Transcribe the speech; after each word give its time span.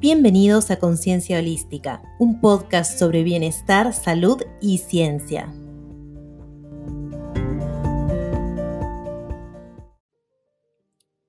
Bienvenidos 0.00 0.70
a 0.70 0.78
Conciencia 0.78 1.38
Holística, 1.40 2.02
un 2.18 2.40
podcast 2.40 2.98
sobre 2.98 3.22
bienestar, 3.22 3.92
salud 3.92 4.40
y 4.58 4.78
ciencia. 4.78 5.52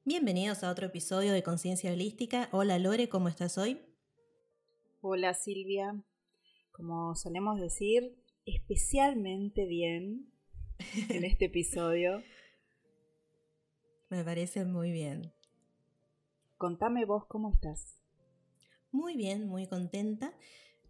Bienvenidos 0.06 0.64
a 0.64 0.72
otro 0.72 0.86
episodio 0.86 1.34
de 1.34 1.44
Conciencia 1.44 1.92
Holística. 1.92 2.48
Hola 2.54 2.80
Lore, 2.80 3.10
¿cómo 3.10 3.28
estás 3.28 3.58
hoy? 3.58 3.82
Hola 5.02 5.34
Silvia, 5.34 6.02
como 6.72 7.14
solemos 7.16 7.60
decir, 7.60 8.24
especialmente 8.46 9.66
bien 9.66 10.32
en 11.10 11.26
este 11.26 11.48
episodio. 11.48 12.24
Me 14.10 14.24
parece 14.24 14.64
muy 14.64 14.92
bien. 14.94 15.34
Contame 16.56 17.04
vos 17.04 17.26
cómo 17.26 17.52
estás. 17.52 18.01
Muy 18.92 19.16
bien, 19.16 19.48
muy 19.48 19.68
contenta. 19.68 20.34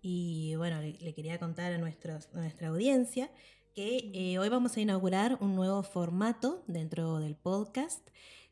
Y 0.01 0.55
bueno, 0.55 0.81
le, 0.81 1.13
quería 1.13 1.37
contar 1.37 1.71
a, 1.73 1.77
nuestra 1.77 2.67
audiencia 2.67 3.29
que 3.75 4.11
eh, 4.13 4.39
hoy 4.39 4.49
vamos 4.49 4.75
a 4.75 4.81
inaugurar 4.81 5.37
un 5.39 5.55
nuevo 5.55 5.83
formato 5.83 6.63
dentro 6.67 7.19
del 7.19 7.35
podcast, 7.35 8.05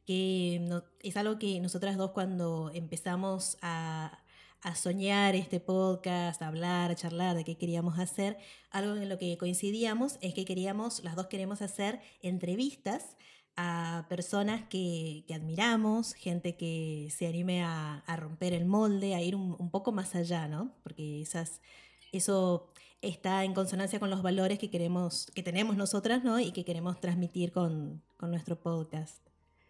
que 0.06 0.82
es 1.02 1.18
algo 1.18 1.40
que 1.40 1.60
nosotras 1.60 1.98
dos 1.98 2.12
cuando 2.12 2.70
empezamos 2.74 3.58
a, 3.62 4.24
a 4.62 4.76
soñar 4.76 5.36
este 5.36 5.60
podcast, 5.60 6.42
a 6.42 6.48
hablar, 6.48 6.92
a 6.92 6.96
charlar 6.96 7.36
de 7.36 7.44
qué 7.44 7.58
queríamos 7.58 7.98
hacer, 7.98 8.38
algo 8.70 8.96
en 8.96 9.10
lo 9.10 9.18
que 9.18 9.38
coincidíamos 9.38 10.20
es 10.22 10.36
que 10.36 10.46
queríamos, 10.46 11.04
las 11.04 11.16
dos 11.16 11.28
queremos 11.28 11.64
hacer 11.64 12.02
entrevistas 12.22 13.18
a 13.62 14.06
personas 14.08 14.64
que, 14.70 15.26
admiramos, 15.34 16.14
gente 16.14 16.56
que 16.56 17.10
se 17.12 17.28
anime 17.28 17.62
a, 17.62 18.02
romper 18.16 18.54
el 18.54 18.64
molde, 18.64 19.16
a 19.16 19.22
ir 19.22 19.36
un, 19.36 19.70
poco 19.70 19.92
más 19.92 20.16
allá, 20.16 20.48
¿no? 20.48 20.72
Porque 20.82 21.22
esas, 21.22 21.60
eso 22.14 22.72
está 23.02 23.44
en 23.44 23.54
consonancia 23.54 24.00
con 24.00 24.10
los 24.10 24.22
valores 24.22 24.60
que 24.60 24.70
queremos, 24.70 25.26
que 25.36 25.44
tenemos 25.44 25.76
nosotras, 25.76 26.24
¿no? 26.24 26.40
Y 26.40 26.54
que 26.54 26.64
queremos 26.64 27.02
transmitir 27.02 27.52
con, 27.52 28.02
con 28.16 28.32
nuestro 28.32 28.58
podcast. 28.62 29.22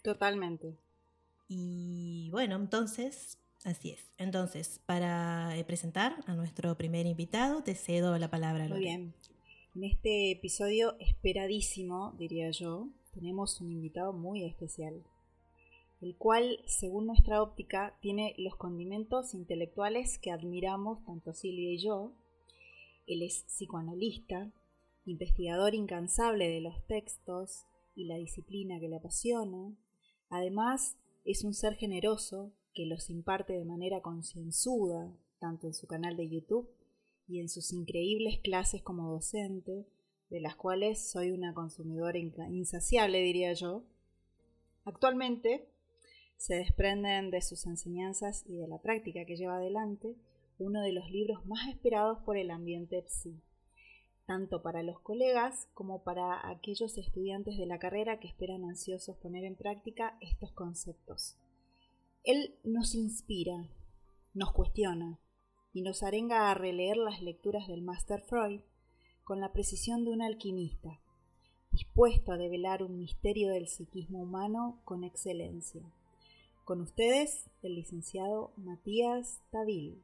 Totalmente. 0.03 0.77
Y 1.47 2.29
bueno, 2.29 2.57
entonces, 2.57 3.39
así 3.63 3.89
es. 3.89 4.05
Entonces, 4.19 4.81
para 4.85 5.57
eh, 5.57 5.63
presentar 5.63 6.23
a 6.27 6.35
nuestro 6.35 6.77
primer 6.77 7.07
invitado, 7.07 7.63
te 7.63 7.73
cedo 7.73 8.15
la 8.19 8.29
palabra. 8.29 8.67
Muy 8.67 8.81
bien. 8.81 9.15
En 9.73 9.83
este 9.83 10.29
episodio 10.29 10.95
esperadísimo, 10.99 12.13
diría 12.19 12.51
yo, 12.51 12.89
tenemos 13.11 13.61
un 13.61 13.71
invitado 13.71 14.13
muy 14.13 14.43
especial, 14.45 15.03
el 16.01 16.15
cual, 16.15 16.59
según 16.65 17.07
nuestra 17.07 17.41
óptica, 17.41 17.97
tiene 18.01 18.33
los 18.37 18.55
condimentos 18.55 19.33
intelectuales 19.33 20.17
que 20.17 20.31
admiramos 20.31 21.03
tanto 21.05 21.33
Silvia 21.33 21.73
y 21.73 21.77
yo. 21.77 22.13
Él 23.05 23.21
es 23.21 23.43
psicoanalista, 23.47 24.51
investigador 25.05 25.75
incansable 25.75 26.47
de 26.47 26.61
los 26.61 26.85
textos 26.87 27.65
y 27.95 28.05
la 28.05 28.15
disciplina 28.15 28.79
que 28.79 28.87
le 28.87 28.95
apasiona. 28.95 29.75
Además, 30.29 30.97
es 31.25 31.43
un 31.43 31.53
ser 31.53 31.75
generoso 31.75 32.53
que 32.73 32.85
los 32.85 33.09
imparte 33.09 33.53
de 33.53 33.65
manera 33.65 34.01
concienzuda, 34.01 35.13
tanto 35.39 35.67
en 35.67 35.73
su 35.73 35.87
canal 35.87 36.15
de 36.15 36.29
YouTube 36.29 36.69
y 37.27 37.39
en 37.39 37.49
sus 37.49 37.73
increíbles 37.73 38.39
clases 38.39 38.81
como 38.81 39.11
docente, 39.11 39.85
de 40.29 40.39
las 40.39 40.55
cuales 40.55 41.09
soy 41.11 41.31
una 41.31 41.53
consumidora 41.53 42.19
insaciable, 42.19 43.19
diría 43.19 43.53
yo, 43.53 43.83
actualmente 44.85 45.67
se 46.37 46.55
desprenden 46.55 47.31
de 47.31 47.41
sus 47.41 47.65
enseñanzas 47.65 48.45
y 48.47 48.55
de 48.55 48.67
la 48.67 48.81
práctica 48.81 49.25
que 49.25 49.35
lleva 49.35 49.57
adelante 49.57 50.15
uno 50.57 50.81
de 50.81 50.93
los 50.93 51.09
libros 51.09 51.45
más 51.45 51.67
esperados 51.69 52.19
por 52.19 52.37
el 52.37 52.51
ambiente 52.51 53.03
psi, 53.07 53.41
tanto 54.25 54.61
para 54.61 54.83
los 54.83 54.99
colegas 54.99 55.67
como 55.73 56.03
para 56.03 56.47
aquellos 56.49 56.97
estudiantes 56.97 57.57
de 57.57 57.65
la 57.65 57.79
carrera 57.79 58.19
que 58.19 58.27
esperan 58.27 58.65
ansiosos 58.65 59.17
poner 59.17 59.43
en 59.45 59.55
práctica 59.55 60.17
estos 60.21 60.51
conceptos. 60.51 61.37
Él 62.23 62.55
nos 62.63 62.93
inspira, 62.93 63.69
nos 64.33 64.51
cuestiona 64.51 65.19
y 65.73 65.81
nos 65.81 66.03
arenga 66.03 66.51
a 66.51 66.53
releer 66.53 66.97
las 66.97 67.21
lecturas 67.21 67.67
del 67.67 67.81
Master 67.81 68.21
Freud 68.21 68.61
con 69.29 69.39
la 69.41 69.53
precisión 69.53 70.05
de 70.05 70.09
un 70.09 70.23
alquimista, 70.23 70.99
dispuesto 71.71 72.31
a 72.31 72.37
develar 72.37 72.81
un 72.81 72.97
misterio 72.97 73.51
del 73.51 73.67
psiquismo 73.67 74.23
humano 74.23 74.81
con 74.85 75.03
excelencia. 75.03 75.83
Con 76.65 76.81
ustedes, 76.81 77.47
el 77.61 77.75
licenciado 77.75 78.53
Matías 78.57 79.39
Tadil. 79.51 80.01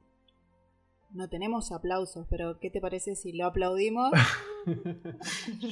No 1.09 1.27
tenemos 1.27 1.71
aplausos, 1.71 2.27
pero 2.29 2.59
¿qué 2.59 2.69
te 2.69 2.79
parece 2.79 3.15
si 3.15 3.33
lo 3.33 3.47
aplaudimos? 3.47 4.11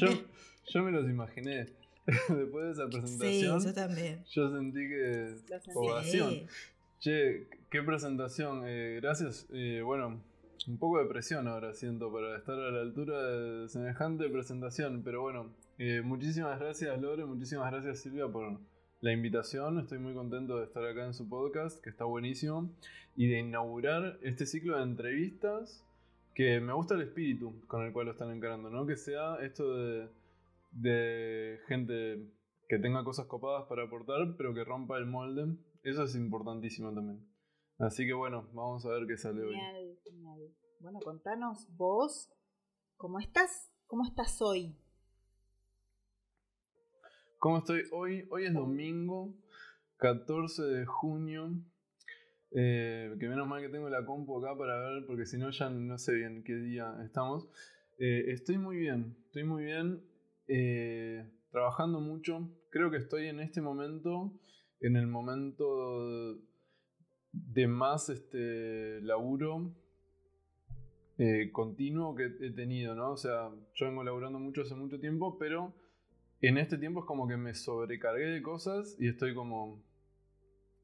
yo, 0.74 0.84
me 0.84 0.90
los 0.92 1.08
imaginé. 1.08 1.68
Después 2.08 2.66
de 2.66 2.72
esa 2.72 2.88
presentación, 2.88 3.62
sí, 3.62 3.68
yo 3.68 3.74
también. 3.76 4.24
Yo 4.32 4.50
sentí 4.50 4.80
que 4.80 5.36
ovación. 5.76 6.48
Che, 6.98 7.48
qué 7.70 7.84
presentación. 7.84 8.64
Eh, 8.66 9.00
gracias. 9.00 9.46
Eh, 9.54 9.84
bueno, 9.84 10.24
un 10.68 10.78
poco 10.78 11.00
de 11.00 11.06
presión 11.06 11.48
ahora 11.48 11.74
siento 11.74 12.12
para 12.12 12.38
estar 12.38 12.58
a 12.60 12.72
la 12.72 12.82
altura 12.82 13.22
de 13.22 13.70
semejante 13.70 14.30
presentación, 14.30 15.02
pero 15.04 15.22
bueno, 15.22 15.54
eh, 15.78 16.02
muchísimas 16.04 16.60
gracias 16.60 17.00
Lore, 17.02 17.26
muchísimas 17.26 17.72
gracias 17.72 18.00
Silvia 18.00 18.28
por 18.28 18.60
la 19.02 19.12
invitación, 19.12 19.80
estoy 19.80 20.00
muy 20.00 20.14
contento 20.14 20.58
de 20.58 20.66
estar 20.66 20.86
acá 20.86 21.06
en 21.06 21.14
su 21.14 21.28
podcast, 21.28 21.82
que 21.82 21.90
está 21.90 22.06
buenísimo, 22.06 22.72
y 23.16 23.28
de 23.28 23.40
inaugurar 23.40 24.18
este 24.22 24.46
ciclo 24.46 24.78
de 24.78 24.84
entrevistas 24.84 25.86
que 26.34 26.62
me 26.62 26.74
gusta 26.74 26.96
el 26.96 27.02
espíritu 27.02 27.54
con 27.68 27.86
el 27.86 27.92
cual 27.92 28.06
lo 28.06 28.12
están 28.14 28.32
encarando, 28.32 28.70
¿no? 28.70 28.88
Que 28.88 28.96
sea 28.96 29.36
esto 29.42 29.76
de, 29.76 30.08
de 30.72 31.60
gente 31.68 32.26
que 32.70 32.80
tenga 32.80 33.04
cosas 33.04 33.26
copadas 33.26 33.66
para 33.68 33.84
aportar, 33.84 34.36
pero 34.38 34.54
que 34.54 34.64
rompa 34.64 34.98
el 34.98 35.06
molde, 35.06 35.58
eso 35.84 36.04
es 36.04 36.16
importantísimo 36.16 36.94
también. 36.94 37.33
Así 37.80 38.06
que 38.06 38.14
bueno, 38.14 38.48
vamos 38.54 38.86
a 38.86 38.90
ver 38.90 39.08
qué 39.08 39.18
sale 39.18 39.42
hoy. 39.42 39.56
Bueno, 40.80 41.00
contanos 41.04 41.68
vos, 41.76 42.32
¿cómo 42.98 43.20
estás? 43.20 43.72
¿Cómo 43.88 44.06
estás 44.06 44.42
hoy? 44.42 44.78
¿Cómo 47.40 47.58
estoy 47.58 47.84
hoy? 47.92 48.28
Hoy 48.30 48.46
es 48.46 48.54
domingo, 48.54 49.34
14 49.98 50.64
de 50.64 50.86
junio. 50.86 51.52
Eh, 52.52 53.16
que 53.20 53.28
menos 53.28 53.48
mal 53.48 53.62
que 53.62 53.70
tengo 53.70 53.90
la 53.90 54.06
compu 54.06 54.38
acá 54.38 54.56
para 54.56 54.78
ver, 54.78 55.06
porque 55.08 55.26
si 55.26 55.38
no 55.40 55.50
ya 55.50 55.70
no 55.70 55.98
sé 55.98 56.14
bien 56.14 56.44
qué 56.44 56.56
día 56.56 56.96
estamos. 57.04 57.48
Eh, 57.98 58.26
estoy 58.28 58.60
muy 58.60 58.78
bien, 58.78 59.18
estoy 59.26 59.44
muy 59.46 59.64
bien, 59.64 60.04
eh, 60.48 61.28
trabajando 61.50 62.00
mucho. 62.00 62.48
Creo 62.70 62.92
que 62.92 62.98
estoy 62.98 63.28
en 63.28 63.40
este 63.40 63.62
momento, 63.62 64.32
en 64.80 64.96
el 64.96 65.08
momento 65.08 66.38
de 67.54 67.68
más 67.68 68.10
este, 68.10 69.02
laburo 69.02 69.72
eh, 71.18 71.52
continuo 71.52 72.16
que 72.16 72.26
he 72.26 72.52
tenido, 72.52 72.96
¿no? 72.96 73.12
O 73.12 73.18
sea, 73.18 73.52
yo 73.76 73.86
vengo 73.86 74.04
laburando 74.04 74.40
mucho 74.40 74.62
hace 74.62 74.76
mucho 74.76 75.00
tiempo, 75.00 75.38
pero 75.38 75.74
en 76.42 76.58
este 76.58 76.78
tiempo 76.78 77.02
es 77.02 77.06
como 77.06 77.28
que 77.28 77.38
me 77.38 77.54
sobrecargué 77.54 78.26
de 78.26 78.42
cosas 78.42 78.96
y 79.00 79.08
estoy 79.08 79.36
como 79.36 79.84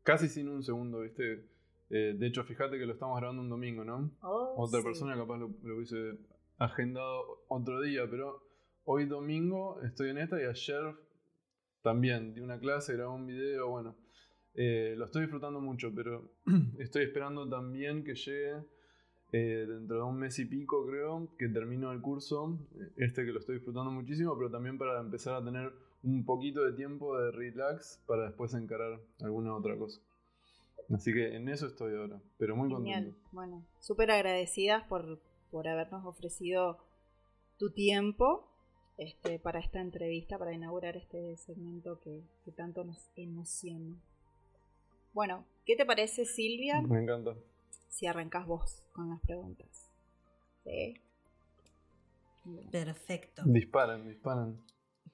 casi 0.03 0.29
sin 0.29 0.47
un 0.49 0.63
segundo, 0.63 1.01
¿viste? 1.01 1.45
Eh, 1.89 2.15
de 2.17 2.27
hecho, 2.27 2.43
fíjate 2.43 2.77
que 2.77 2.85
lo 2.85 2.93
estamos 2.93 3.17
grabando 3.17 3.41
un 3.41 3.49
domingo, 3.49 3.83
¿no? 3.83 4.11
Oh, 4.21 4.53
Otra 4.57 4.83
persona 4.83 5.17
capaz 5.17 5.37
lo, 5.37 5.47
hubiese 5.47 6.19
agendado 6.59 7.43
otro 7.47 7.81
día, 7.81 8.07
pero 8.09 8.43
hoy 8.85 9.05
domingo 9.05 9.81
estoy 9.81 10.11
en 10.11 10.19
esta 10.19 10.39
y 10.39 10.45
ayer 10.45 10.93
también 11.81 12.35
di 12.35 12.41
una 12.41 12.59
clase, 12.59 12.93
grabé 12.93 13.09
un 13.09 13.25
video, 13.25 13.69
bueno. 13.69 13.95
Eh, 14.55 14.95
lo 14.97 15.05
estoy 15.05 15.21
disfrutando 15.23 15.61
mucho, 15.61 15.93
pero 15.93 16.31
estoy 16.79 17.03
esperando 17.03 17.47
también 17.47 18.03
que 18.03 18.15
llegue 18.15 18.63
eh, 19.31 19.65
dentro 19.67 19.97
de 19.97 20.03
un 20.03 20.17
mes 20.17 20.39
y 20.39 20.45
pico, 20.45 20.85
creo, 20.87 21.29
que 21.37 21.49
termino 21.49 21.91
el 21.91 22.01
curso, 22.01 22.57
eh, 22.75 22.91
este 22.97 23.25
que 23.25 23.31
lo 23.31 23.39
estoy 23.39 23.55
disfrutando 23.55 23.91
muchísimo, 23.91 24.35
pero 24.35 24.49
también 24.49 24.77
para 24.77 24.99
empezar 24.99 25.35
a 25.35 25.43
tener 25.43 25.71
un 26.01 26.25
poquito 26.25 26.63
de 26.63 26.73
tiempo 26.73 27.17
de 27.17 27.31
relax 27.31 28.01
para 28.07 28.25
después 28.25 28.53
encarar 28.53 28.99
alguna 29.21 29.55
otra 29.55 29.77
cosa. 29.77 30.01
Así 30.91 31.13
que 31.13 31.35
en 31.35 31.47
eso 31.47 31.67
estoy 31.67 31.95
ahora, 31.95 32.19
pero 32.39 32.55
muy 32.55 32.69
Genial. 32.69 33.03
contento. 33.03 33.29
Bueno, 33.31 33.65
súper 33.79 34.09
agradecidas 34.09 34.83
por, 34.85 35.21
por 35.51 35.67
habernos 35.67 36.03
ofrecido 36.05 36.79
tu 37.59 37.69
tiempo 37.69 38.47
este, 38.97 39.37
para 39.37 39.59
esta 39.59 39.79
entrevista, 39.79 40.39
para 40.39 40.53
inaugurar 40.53 40.97
este 40.97 41.37
segmento 41.37 41.99
que, 41.99 42.23
que 42.43 42.51
tanto 42.51 42.83
nos 42.83 43.11
emociona. 43.15 43.95
Bueno, 45.13 45.45
¿qué 45.65 45.75
te 45.75 45.85
parece, 45.85 46.25
Silvia? 46.25 46.81
Me 46.81 47.01
encanta. 47.01 47.35
Si 47.87 48.07
arrancas 48.07 48.45
vos 48.45 48.83
con 48.93 49.09
las 49.09 49.19
preguntas. 49.21 49.89
¿Sí? 50.63 51.01
Perfecto. 52.71 53.43
Disparan, 53.45 54.07
disparan. 54.07 54.61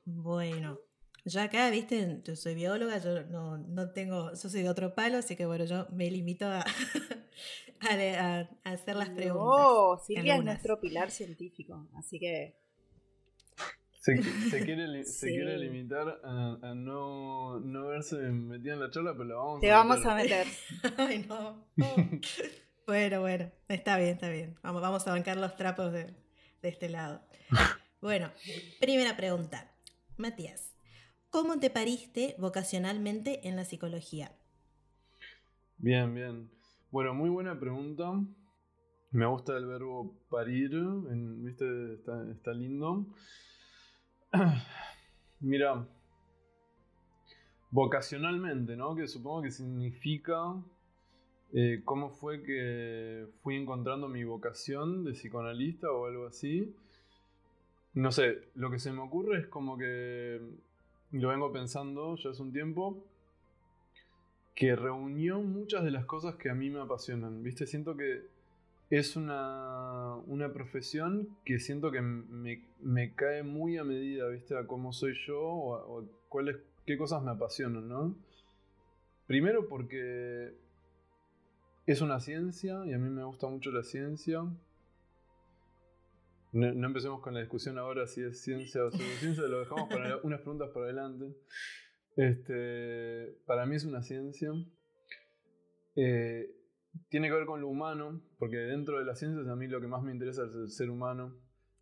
Bueno, 0.05 0.79
Yo 1.25 1.41
acá, 1.41 1.71
viste, 1.71 2.21
yo 2.23 2.35
soy 2.35 2.53
bióloga, 2.53 2.99
yo 2.99 3.23
no, 3.23 3.57
no 3.57 3.91
tengo, 3.91 4.29
yo 4.29 4.49
soy 4.49 4.61
de 4.61 4.69
otro 4.69 4.93
palo, 4.93 5.17
así 5.17 5.35
que 5.35 5.47
bueno, 5.47 5.65
yo 5.65 5.87
me 5.91 6.11
limito 6.11 6.45
a, 6.45 6.63
a, 7.81 8.49
hacer 8.63 8.95
las 8.95 9.09
preguntas. 9.09 9.57
No, 9.57 9.97
Silvia 9.97 10.35
es 10.35 10.43
nuestro 10.43 10.79
pilar 10.79 11.09
científico, 11.09 11.87
así 11.95 12.19
que... 12.19 12.55
Se, 14.51 14.63
quiere, 14.63 15.03
se 15.03 15.29
quiere, 15.29 15.57
limitar 15.57 16.21
a, 16.23 16.73
no, 16.75 17.59
no, 17.59 17.87
verse 17.87 18.17
metida 18.17 18.73
en 18.73 18.79
la 18.79 18.91
charla, 18.91 19.13
pero 19.13 19.25
la 19.25 19.35
vamos 19.35 19.61
Te 19.61 19.71
a 19.71 19.77
vamos 19.77 20.05
a 20.05 20.15
meter. 20.15 20.45
Ay, 20.97 21.25
no. 21.27 21.65
bueno, 22.85 23.21
bueno, 23.21 23.51
está 23.67 23.97
bien, 23.97 24.11
está 24.11 24.29
bien. 24.29 24.55
Vamos, 24.61 24.81
vamos 24.81 25.07
a 25.07 25.11
bancar 25.11 25.37
los 25.37 25.55
trapos 25.55 25.91
de, 25.91 26.13
de 26.61 26.69
este 26.69 26.89
lado. 26.89 27.21
Bueno, 27.99 28.29
primera 28.79 29.17
pregunta. 29.17 29.71
Matías, 30.17 30.75
¿cómo 31.31 31.59
te 31.59 31.71
pariste 31.71 32.35
vocacionalmente 32.37 33.47
en 33.47 33.55
la 33.55 33.65
psicología? 33.65 34.31
Bien, 35.77 36.13
bien. 36.13 36.51
Bueno, 36.91 37.13
muy 37.13 37.29
buena 37.29 37.59
pregunta. 37.59 38.13
Me 39.11 39.25
gusta 39.25 39.57
el 39.57 39.65
verbo 39.65 40.19
parir, 40.29 40.71
¿viste? 41.37 41.65
Está, 42.31 42.53
lindo. 42.53 43.07
Mira, 45.39 45.85
vocacionalmente, 47.71 48.75
¿no? 48.75 48.95
Que 48.95 49.07
supongo 49.07 49.43
que 49.43 49.51
significa 49.51 50.55
eh, 51.53 51.81
cómo 51.85 52.09
fue 52.09 52.43
que 52.43 53.27
fui 53.41 53.55
encontrando 53.55 54.07
mi 54.07 54.23
vocación 54.23 55.03
de 55.03 55.11
psicoanalista 55.11 55.91
o 55.91 56.05
algo 56.05 56.27
así. 56.27 56.75
No 57.93 58.11
sé, 58.11 58.49
lo 58.55 58.69
que 58.71 58.79
se 58.79 58.91
me 58.91 59.01
ocurre 59.01 59.39
es 59.39 59.47
como 59.47 59.77
que 59.77 60.41
lo 61.11 61.29
vengo 61.29 61.51
pensando 61.51 62.15
ya 62.17 62.29
hace 62.31 62.41
un 62.41 62.51
tiempo, 62.51 63.05
que 64.53 64.75
reunió 64.75 65.39
muchas 65.41 65.83
de 65.83 65.91
las 65.91 66.05
cosas 66.05 66.35
que 66.35 66.49
a 66.49 66.55
mí 66.55 66.69
me 66.69 66.81
apasionan, 66.81 67.43
¿viste? 67.43 67.65
Siento 67.65 67.95
que 67.95 68.34
es 68.89 69.15
una, 69.15 70.15
una 70.27 70.53
profesión 70.53 71.37
que 71.43 71.59
siento 71.59 71.91
que 71.91 72.01
me, 72.01 73.15
cae 73.15 73.43
muy 73.43 73.77
a 73.77 73.83
medida, 73.83 74.27
¿viste? 74.29 74.55
A 74.55 74.67
cómo 74.67 74.93
soy 74.93 75.13
yo 75.25 75.41
o, 75.41 76.07
cuáles, 76.29 76.57
qué 76.85 76.97
cosas 76.97 77.23
me 77.23 77.31
apasionan, 77.31 77.87
¿no? 77.87 78.15
Primero 79.25 79.67
porque 79.67 80.55
es 81.87 82.01
una 82.01 82.19
ciencia 82.19 82.85
y 82.85 82.93
a 82.93 82.97
mí 82.97 83.09
me 83.09 83.23
gusta 83.23 83.47
mucho 83.47 83.71
la 83.71 83.83
ciencia. 83.83 84.43
No, 86.51 86.87
empecemos 86.87 87.21
con 87.21 87.33
la 87.33 87.41
discusión 87.41 87.77
ahora 87.77 88.07
si 88.07 88.21
es 88.21 88.41
ciencia 88.41 88.85
o 88.85 88.91
pseudociencia, 88.91 89.43
lo 89.47 89.59
dejamos 89.59 89.89
para 89.89 90.17
unas 90.17 90.41
preguntas 90.41 90.69
para 90.71 90.85
adelante. 90.85 91.35
Este, 92.15 93.35
para 93.45 93.65
mí 93.65 93.75
es 93.75 93.83
una 93.83 94.03
ciencia. 94.03 94.51
Eh, 95.95 96.55
tiene 97.09 97.27
que 97.29 97.35
ver 97.35 97.45
con 97.45 97.61
lo 97.61 97.67
humano, 97.67 98.21
porque 98.37 98.57
dentro 98.57 98.99
de 98.99 99.05
las 99.05 99.19
ciencias 99.19 99.47
a 99.47 99.55
mí 99.55 99.67
lo 99.67 99.81
que 99.81 99.87
más 99.87 100.03
me 100.03 100.11
interesa 100.11 100.45
es 100.45 100.55
el 100.55 100.69
ser 100.69 100.89
humano. 100.89 101.35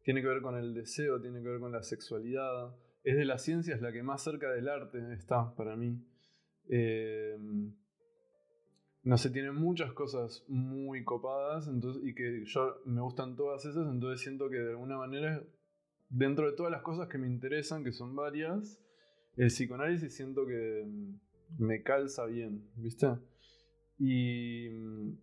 Tiene 0.04 0.22
que 0.22 0.28
ver 0.28 0.42
con 0.42 0.56
el 0.56 0.74
deseo, 0.74 1.22
tiene 1.22 1.42
que 1.42 1.50
ver 1.50 1.60
con 1.60 1.72
la 1.72 1.84
sexualidad. 1.84 2.76
Es 3.04 3.16
de 3.16 3.26
las 3.26 3.44
ciencias 3.44 3.82
la 3.82 3.92
que 3.92 4.04
más 4.04 4.24
cerca 4.24 4.52
del 4.52 4.68
arte 4.68 5.00
está 5.14 5.56
para 5.56 5.76
mí. 5.76 6.06
Eh, 6.70 7.38
no 9.04 9.18
sé, 9.18 9.30
tiene 9.30 9.52
muchas 9.52 9.92
cosas 9.92 10.46
muy 10.48 11.04
copadas 11.04 11.68
entonces, 11.68 12.04
y 12.06 12.16
que 12.16 12.46
yo 12.46 12.82
me 12.86 13.02
gustan 13.02 13.36
todas 13.36 13.66
esas, 13.66 13.86
entonces 13.92 14.22
siento 14.22 14.50
que 14.50 14.58
de 14.58 14.72
alguna 14.72 14.98
manera, 14.98 15.44
dentro 16.10 16.50
de 16.50 16.56
todas 16.56 16.72
las 16.72 16.82
cosas 16.84 17.10
que 17.10 17.18
me 17.18 17.28
interesan, 17.28 17.84
que 17.84 17.92
son 17.92 18.16
varias, 18.16 18.82
el 19.36 19.48
psicoanálisis 19.48 20.16
siento 20.16 20.46
que 20.46 20.86
mm, 20.86 21.66
me 21.66 21.84
calza 21.84 22.26
bien, 22.26 22.70
¿viste? 22.78 23.08
Y 24.00 24.70
mm, 24.70 25.18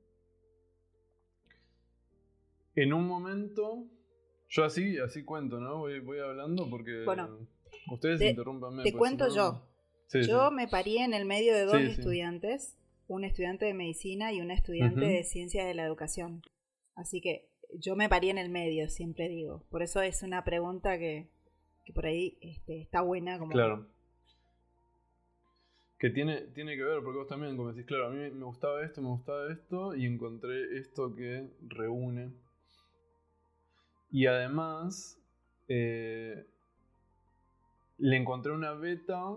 en 2.76 2.92
un 2.92 3.06
momento, 3.06 3.86
yo 4.48 4.64
así, 4.64 4.98
así 4.98 5.24
cuento, 5.24 5.60
¿no? 5.60 5.78
Voy, 5.78 6.00
voy 6.00 6.18
hablando 6.18 6.68
porque 6.70 7.04
ustedes 7.90 8.20
interrumpanme. 8.20 8.82
Te 8.82 8.92
cuento 8.92 9.28
yo. 9.34 9.66
yo 10.12 10.50
me 10.50 10.68
parí 10.68 10.98
en 10.98 11.14
el 11.14 11.24
medio 11.24 11.54
de 11.54 11.64
dos 11.64 11.80
estudiantes 11.80 12.76
un 13.10 13.24
estudiante 13.24 13.66
de 13.66 13.74
medicina 13.74 14.32
y 14.32 14.40
una 14.40 14.54
estudiante 14.54 15.04
de 15.04 15.24
ciencia 15.24 15.66
de 15.66 15.74
la 15.74 15.84
educación. 15.84 16.42
Así 16.94 17.20
que 17.20 17.50
yo 17.80 17.96
me 17.96 18.08
parí 18.08 18.30
en 18.30 18.38
el 18.38 18.50
medio, 18.50 18.88
siempre 18.88 19.28
digo. 19.28 19.64
Por 19.68 19.82
eso 19.82 20.00
es 20.00 20.22
una 20.22 20.44
pregunta 20.44 20.96
que, 20.96 21.28
por 21.92 22.06
ahí 22.06 22.38
este, 22.40 22.80
está 22.80 23.00
buena. 23.00 23.38
Como... 23.40 23.50
Claro. 23.50 23.88
Que 26.00 26.10
tiene, 26.10 26.40
tiene 26.54 26.76
que 26.76 26.82
ver, 26.82 27.02
porque 27.04 27.18
vos 27.18 27.28
también, 27.28 27.56
como 27.56 27.72
decís, 27.72 27.86
claro, 27.86 28.06
a 28.06 28.10
mí 28.10 28.18
me 28.30 28.44
gustaba 28.44 28.82
esto, 28.82 29.00
me 29.02 29.08
gustaba 29.08 29.52
esto, 29.52 29.94
y 29.94 30.06
encontré 30.06 30.78
esto 30.78 31.14
que 31.14 31.48
reúne. 31.68 32.32
Y 34.10 34.26
además, 34.26 35.22
eh, 35.68 36.46
le 37.98 38.16
encontré 38.16 38.50
una 38.50 38.72
beta 38.72 39.36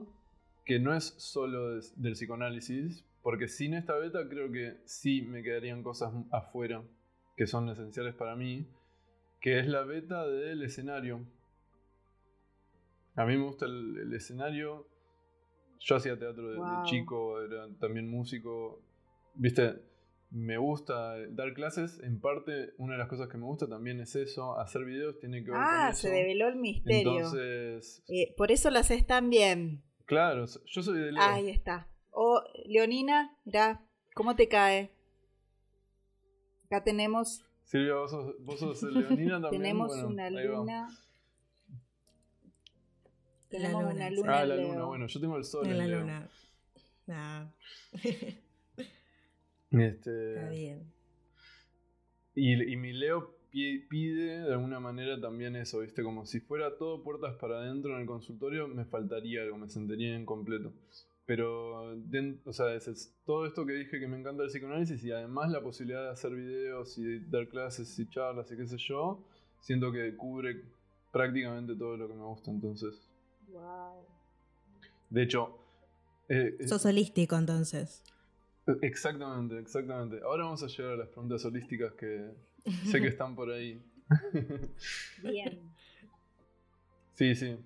que 0.65 0.79
no 0.79 0.95
es 0.95 1.13
solo 1.17 1.79
del 1.95 2.13
psicoanálisis, 2.13 3.05
porque 3.21 3.47
sin 3.47 3.73
esta 3.73 3.95
beta 3.95 4.27
creo 4.27 4.51
que 4.51 4.77
sí 4.85 5.21
me 5.21 5.43
quedarían 5.43 5.83
cosas 5.83 6.13
afuera 6.31 6.81
que 7.35 7.47
son 7.47 7.69
esenciales 7.69 8.15
para 8.15 8.35
mí, 8.35 8.67
que 9.41 9.59
es 9.59 9.67
la 9.67 9.83
beta 9.83 10.25
del 10.27 10.63
escenario. 10.63 11.25
A 13.15 13.25
mí 13.25 13.37
me 13.37 13.43
gusta 13.43 13.65
el, 13.65 14.13
escenario. 14.13 14.87
Yo 15.83 15.97
hacía 15.97 16.17
teatro 16.17 16.49
de, 16.49 16.59
chico, 16.85 17.41
era 17.41 17.67
también 17.77 18.09
músico. 18.09 18.81
Viste, 19.35 19.81
me 20.31 20.57
gusta 20.57 21.15
dar 21.29 21.53
clases. 21.53 21.99
En 22.03 22.21
parte, 22.21 22.73
una 22.77 22.93
de 22.93 22.99
las 22.99 23.09
cosas 23.09 23.27
que 23.27 23.37
me 23.37 23.43
gusta 23.43 23.67
también 23.67 23.99
es 23.99 24.15
eso. 24.15 24.57
Hacer 24.57 24.85
videos 24.85 25.19
tiene 25.19 25.43
que 25.43 25.51
ver 25.51 25.59
ah, 25.61 25.79
con 25.81 25.91
eso. 25.91 26.01
se 26.03 26.09
develó 26.09 26.47
el 26.47 26.55
misterio. 26.55 27.17
Entonces. 27.17 28.01
Eh, 28.07 28.33
por 28.37 28.51
eso 28.53 28.69
las 28.69 28.91
están 28.91 29.29
bien. 29.29 29.83
Claro, 30.05 30.45
yo 30.65 30.81
soy 30.81 30.99
de 30.99 31.11
Leo. 31.11 31.21
Ahí 31.21 31.49
está. 31.49 31.89
O 32.11 32.41
Leonina, 32.65 33.37
mira, 33.43 33.85
¿cómo 34.13 34.37
te 34.37 34.47
cae? 34.47 34.95
Acá 36.67 36.81
tenemos. 36.85 37.45
Silvia, 37.63 37.95
vos 37.95 38.11
sos, 38.11 38.35
vos 38.39 38.59
sos 38.59 38.83
Leonina 38.83 39.33
también. 39.41 39.61
tenemos 39.63 39.93
una 39.97 40.29
luna. 40.29 40.87
Tenemos 43.53 43.93
una 43.93 44.09
luna. 44.09 44.39
Ah, 44.39 44.45
la 44.45 44.55
luna, 44.55 44.83
bueno, 44.85 45.05
yo 45.05 45.19
tengo 45.19 45.37
el 45.37 45.43
sol. 45.43 45.67
En 45.67 45.77
la 45.77 45.87
luna. 45.87 46.29
Ah. 47.07 47.51
este... 49.71 50.33
Está 50.33 50.49
bien. 50.49 50.91
Y, 52.33 52.73
y 52.73 52.75
mi 52.77 52.93
Leo 52.93 53.35
pide 53.51 54.39
de 54.39 54.51
alguna 54.51 54.79
manera 54.79 55.21
también 55.21 55.55
eso, 55.55 55.81
¿viste? 55.81 56.01
Como 56.01 56.25
si 56.25 56.39
fuera 56.39 56.79
todo 56.79 57.03
puertas 57.03 57.35
para 57.35 57.59
adentro 57.59 57.93
en 57.93 58.01
el 58.01 58.07
consultorio, 58.07 58.67
me 58.67 58.85
faltaría 58.85 59.43
algo, 59.43 59.59
me 59.59 59.69
sentiría 59.69 60.17
incompleto. 60.17 60.73
Pero, 61.27 61.93
o 62.45 62.53
sea, 62.53 62.73
es, 62.73 63.15
todo 63.23 63.45
esto 63.45 63.67
que 63.67 63.73
dije 63.73 63.99
que 63.99 64.07
me 64.07 64.19
encanta 64.19 64.41
el 64.41 64.49
psicoanálisis 64.49 65.03
y 65.05 65.11
además 65.11 65.51
la 65.51 65.61
posibilidad 65.61 66.05
de 66.05 66.09
hacer 66.09 66.33
videos 66.33 66.97
y 66.97 67.19
dar 67.29 67.47
clases 67.47 67.97
y 67.99 68.09
charlas 68.09 68.51
y 68.51 68.57
qué 68.57 68.65
sé 68.65 68.77
yo, 68.77 69.23
siento 69.61 69.91
que 69.91 70.17
cubre 70.17 70.63
prácticamente 71.11 71.75
todo 71.75 71.95
lo 71.95 72.07
que 72.07 72.15
me 72.15 72.23
gusta 72.23 72.49
entonces. 72.49 73.12
Wow. 73.49 74.05
De 75.09 75.23
hecho... 75.23 75.59
Eh, 76.29 76.55
eh, 76.59 76.67
Sos 76.67 76.85
holístico 76.85 77.35
entonces. 77.35 78.03
Exactamente, 78.81 79.59
exactamente. 79.59 80.21
Ahora 80.23 80.45
vamos 80.45 80.63
a 80.63 80.67
llegar 80.67 80.93
a 80.93 80.97
las 80.97 81.09
preguntas 81.09 81.43
holísticas 81.45 81.93
que 81.93 82.31
sé 82.89 83.01
que 83.01 83.07
están 83.07 83.35
por 83.35 83.51
ahí. 83.51 83.81
Bien. 85.21 85.59
Sí, 87.13 87.35
sí. 87.35 87.57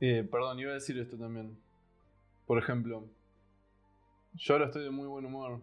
Eh, 0.00 0.26
perdón, 0.30 0.58
iba 0.60 0.70
a 0.70 0.74
decir 0.74 0.98
esto 0.98 1.16
también. 1.16 1.58
Por 2.46 2.58
ejemplo, 2.58 3.06
yo 4.34 4.54
ahora 4.54 4.66
estoy 4.66 4.84
de 4.84 4.90
muy 4.90 5.06
buen 5.06 5.24
humor. 5.24 5.60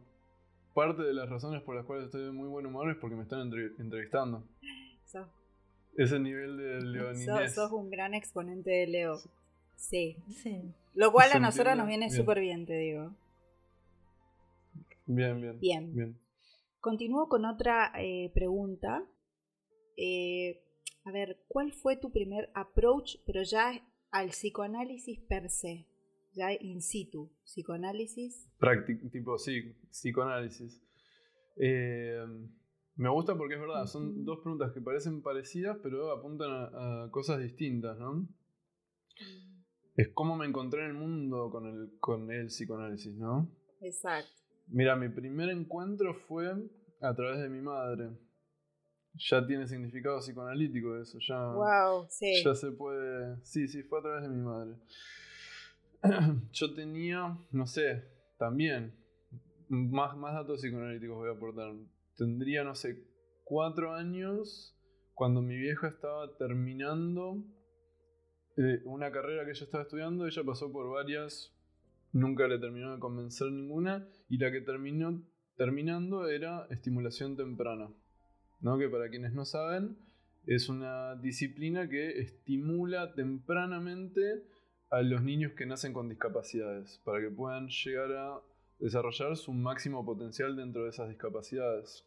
Parte 0.73 1.01
de 1.01 1.13
las 1.13 1.27
razones 1.29 1.63
por 1.63 1.75
las 1.75 1.85
cuales 1.85 2.05
estoy 2.05 2.25
de 2.25 2.31
muy 2.31 2.47
buen 2.47 2.65
humor 2.65 2.89
es 2.91 2.97
porque 2.97 3.15
me 3.15 3.23
están 3.23 3.51
entrevistando. 3.79 4.43
Ese 5.98 6.20
nivel 6.20 6.58
de 6.58 6.82
leoninés. 6.82 7.54
Sos, 7.54 7.72
un 7.72 7.89
gran 7.89 8.13
exponente 8.13 8.70
de 8.70 8.88
Leo. 8.88 9.20
Sí. 9.75 10.16
Lo 10.94 11.12
cual 11.12 11.32
a 11.34 11.39
nosotros 11.39 11.75
nos 11.75 11.88
viene 11.88 12.10
súper 12.10 12.39
bien, 12.39 12.66
te 12.66 12.77
digo. 12.77 13.16
Bien, 15.06 15.42
bien. 15.42 15.60
Bien. 15.60 15.94
bien. 15.94 16.20
Continúo 16.80 17.27
con 17.27 17.46
otra 17.46 17.92
eh, 17.98 18.32
pregunta. 18.34 19.04
Eh, 19.98 20.63
a 21.04 21.12
ver, 21.12 21.39
¿cuál 21.48 21.74
fue 21.74 21.98
tu 21.98 22.12
primer 22.12 22.50
approach, 22.54 23.18
pero 23.25 23.44
ya 23.44 23.82
al 24.12 24.30
psicoanálisis 24.30 25.20
per 25.27 25.50
se? 25.50 25.88
ya 26.38 26.54
in 26.54 26.82
situ, 26.82 27.30
psicoanálisis. 27.44 28.48
tipo, 29.12 29.38
sí, 29.38 29.75
psicoanálisis. 29.89 30.82
Eh, 31.58 32.24
me 32.98 33.10
gusta 33.10 33.38
porque 33.38 33.56
es 33.56 33.60
verdad, 33.60 33.86
son 33.86 34.25
dos 34.25 34.39
preguntas 34.39 34.72
que 34.74 34.82
parecen 34.82 35.22
parecidas, 35.22 35.77
pero 35.82 36.12
apuntan 36.12 36.50
a, 36.51 37.10
cosas 37.12 37.39
distintas, 37.39 37.98
¿no? 37.98 38.27
es 39.98 40.10
cómo 40.13 40.38
me 40.38 40.46
encontré 40.46 40.82
en 40.84 40.92
el 40.92 40.94
mundo 40.94 41.50
con 41.50 41.66
el, 41.66 41.98
con 42.00 42.32
el 42.32 42.48
psicoanálisis, 42.48 43.16
¿no? 43.16 43.51
Exacto. 43.82 44.30
Mira, 44.68 44.96
mi 44.96 45.10
primer 45.10 45.50
encuentro 45.50 46.13
fue 46.13 46.54
a 47.01 47.16
través 47.16 47.42
de 47.42 47.50
mi 47.50 47.62
madre. 47.62 48.12
Ya 49.16 49.46
tiene 49.46 49.68
significado 49.68 50.20
psicoanalítico 50.20 50.96
eso, 50.98 51.18
ya, 51.20 51.51
Wow, 51.51 52.06
sí. 52.10 52.44
ya 52.44 52.54
se 52.54 52.72
puede... 52.72 53.38
Sí, 53.44 53.68
sí, 53.68 53.82
fue 53.82 54.00
a 54.00 54.01
través 54.04 54.24
de 54.24 54.30
mi 54.30 54.44
madre. 54.44 54.75
Yo 56.51 56.74
tenía, 56.75 57.36
no 57.51 57.66
sé, 57.66 58.04
también, 58.38 58.94
más, 59.68 60.16
más 60.16 60.36
datos 60.36 60.62
psicoanalíticos 60.62 61.18
voy 61.18 61.30
a 61.30 61.34
aportar. 61.34 61.74
Tendría, 62.17 62.63
no 62.63 62.75
sé, 62.75 63.03
cuatro 63.43 63.93
años 63.93 64.75
cuando 65.13 65.41
mi 65.41 65.57
vieja 65.57 65.88
estaba 65.88 66.36
terminando 66.38 67.43
eh, 68.57 68.81
una 68.86 69.12
carrera 69.12 69.45
que 69.45 69.51
ella 69.51 69.63
estaba 69.63 69.83
estudiando. 69.83 70.25
Ella 70.25 70.43
pasó 70.43 70.71
por 70.71 70.89
varias, 70.89 71.55
nunca 72.12 72.47
le 72.47 72.59
terminó 72.59 72.93
de 72.93 73.00
convencer 73.00 73.51
ninguna, 73.51 74.07
y 74.29 74.38
la 74.38 74.51
que 74.51 74.62
terminó 74.62 75.24
terminando 75.57 76.27
era 76.27 76.67
estimulación 76.69 77.36
temprana. 77.36 77.89
¿no? 78.62 78.77
Que 78.77 78.89
para 78.89 79.09
quienes 79.09 79.33
no 79.33 79.45
saben, 79.45 79.97
es 80.45 80.69
una 80.69 81.15
disciplina 81.15 81.88
que 81.89 82.19
estimula 82.19 83.13
tempranamente 83.13 84.43
a 84.89 85.01
los 85.01 85.21
niños 85.21 85.51
que 85.53 85.65
nacen 85.65 85.93
con 85.93 86.09
discapacidades, 86.09 87.01
para 87.03 87.19
que 87.19 87.29
puedan 87.29 87.67
llegar 87.67 88.12
a 88.13 88.41
desarrollar 88.79 89.36
su 89.36 89.53
máximo 89.53 90.05
potencial 90.05 90.55
dentro 90.55 90.83
de 90.83 90.91
esas 90.91 91.09
discapacidades. 91.09 92.06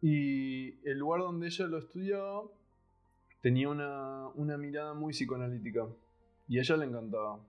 Y 0.00 0.78
el 0.88 0.98
lugar 0.98 1.20
donde 1.22 1.46
ella 1.48 1.66
lo 1.66 1.78
estudiaba 1.78 2.42
tenía 3.42 3.68
una, 3.68 4.28
una 4.34 4.56
mirada 4.56 4.94
muy 4.94 5.12
psicoanalítica 5.12 5.86
y 6.48 6.58
a 6.58 6.62
ella 6.62 6.76
le 6.76 6.84
encantaba. 6.86 7.40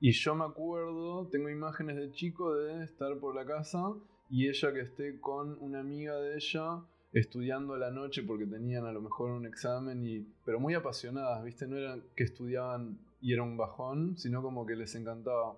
Y 0.00 0.12
yo 0.12 0.34
me 0.34 0.44
acuerdo, 0.44 1.26
tengo 1.28 1.48
imágenes 1.50 1.96
de 1.96 2.10
chico 2.12 2.54
de 2.54 2.84
estar 2.84 3.18
por 3.18 3.34
la 3.34 3.44
casa 3.44 3.92
y 4.30 4.48
ella 4.48 4.72
que 4.72 4.80
esté 4.80 5.20
con 5.20 5.58
una 5.60 5.80
amiga 5.80 6.16
de 6.16 6.36
ella 6.36 6.82
estudiando 7.12 7.74
a 7.74 7.78
la 7.78 7.90
noche 7.90 8.22
porque 8.22 8.46
tenían 8.46 8.84
a 8.84 8.92
lo 8.92 9.00
mejor 9.00 9.30
un 9.30 9.46
examen 9.46 10.04
y 10.06 10.26
pero 10.44 10.60
muy 10.60 10.74
apasionadas, 10.74 11.42
¿viste? 11.42 11.66
No 11.66 11.76
era 11.76 11.98
que 12.14 12.24
estudiaban 12.24 12.98
y 13.20 13.32
era 13.32 13.42
un 13.42 13.56
bajón, 13.56 14.16
sino 14.18 14.42
como 14.42 14.64
que 14.66 14.76
les 14.76 14.94
encantaba. 14.94 15.56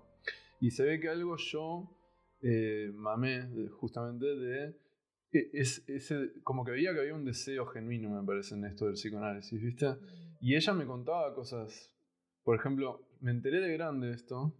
Y 0.59 0.71
se 0.71 0.83
ve 0.85 0.99
que 0.99 1.09
algo 1.09 1.35
yo 1.37 1.89
eh, 2.41 2.91
mamé 2.95 3.43
de- 3.47 3.69
justamente 3.69 4.25
de 4.25 4.75
e- 5.33 5.49
es, 5.53 5.83
como 6.43 6.63
que 6.65 6.71
veía 6.71 6.93
que 6.93 6.99
había 7.01 7.15
un 7.15 7.25
deseo 7.25 7.65
genuino, 7.67 8.09
me 8.09 8.25
parece, 8.25 8.55
en 8.55 8.65
esto 8.65 8.85
del 8.85 8.95
psicoanálisis, 8.95 9.61
¿viste? 9.61 9.87
Y 10.41 10.55
ella 10.55 10.73
me 10.73 10.85
contaba 10.85 11.33
cosas, 11.33 11.89
por 12.43 12.55
ejemplo, 12.57 13.07
me 13.21 13.31
enteré 13.31 13.59
de 13.61 13.73
grande 13.73 14.11
esto, 14.11 14.53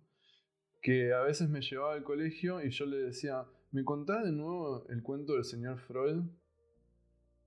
que 0.82 1.14
a 1.14 1.22
veces 1.22 1.50
me 1.50 1.62
llevaba 1.62 1.94
al 1.94 2.04
colegio 2.04 2.64
y 2.64 2.70
yo 2.72 2.86
le 2.86 2.98
decía, 2.98 3.46
¿me 3.72 3.84
contás 3.84 4.24
de 4.24 4.32
nuevo 4.32 4.86
el 4.90 5.02
cuento 5.04 5.34
del 5.34 5.44
señor 5.46 5.80
Freud? 5.80 6.24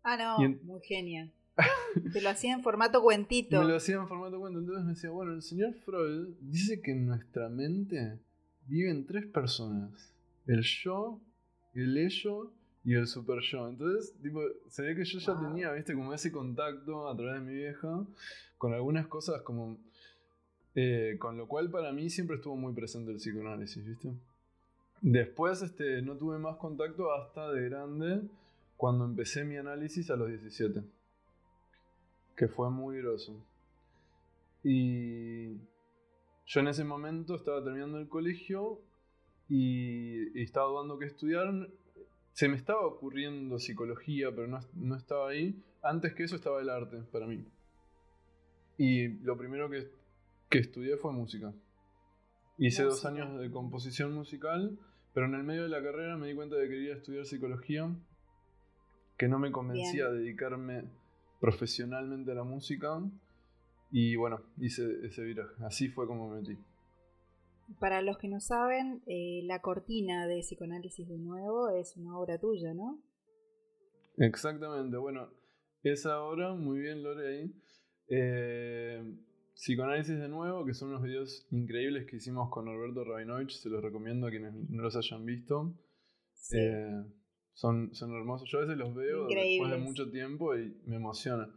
Ah, 0.02 0.16
no, 0.16 0.44
en- 0.44 0.60
muy 0.64 0.80
genial. 0.82 1.32
Te 2.12 2.20
lo 2.20 2.30
hacía 2.30 2.52
en 2.52 2.62
formato 2.62 3.00
cuentito. 3.02 3.58
Me 3.60 3.66
lo 3.68 3.76
hacía 3.76 3.96
en 3.96 4.08
formato 4.08 4.38
cuento, 4.38 4.58
entonces 4.58 4.84
me 4.84 4.90
decía, 4.92 5.10
bueno, 5.10 5.32
el 5.32 5.42
señor 5.42 5.72
Freud 5.84 6.34
dice 6.40 6.80
que 6.82 6.92
en 6.92 7.06
nuestra 7.06 7.48
mente 7.48 8.20
viven 8.66 9.06
tres 9.06 9.26
personas, 9.26 10.14
el 10.46 10.62
yo, 10.62 11.20
el 11.74 11.96
ello 11.96 12.52
y 12.84 12.94
el 12.94 13.06
super 13.06 13.40
yo. 13.40 13.68
Entonces, 13.68 14.14
tipo, 14.22 14.40
se 14.68 14.82
ve 14.82 14.94
que 14.94 15.04
yo 15.04 15.18
ya 15.18 15.32
Wow. 15.34 15.42
tenía, 15.48 15.72
viste, 15.72 15.94
como 15.94 16.12
ese 16.12 16.30
contacto 16.30 17.08
a 17.08 17.16
través 17.16 17.34
de 17.34 17.40
mi 17.40 17.54
vieja 17.54 18.04
con 18.58 18.72
algunas 18.74 19.06
cosas 19.06 19.42
como... 19.42 19.78
eh, 20.74 21.16
con 21.18 21.36
lo 21.36 21.46
cual 21.48 21.70
para 21.70 21.92
mí 21.92 22.10
siempre 22.10 22.36
estuvo 22.36 22.56
muy 22.56 22.72
presente 22.74 23.10
el 23.12 23.18
psicoanálisis, 23.18 23.84
¿viste? 23.86 24.12
Después 25.00 25.62
este, 25.62 26.02
no 26.02 26.16
tuve 26.16 26.38
más 26.38 26.56
contacto 26.56 27.12
hasta 27.12 27.50
de 27.52 27.68
grande 27.68 28.22
cuando 28.76 29.04
empecé 29.04 29.44
mi 29.44 29.56
análisis 29.56 30.10
a 30.10 30.16
los 30.16 30.28
17 30.28 30.82
que 32.36 32.48
fue 32.48 32.68
muy 32.70 32.98
groso. 32.98 33.32
Y 34.64 35.52
yo 36.46 36.60
en 36.60 36.68
ese 36.68 36.84
momento 36.84 37.34
estaba 37.36 37.62
terminando 37.62 37.98
el 37.98 38.08
colegio 38.08 38.80
y, 39.48 40.36
y 40.38 40.42
estaba 40.42 40.68
dudando 40.68 40.98
qué 40.98 41.06
estudiar. 41.06 41.68
Se 42.34 42.48
me 42.48 42.56
estaba 42.56 42.80
ocurriendo 42.84 43.60
psicología, 43.60 44.30
pero 44.34 44.48
no, 44.48 44.58
no 44.74 44.96
estaba 44.96 45.30
ahí. 45.30 45.62
Antes 45.82 46.14
que 46.14 46.24
eso 46.24 46.34
estaba 46.34 46.60
el 46.60 46.68
arte 46.68 46.98
para 47.12 47.28
mí. 47.28 47.44
Y 48.76 49.08
lo 49.22 49.38
primero 49.38 49.70
que, 49.70 49.88
que 50.50 50.58
estudié 50.58 50.96
fue 50.96 51.12
música. 51.12 51.54
Hice 52.58 52.82
dos 52.82 53.04
años 53.04 53.38
de 53.38 53.50
composición 53.52 54.12
musical, 54.12 54.76
pero 55.12 55.26
en 55.26 55.34
el 55.34 55.44
medio 55.44 55.62
de 55.62 55.68
la 55.68 55.80
carrera 55.80 56.16
me 56.16 56.26
di 56.26 56.34
cuenta 56.34 56.56
de 56.56 56.64
que 56.64 56.74
quería 56.74 56.94
estudiar 56.94 57.24
psicología, 57.24 57.88
que 59.16 59.28
no 59.28 59.38
me 59.38 59.52
convencía 59.52 60.08
de 60.08 60.18
dedicarme 60.18 60.90
profesionalmente 61.40 62.32
a 62.32 62.34
la 62.34 62.44
música. 62.44 63.00
Y 63.92 64.16
bueno, 64.16 64.40
hice 64.58 65.06
ese 65.06 65.22
viraje. 65.22 65.54
Así 65.64 65.88
fue 65.88 66.08
como 66.08 66.28
me 66.28 66.40
metí. 66.40 66.58
Para 67.80 68.02
los 68.02 68.18
que 68.18 68.28
no 68.28 68.40
saben, 68.40 69.02
eh, 69.06 69.40
la 69.44 69.60
cortina 69.60 70.26
de 70.26 70.40
Psicoanálisis 70.40 71.08
de 71.08 71.18
Nuevo 71.18 71.70
es 71.70 71.96
una 71.96 72.18
obra 72.18 72.38
tuya, 72.38 72.74
¿no? 72.74 73.02
Exactamente, 74.18 74.96
bueno, 74.96 75.28
esa 75.82 76.22
obra, 76.22 76.54
muy 76.54 76.78
bien 76.78 77.02
Lore 77.02 77.28
ahí. 77.28 77.52
Eh, 78.08 79.02
Psicoanálisis 79.54 80.18
de 80.18 80.28
nuevo, 80.28 80.64
que 80.64 80.74
son 80.74 80.90
unos 80.90 81.02
videos 81.02 81.46
increíbles 81.50 82.06
que 82.06 82.16
hicimos 82.16 82.50
con 82.50 82.68
Alberto 82.68 83.04
Rabinovich, 83.04 83.52
se 83.52 83.68
los 83.68 83.82
recomiendo 83.82 84.26
a 84.26 84.30
quienes 84.30 84.52
no 84.54 84.82
los 84.82 84.96
hayan 84.96 85.24
visto. 85.24 85.74
Sí. 86.32 86.58
Eh, 86.58 87.04
son, 87.54 87.94
son 87.94 88.12
hermosos, 88.14 88.48
yo 88.50 88.58
a 88.58 88.62
veces 88.62 88.76
los 88.76 88.94
veo 88.94 89.26
después 89.28 89.70
de 89.70 89.78
mucho 89.78 90.10
tiempo 90.10 90.56
y 90.56 90.76
me 90.86 90.96
emociona. 90.96 91.48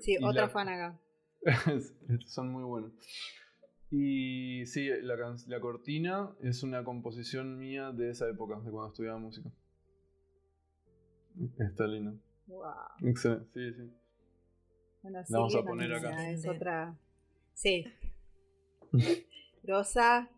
Sí, 0.00 0.16
otra 0.22 0.42
la- 0.42 0.48
fan 0.48 0.68
acá. 0.68 1.00
son 2.26 2.50
muy 2.50 2.62
buenos. 2.64 2.92
Y 3.90 4.66
sí, 4.66 4.88
la, 5.02 5.16
la 5.46 5.60
cortina 5.60 6.30
es 6.42 6.62
una 6.62 6.84
composición 6.84 7.58
mía 7.58 7.90
de 7.92 8.10
esa 8.10 8.28
época, 8.28 8.56
de 8.60 8.70
cuando 8.70 8.88
estudiaba 8.88 9.18
música. 9.18 9.50
Está 11.58 11.86
lindo. 11.86 12.18
Wow. 12.46 12.64
Excelente, 13.04 13.48
sí, 13.54 13.72
sí. 13.76 13.92
Bueno, 15.02 15.20
La 15.28 15.38
vamos 15.38 15.54
a 15.54 15.62
poner 15.62 15.92
acá. 15.94 16.30
Es 16.30 16.46
otra. 16.46 16.98
Sí. 17.54 17.86
Rosa, 19.64 20.28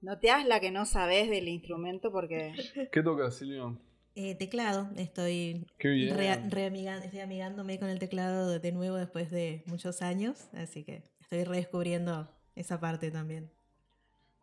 no 0.00 0.18
te 0.18 0.30
hagas 0.30 0.46
la 0.46 0.60
que 0.60 0.70
no 0.70 0.84
sabes 0.84 1.30
del 1.30 1.48
instrumento 1.48 2.10
porque. 2.12 2.52
¿Qué 2.92 3.02
toca, 3.02 3.30
Silvio? 3.30 3.78
Eh, 4.14 4.34
teclado, 4.34 4.88
estoy, 4.96 5.66
Qué 5.78 5.88
bien. 5.88 6.16
re- 6.16 6.48
reamiga- 6.48 7.04
estoy 7.04 7.20
amigándome 7.20 7.78
con 7.78 7.88
el 7.90 7.98
teclado 7.98 8.58
de 8.58 8.72
nuevo 8.72 8.96
después 8.96 9.30
de 9.30 9.62
muchos 9.66 10.00
años, 10.00 10.48
así 10.54 10.84
que 10.84 11.02
estoy 11.20 11.44
redescubriendo 11.44 12.26
esa 12.56 12.80
parte 12.80 13.10
también. 13.10 13.50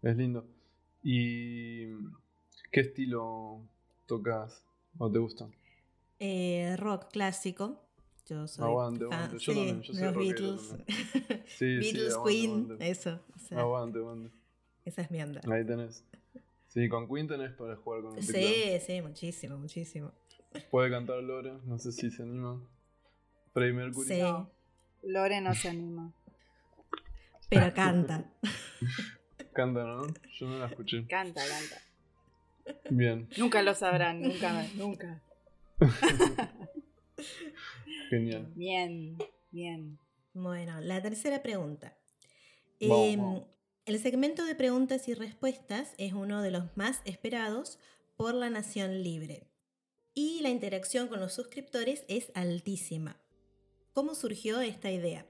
Es 0.01 0.15
lindo. 0.15 0.45
¿Y 1.01 1.87
qué 2.71 2.79
estilo 2.81 3.61
tocas 4.05 4.63
o 4.97 5.11
te 5.11 5.19
gusta? 5.19 5.49
Eh, 6.19 6.75
rock 6.77 7.09
clásico, 7.11 7.81
yo 8.27 8.47
soy 8.47 8.65
Aguante, 8.65 9.05
fan- 9.05 9.13
aguante. 9.13 9.33
Yo 9.39 9.39
sí, 9.39 9.57
también, 9.57 9.81
yo 9.81 9.93
soy 9.93 10.03
los 10.03 10.15
Beatles, 10.15 10.67
también. 10.69 10.87
Sí, 11.47 11.65
Beatles, 11.65 11.91
sí, 11.91 12.09
aguante, 12.11 12.29
Queen, 12.31 12.51
aguante. 12.51 12.89
eso, 12.89 13.19
o 13.35 13.39
sea, 13.39 13.59
Aguante, 13.59 13.99
aguante. 13.99 14.35
esa 14.85 15.01
es 15.01 15.11
mi 15.11 15.21
onda. 15.21 15.41
Ahí 15.53 15.65
tenés. 15.65 16.05
Sí, 16.69 16.89
con 16.89 17.07
Queen 17.07 17.27
tenés 17.27 17.51
para 17.53 17.75
jugar 17.75 18.01
con 18.01 18.17
el 18.17 18.25
teclado. 18.25 18.47
Sí, 18.47 18.79
sí, 18.85 19.01
muchísimo, 19.01 19.57
muchísimo. 19.57 20.11
Puede 20.71 20.89
cantar 20.89 21.21
Lore, 21.23 21.53
no 21.65 21.77
sé 21.79 21.91
si 21.91 22.09
se 22.09 22.23
anima. 22.23 22.61
Freddie 23.53 23.73
Mercury. 23.73 24.07
Sí, 24.07 24.19
No. 24.21 24.49
Lore 25.03 25.41
no 25.41 25.53
se 25.53 25.69
anima. 25.69 26.13
Pero 27.53 27.73
canta. 27.75 28.25
Canta, 29.53 29.83
¿no? 29.83 30.07
Yo 30.39 30.47
no 30.47 30.59
la 30.59 30.67
escuché. 30.67 31.05
Canta, 31.07 31.41
canta. 31.47 31.81
Bien, 32.89 33.27
Nunca 33.37 33.61
lo 33.61 33.73
sabrán, 33.75 34.21
nunca, 34.21 34.65
nunca. 34.75 35.21
genial. 38.09 38.51
Bien, 38.55 39.17
bien. 39.51 39.99
Bueno, 40.33 40.79
la 40.81 41.01
tercera 41.01 41.41
pregunta. 41.43 41.97
Em. 42.79 43.43
El 43.85 43.99
segmento 43.99 44.45
de 44.45 44.55
preguntas 44.55 45.09
y 45.09 45.13
respuestas 45.13 45.93
es 45.97 46.13
uno 46.13 46.41
de 46.41 46.51
los 46.51 46.77
más 46.77 47.01
esperados 47.03 47.79
por 48.15 48.33
la 48.33 48.49
Nación 48.49 49.03
Libre. 49.03 49.49
Y 50.13 50.39
la 50.41 50.49
interacción 50.49 51.09
con 51.09 51.19
los 51.19 51.33
suscriptores 51.33 52.05
es 52.07 52.31
altísima. 52.33 53.17
¿Cómo 53.91 54.15
surgió 54.15 54.61
esta 54.61 54.89
idea? 54.89 55.25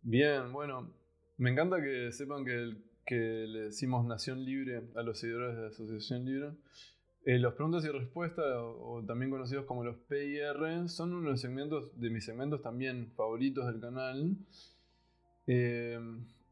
Bien, 0.00 0.50
bueno, 0.54 0.90
me 1.38 1.50
encanta 1.50 1.80
que 1.80 2.12
sepan 2.12 2.44
que, 2.44 2.74
le 3.14 3.60
decimos 3.60 4.04
Nación 4.04 4.44
Libre 4.44 4.82
a 4.94 5.02
los 5.02 5.18
seguidores 5.18 5.56
de 5.56 5.62
la 5.62 5.68
Asociación 5.68 6.24
Libre. 6.24 6.50
Eh, 7.24 7.38
los 7.38 7.54
preguntas 7.54 7.84
y 7.84 7.88
respuestas, 7.88 8.44
o, 8.44 8.96
o 8.96 9.04
también 9.04 9.30
conocidos 9.30 9.64
como 9.64 9.84
los 9.84 9.96
PIR, 10.08 10.88
son 10.88 11.12
uno 11.12 11.22
de 11.22 11.30
los 11.30 11.40
segmentos, 11.40 11.90
de 11.98 12.10
mis 12.10 12.24
segmentos 12.24 12.62
también 12.62 13.12
favoritos 13.16 13.66
del 13.66 13.80
canal. 13.80 14.36
Eh, 15.46 15.98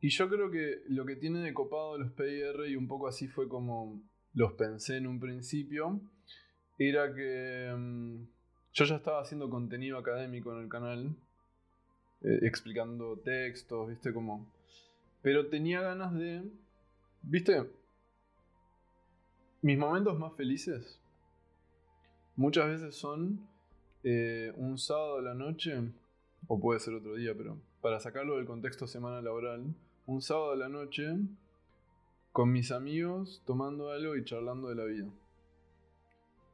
y 0.00 0.08
yo 0.08 0.28
creo 0.28 0.50
que 0.50 0.82
lo 0.88 1.04
que 1.04 1.16
tiene 1.16 1.40
de 1.40 1.52
copado 1.52 1.98
los 1.98 2.12
PIR, 2.12 2.68
y 2.68 2.76
un 2.76 2.88
poco 2.88 3.08
así 3.08 3.28
fue 3.28 3.48
como 3.48 4.02
los 4.34 4.52
pensé 4.52 4.96
en 4.98 5.06
un 5.06 5.18
principio, 5.18 6.00
era 6.78 7.12
que 7.14 7.74
mm, 7.76 8.24
yo 8.72 8.84
ya 8.84 8.96
estaba 8.96 9.20
haciendo 9.20 9.50
contenido 9.50 9.98
académico 9.98 10.52
en 10.54 10.62
el 10.62 10.68
canal, 10.68 11.16
eh, 12.22 12.38
explicando 12.42 13.18
textos, 13.18 13.88
viste, 13.88 14.12
como... 14.12 14.55
Pero 15.26 15.48
tenía 15.48 15.80
ganas 15.80 16.14
de, 16.14 16.40
viste, 17.22 17.68
mis 19.60 19.76
momentos 19.76 20.16
más 20.16 20.32
felices 20.36 21.00
muchas 22.36 22.68
veces 22.68 22.94
son 22.94 23.40
eh, 24.04 24.52
un 24.54 24.78
sábado 24.78 25.18
a 25.18 25.22
la 25.22 25.34
noche, 25.34 25.82
o 26.46 26.60
puede 26.60 26.78
ser 26.78 26.94
otro 26.94 27.16
día, 27.16 27.34
pero 27.36 27.58
para 27.80 27.98
sacarlo 27.98 28.36
del 28.36 28.46
contexto 28.46 28.86
semana 28.86 29.20
laboral, 29.20 29.74
un 30.06 30.22
sábado 30.22 30.52
a 30.52 30.56
la 30.56 30.68
noche 30.68 31.16
con 32.30 32.52
mis 32.52 32.70
amigos 32.70 33.42
tomando 33.44 33.90
algo 33.90 34.14
y 34.14 34.22
charlando 34.22 34.68
de 34.68 34.76
la 34.76 34.84
vida. 34.84 35.08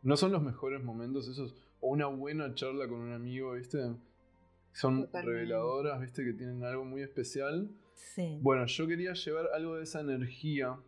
No 0.03 0.17
son 0.17 0.33
los 0.33 0.43
mejores 0.43 0.83
momentos 0.83 1.29
esos, 1.29 1.55
o 1.83 1.89
una 1.89 2.07
buena 2.07 2.55
charla 2.55 2.89
con 2.89 3.01
un 3.01 3.13
amigo, 3.13 3.53
¿viste? 3.53 3.95
Son 4.73 5.11
reveladoras, 5.13 6.01
¿viste? 6.01 6.25
Que 6.25 6.33
tienen 6.33 6.65
algo 6.65 6.87
muy 6.87 7.03
especial. 7.03 7.69
Sí. 7.95 8.39
Bueno, 8.43 8.67
yo 8.67 8.87
quería 8.87 9.13
llevar 9.13 9.49
algo 9.55 9.77
de 9.77 9.85
esa 9.85 10.01
energía 10.01 10.79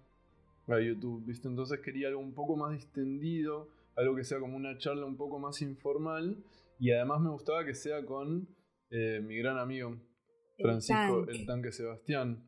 a 0.68 0.80
YouTube, 0.80 1.24
¿viste? 1.26 1.48
Entonces 1.48 1.80
quería 1.80 2.08
algo 2.08 2.20
un 2.20 2.34
poco 2.34 2.56
más 2.56 2.72
distendido, 2.72 3.68
algo 3.96 4.16
que 4.16 4.24
sea 4.24 4.40
como 4.40 4.56
una 4.56 4.78
charla 4.78 5.06
un 5.06 5.16
poco 5.16 5.38
más 5.38 5.62
informal 5.62 6.42
y 6.78 6.90
además 6.90 7.20
me 7.20 7.30
gustaba 7.30 7.64
que 7.64 7.74
sea 7.74 8.04
con 8.04 8.48
eh, 8.90 9.20
mi 9.22 9.36
gran 9.36 9.58
amigo 9.58 9.96
Francisco, 10.58 11.26
el 11.28 11.46
tanque. 11.46 11.72
Sebastián, 11.72 12.46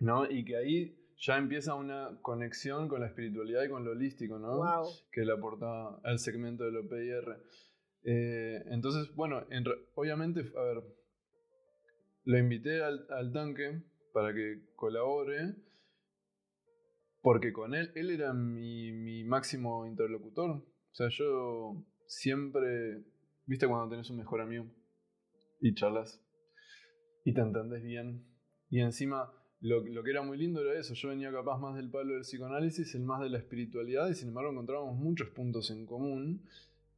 ¿no? 0.00 0.30
Y 0.30 0.44
que 0.44 0.56
ahí 0.56 0.96
ya 1.18 1.38
empieza 1.38 1.74
una 1.74 2.18
conexión 2.22 2.88
con 2.88 3.00
la 3.00 3.06
espiritualidad 3.06 3.64
y 3.64 3.68
con 3.68 3.84
lo 3.84 3.92
holístico, 3.92 4.38
¿no? 4.38 4.62
Que 5.10 5.22
le 5.22 5.32
aporta 5.32 5.96
al 6.04 6.18
segmento 6.18 6.64
del 6.64 6.76
OPIR. 6.76 7.42
Eh, 8.04 8.62
entonces, 8.66 9.14
bueno, 9.14 9.44
obviamente, 9.94 10.40
a 10.56 10.62
ver, 10.62 10.82
lo 12.26 12.38
invité 12.38 12.82
al, 12.82 13.32
tanque 13.32 13.82
para 14.12 14.34
que 14.34 14.60
colabore, 14.74 15.54
porque 17.22 17.52
con 17.52 17.74
él, 17.74 17.92
él 17.94 18.10
era 18.10 18.34
mi, 18.34 19.24
máximo 19.24 19.86
interlocutor. 19.86 20.50
O 20.50 20.94
sea, 20.94 21.08
yo 21.08 21.86
siempre, 22.06 23.04
viste 23.46 23.68
cuando 23.68 23.88
tenés 23.88 24.10
un 24.10 24.18
mejor 24.18 24.40
amigo 24.40 24.66
y 25.60 25.74
charlas 25.74 26.20
y 27.24 27.32
te 27.32 27.40
entendés 27.40 27.82
bien. 27.84 28.26
Y 28.70 28.80
encima, 28.80 29.32
lo, 29.60 29.84
que 29.84 30.10
era 30.10 30.22
muy 30.22 30.36
lindo 30.36 30.60
era 30.60 30.78
eso. 30.78 30.94
Yo 30.94 31.10
venía 31.10 31.30
capaz 31.30 31.58
más 31.58 31.76
del 31.76 31.90
palo 31.90 32.14
del 32.14 32.22
psicoanálisis, 32.22 32.92
el 32.96 33.04
más 33.04 33.20
de 33.20 33.30
la 33.30 33.38
espiritualidad, 33.38 34.08
y 34.08 34.14
sin 34.14 34.28
embargo 34.28 34.50
encontrábamos 34.50 34.96
muchos 34.96 35.30
puntos 35.30 35.70
en 35.70 35.86
común. 35.86 36.42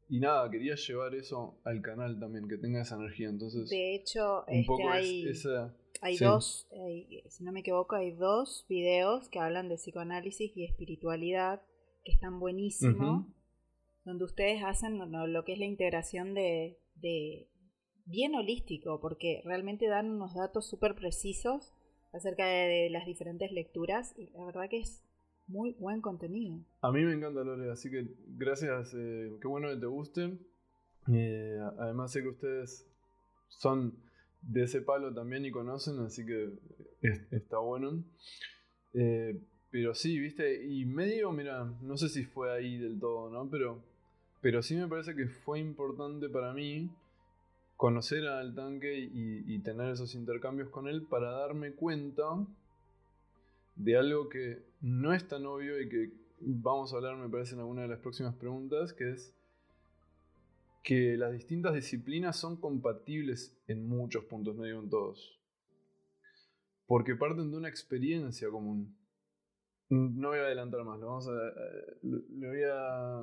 Y 0.09 0.21
nada, 0.21 0.51
quería 0.51 0.75
llevar 0.75 1.15
eso 1.15 1.61
al 1.65 1.83
canal 1.83 2.19
también, 2.19 2.49
que 2.49 2.57
tenga 2.57 2.81
esa 2.81 2.97
energía. 2.97 3.29
Entonces, 3.29 3.69
de 3.69 3.95
hecho, 3.95 4.47
este, 4.47 4.89
hay, 4.89 5.27
hay 6.01 6.17
dos, 6.17 6.69
si 7.29 7.45
no 7.45 7.53
me 7.53 7.61
equivoco, 7.61 7.97
hay 7.97 8.13
dos 8.13 8.65
videos 8.69 9.29
que 9.29 9.39
hablan 9.39 9.69
de 9.69 9.77
psicoanálisis 9.77 10.57
y 10.57 10.65
espiritualidad 10.65 11.63
que 12.05 12.13
están 12.13 12.41
buenísimos, 12.41 13.27
donde 14.05 14.25
ustedes 14.25 14.63
hacen 14.65 14.99
lo 14.99 15.45
que 15.45 15.53
es 15.53 15.59
la 15.59 15.67
integración 15.67 16.35
de, 16.35 16.79
bien 18.07 18.35
holístico, 18.35 19.01
porque 19.01 19.43
realmente 19.45 19.89
dan 19.89 20.11
unos 20.11 20.35
datos 20.35 20.69
súper 20.69 20.95
precisos 20.95 21.75
acerca 22.15 22.47
de, 22.47 22.89
las 22.91 23.05
diferentes 23.05 23.53
lecturas 23.53 24.15
y 24.17 24.31
la 24.31 24.47
verdad 24.47 24.71
que 24.71 24.79
es 24.79 25.05
muy 25.49 25.73
buen 25.79 26.01
contenido. 26.01 26.61
A 26.83 26.93
mí 26.93 27.05
me 27.05 27.13
encanta 27.13 27.43
Lore, 27.43 27.71
así 27.71 27.91
que 27.91 28.07
gracias, 28.37 28.95
eh, 28.95 29.37
qué 29.41 29.49
bueno 29.49 29.69
que 29.69 29.77
te 29.77 29.87
guste. 29.87 30.39
Eh, 31.13 31.59
además 31.79 32.13
sé 32.13 32.23
que 32.23 32.29
ustedes 32.29 32.87
son 33.49 33.95
de 34.43 34.65
ese 34.65 34.83
palo 34.83 35.13
también 35.13 35.45
y 35.45 35.51
conocen, 35.51 35.99
así 36.01 36.25
que 36.25 36.53
está 37.31 37.59
bueno. 37.59 38.05
Eh, 38.95 39.41
pero 39.71 39.95
sí, 39.95 40.19
viste, 40.19 40.67
y 40.67 40.85
medio, 40.87 41.33
mira, 41.33 41.65
no 41.83 41.97
sé 41.97 42.09
si 42.09 42.25
fue 42.25 42.53
ahí 42.53 42.79
del 42.79 42.99
todo, 42.99 43.31
¿no? 43.31 43.51
Pero, 43.51 43.83
pero 44.41 44.63
sí 44.63 44.75
me 44.77 44.89
parece 44.89 45.15
que 45.15 45.27
fue 45.27 45.61
importante 45.61 46.29
para 46.29 46.53
mí 46.53 46.91
conocer 47.77 48.27
al 48.27 48.55
tanque 48.55 48.99
y, 48.99 49.59
tener 49.61 49.93
esos 49.93 50.15
intercambios 50.15 50.69
con 50.71 50.89
él 50.89 51.03
para 51.03 51.31
darme 51.31 51.73
cuenta 51.73 52.25
de 53.79 53.97
algo 53.97 54.29
que 54.29 54.63
no 54.81 55.15
es 55.15 55.27
tan 55.27 55.47
obvio 55.47 55.81
y 55.81 55.89
que 55.89 56.13
vamos 56.41 56.93
a 56.93 56.97
hablar, 56.97 57.17
me 57.17 57.29
parece, 57.29 57.55
en 57.55 57.61
alguna 57.61 57.83
de 57.83 57.89
las 57.89 58.01
próximas 58.01 58.35
preguntas, 58.35 58.93
que 58.93 59.11
es 59.13 59.35
que 60.83 61.17
las 61.17 61.33
distintas 61.33 61.75
disciplinas 61.75 62.37
son 62.37 62.57
compatibles 62.61 63.57
en 63.67 63.89
muchos 63.89 64.25
puntos, 64.25 64.57
no 64.57 64.65
digo 64.65 64.81
en 64.81 64.91
todos. 64.91 65.39
Porque 66.87 67.15
parten 67.15 67.51
de 67.51 67.57
una 67.57 67.69
experiencia 67.69 68.49
común. 68.51 68.97
No 69.91 70.29
voy 70.29 70.39
a 70.39 70.43
adelantar 70.43 70.85
más, 70.85 70.99
lo, 70.99 71.07
vamos 71.07 71.29
a, 71.29 71.33
lo, 72.03 72.49
voy 72.49 72.63
a, 72.63 73.21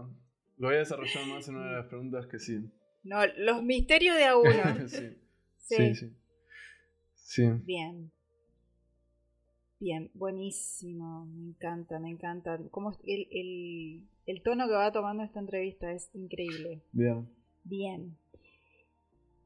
lo 0.57 0.67
voy 0.67 0.75
a 0.75 0.79
desarrollar 0.79 1.27
más 1.27 1.47
en 1.47 1.55
una 1.55 1.69
de 1.69 1.75
las 1.77 1.85
preguntas 1.87 2.27
que 2.27 2.39
sí. 2.39 2.71
No, 3.03 3.17
los 3.37 3.61
misterios 3.61 4.15
de 4.15 4.25
a 4.25 4.37
uno. 4.37 4.49
sí. 4.87 5.17
sí. 5.57 6.15
sí. 7.13 7.49
Bien. 7.63 8.11
Bien, 9.79 10.09
buenísimo. 10.13 11.25
Me 11.25 11.49
encanta, 11.49 11.99
me 11.99 12.09
encanta. 12.09 12.59
Cómo 12.71 12.91
el, 13.03 13.27
el, 13.31 14.07
el 14.25 14.41
tono 14.41 14.67
que 14.67 14.73
va 14.73 14.91
tomando 14.91 15.23
esta 15.23 15.39
entrevista 15.39 15.91
es 15.91 16.09
increíble. 16.13 16.81
Bien. 16.91 17.27
Bien. 17.63 18.17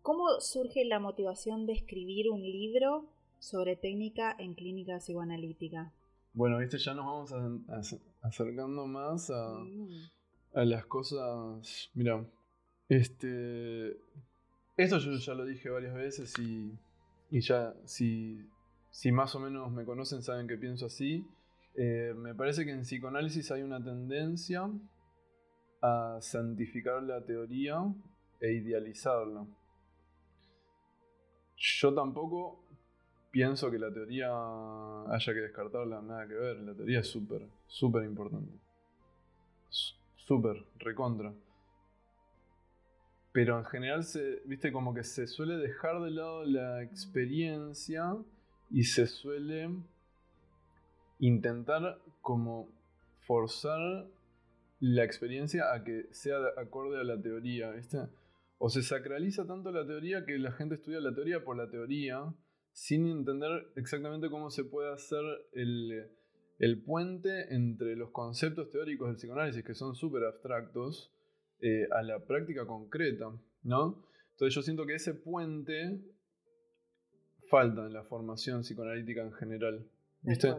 ¿Cómo 0.01 0.39
surge 0.39 0.85
la 0.85 0.99
motivación 0.99 1.65
de 1.65 1.73
escribir 1.73 2.29
un 2.29 2.41
libro 2.41 3.09
sobre 3.39 3.75
técnica 3.75 4.35
en 4.37 4.53
clínica 4.53 4.97
psicoanalítica? 4.99 5.93
Bueno, 6.33 6.59
viste, 6.59 6.77
ya 6.77 6.93
nos 6.93 7.05
vamos 7.05 7.95
acercando 8.21 8.85
más 8.85 9.29
a, 9.29 9.59
mm. 9.59 10.09
a 10.53 10.65
las 10.65 10.85
cosas. 10.85 11.89
Mira, 11.93 12.25
este. 12.87 13.97
Esto 14.77 14.99
yo 14.99 15.17
ya 15.17 15.33
lo 15.33 15.45
dije 15.45 15.69
varias 15.69 15.93
veces 15.93 16.33
y, 16.39 16.71
y 17.31 17.41
ya, 17.41 17.75
si, 17.83 18.47
si 18.89 19.11
más 19.11 19.35
o 19.35 19.39
menos 19.39 19.71
me 19.71 19.85
conocen, 19.85 20.21
saben 20.21 20.47
que 20.47 20.57
pienso 20.57 20.87
así. 20.87 21.25
Eh, 21.75 22.13
me 22.15 22.33
parece 22.35 22.65
que 22.65 22.71
en 22.71 22.81
psicoanálisis 22.81 23.51
hay 23.51 23.61
una 23.61 23.83
tendencia 23.83 24.69
a 25.81 26.17
santificar 26.21 27.03
la 27.03 27.23
teoría 27.23 27.77
e 28.41 28.53
idealizarla. 28.53 29.45
Yo 31.55 31.93
tampoco 31.93 32.63
pienso 33.31 33.69
que 33.69 33.79
la 33.79 33.93
teoría 33.93 34.29
haya 35.07 35.33
que 35.33 35.39
descartarla, 35.41 36.01
nada 36.01 36.27
que 36.27 36.33
ver. 36.33 36.57
La 36.57 36.73
teoría 36.73 36.99
es 36.99 37.07
súper, 37.07 37.47
súper 37.67 38.03
importante. 38.03 38.51
Súper, 40.15 40.63
recontra 40.77 41.33
pero 43.31 43.59
en 43.59 43.65
general 43.65 44.03
se, 44.03 44.41
viste, 44.45 44.71
como 44.71 44.93
que 44.93 45.03
se 45.03 45.27
suele 45.27 45.57
dejar 45.57 46.01
de 46.01 46.11
lado 46.11 46.45
la 46.45 46.81
experiencia 46.83 48.15
y 48.71 48.83
se 48.83 49.07
suele 49.07 49.69
intentar 51.19 52.01
como 52.21 52.69
forzar 53.21 54.07
la 54.79 55.03
experiencia 55.03 55.73
a 55.73 55.83
que 55.83 56.07
sea 56.11 56.37
acorde 56.57 56.99
a 56.99 57.03
la 57.03 57.21
teoría. 57.21 57.71
O 58.57 58.69
se 58.69 58.81
sacraliza 58.81 59.45
tanto 59.45 59.71
la 59.71 59.85
teoría 59.85 60.25
que 60.25 60.37
la 60.37 60.51
gente 60.51 60.75
estudia 60.75 60.99
la 60.99 61.13
teoría 61.13 61.43
por 61.43 61.57
la 61.57 61.69
teoría 61.69 62.33
sin 62.71 63.07
entender 63.07 63.71
exactamente 63.75 64.29
cómo 64.29 64.49
se 64.49 64.63
puede 64.63 64.93
hacer 64.93 65.23
el, 65.53 66.09
el 66.59 66.83
puente 66.83 67.53
entre 67.53 67.95
los 67.95 68.11
conceptos 68.11 68.69
teóricos 68.69 69.07
del 69.07 69.17
psicoanálisis, 69.17 69.63
que 69.63 69.73
son 69.73 69.95
súper 69.95 70.23
abstractos, 70.25 71.11
eh, 71.61 71.87
a 71.91 72.01
la 72.03 72.25
práctica 72.25 72.65
concreta, 72.65 73.25
¿no? 73.63 74.05
Entonces 74.31 74.55
yo 74.55 74.61
siento 74.61 74.85
que 74.85 74.95
ese 74.95 75.13
puente 75.13 75.99
falta 77.49 77.85
en 77.85 77.93
la 77.93 78.03
formación 78.03 78.61
psicoanalítica 78.61 79.21
en 79.21 79.33
general, 79.33 79.85
¿viste? 80.21 80.55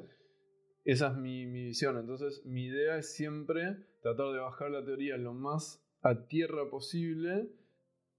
Esa 0.85 1.09
es 1.09 1.17
mi, 1.17 1.47
visión. 1.47 1.99
Entonces 1.99 2.45
mi 2.45 2.67
idea 2.67 2.99
es 2.99 3.15
siempre 3.15 3.77
tratar 4.03 4.33
de 4.33 4.39
bajar 4.39 4.71
la 4.71 4.85
teoría 4.85 5.17
lo 5.17 5.35
más 5.35 5.83
a 6.03 6.27
tierra 6.27 6.69
posible, 6.71 7.49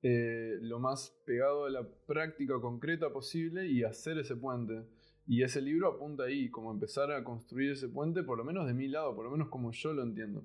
eh, 0.04 0.58
lo 0.62 0.80
más 0.80 1.22
pegado 1.26 1.66
a 1.66 1.70
la 1.70 1.88
práctica 2.08 2.60
concreta 2.62 3.12
posible 3.12 3.68
y 3.68 3.84
hacer 3.84 4.18
ese 4.20 4.36
puente. 4.36 4.86
Y 5.28 5.44
ese 5.44 5.62
libro 5.62 5.88
apunta 5.88 6.24
ahí, 6.24 6.50
como 6.50 6.72
empezar 6.72 7.12
a 7.12 7.24
construir 7.24 7.72
ese 7.72 7.88
puente, 7.88 8.24
por 8.24 8.38
lo 8.38 8.44
menos 8.44 8.68
de 8.68 8.74
mi 8.74 8.88
lado, 8.88 9.16
por 9.16 9.26
lo 9.26 9.32
menos 9.32 9.50
como 9.50 9.72
yo 9.72 9.94
lo 9.94 10.04
entiendo. 10.04 10.44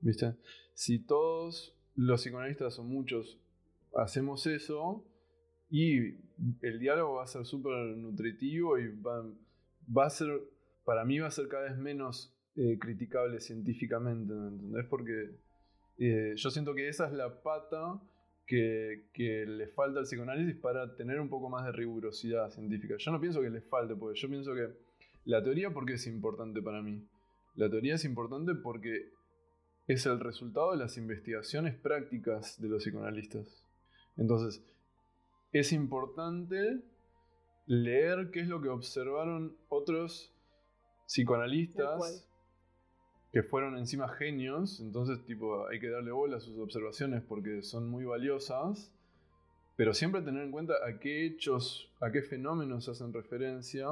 ¿Viste? 0.00 0.36
Si 0.74 0.98
todos 1.04 1.76
los 1.94 2.22
psicoanalistas 2.22 2.78
o 2.78 2.84
muchos 2.84 3.38
hacemos 3.94 4.46
eso 4.46 5.04
y 5.70 6.16
el 6.62 6.78
diálogo 6.78 7.14
va 7.14 7.24
a 7.24 7.26
ser 7.26 7.46
súper 7.46 7.96
nutritivo 7.96 8.78
y 8.78 8.88
va, 9.00 9.24
va 9.96 10.06
a 10.06 10.10
ser, 10.10 10.28
para 10.84 11.04
mí 11.04 11.18
va 11.18 11.28
a 11.28 11.30
ser 11.30 11.48
cada 11.48 11.64
vez 11.64 11.78
menos 11.78 12.34
eh, 12.56 12.76
criticable 12.78 13.40
científicamente, 13.40 14.34
¿me 14.34 14.48
entendés? 14.48 14.86
Porque 14.86 15.30
eh, 15.98 16.32
yo 16.34 16.50
siento 16.50 16.74
que 16.74 16.88
esa 16.88 17.06
es 17.06 17.12
la 17.12 17.42
pata 17.42 18.00
que, 18.46 19.06
que, 19.12 19.46
le 19.46 19.68
falta 19.68 20.00
al 20.00 20.06
psicoanálisis 20.06 20.56
para 20.56 20.96
tener 20.96 21.20
un 21.20 21.28
poco 21.28 21.48
más 21.48 21.64
de 21.64 21.72
rigurosidad 21.72 22.50
científica. 22.50 22.96
Yo 22.98 23.12
no 23.12 23.20
pienso 23.20 23.40
que 23.40 23.50
le 23.50 23.60
falte, 23.60 23.94
porque 23.94 24.18
yo 24.18 24.28
pienso 24.28 24.54
que 24.54 24.68
la 25.24 25.42
teoría, 25.44 25.70
¿por 25.70 25.86
qué 25.86 25.92
es 25.94 26.06
importante 26.08 26.60
para 26.60 26.82
mí? 26.82 27.06
La 27.54 27.70
teoría 27.70 27.94
es 27.94 28.04
importante 28.04 28.54
porque 28.54 29.12
es 29.86 30.06
el 30.06 30.18
resultado 30.18 30.72
de 30.72 30.78
las 30.78 30.96
investigaciones 30.96 31.76
prácticas 31.76 32.60
de 32.60 32.68
los 32.68 32.82
psicoanalistas. 32.82 33.64
Entonces, 34.16 34.64
es 35.52 35.72
importante 35.72 36.80
leer 37.66 38.30
qué 38.30 38.40
es 38.40 38.48
lo 38.48 38.60
que 38.60 38.68
observaron 38.68 39.56
otros 39.68 40.32
psicoanalistas 41.06 42.26
que 43.32 43.42
fueron 43.42 43.76
encima 43.78 44.08
genios, 44.08 44.80
entonces 44.80 45.24
tipo 45.24 45.68
hay 45.68 45.78
que 45.78 45.88
darle 45.88 46.10
bola 46.10 46.38
a 46.38 46.40
sus 46.40 46.58
observaciones 46.58 47.22
porque 47.22 47.62
son 47.62 47.88
muy 47.88 48.04
valiosas, 48.04 48.92
pero 49.76 49.94
siempre 49.94 50.22
tener 50.22 50.42
en 50.42 50.50
cuenta 50.50 50.74
a 50.84 50.98
qué 50.98 51.26
hechos, 51.26 51.92
a 52.00 52.10
qué 52.10 52.22
fenómenos 52.22 52.88
hacen 52.88 53.12
referencia 53.12 53.86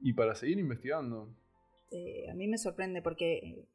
y 0.00 0.12
para 0.12 0.34
seguir 0.34 0.58
investigando. 0.58 1.28
Eh, 1.90 2.30
a 2.30 2.34
mí 2.34 2.46
me 2.46 2.58
sorprende 2.58 3.02
porque, 3.02 3.66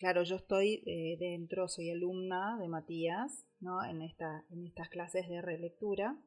claro, 0.00 0.22
yo 0.22 0.36
estoy 0.36 0.82
eh, 0.86 1.16
dentro, 1.20 1.68
soy 1.68 1.90
alumna 1.90 2.58
de 2.58 2.68
Matías, 2.68 3.46
¿no? 3.60 3.84
En, 3.84 4.00
esta, 4.00 4.46
en 4.50 4.66
estas 4.66 4.88
clases 4.88 5.28
de 5.28 5.42
relectura. 5.42 6.18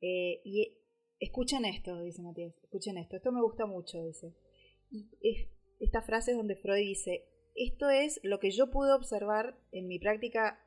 Eh, 0.00 0.40
y 0.44 0.78
escuchen 1.20 1.66
esto, 1.66 2.00
dice 2.00 2.22
Matías, 2.22 2.54
escuchen 2.62 2.96
esto, 2.96 3.16
esto 3.16 3.30
me 3.30 3.42
gusta 3.42 3.66
mucho, 3.66 4.02
dice. 4.02 4.34
Y 4.90 5.48
esta 5.80 6.00
frase 6.00 6.30
es 6.30 6.38
donde 6.38 6.56
Freud 6.56 6.80
dice, 6.80 7.28
esto 7.54 7.90
es 7.90 8.20
lo 8.22 8.40
que 8.40 8.50
yo 8.50 8.70
pude 8.70 8.92
observar 8.92 9.60
en 9.70 9.86
mi 9.86 9.98
práctica 9.98 10.58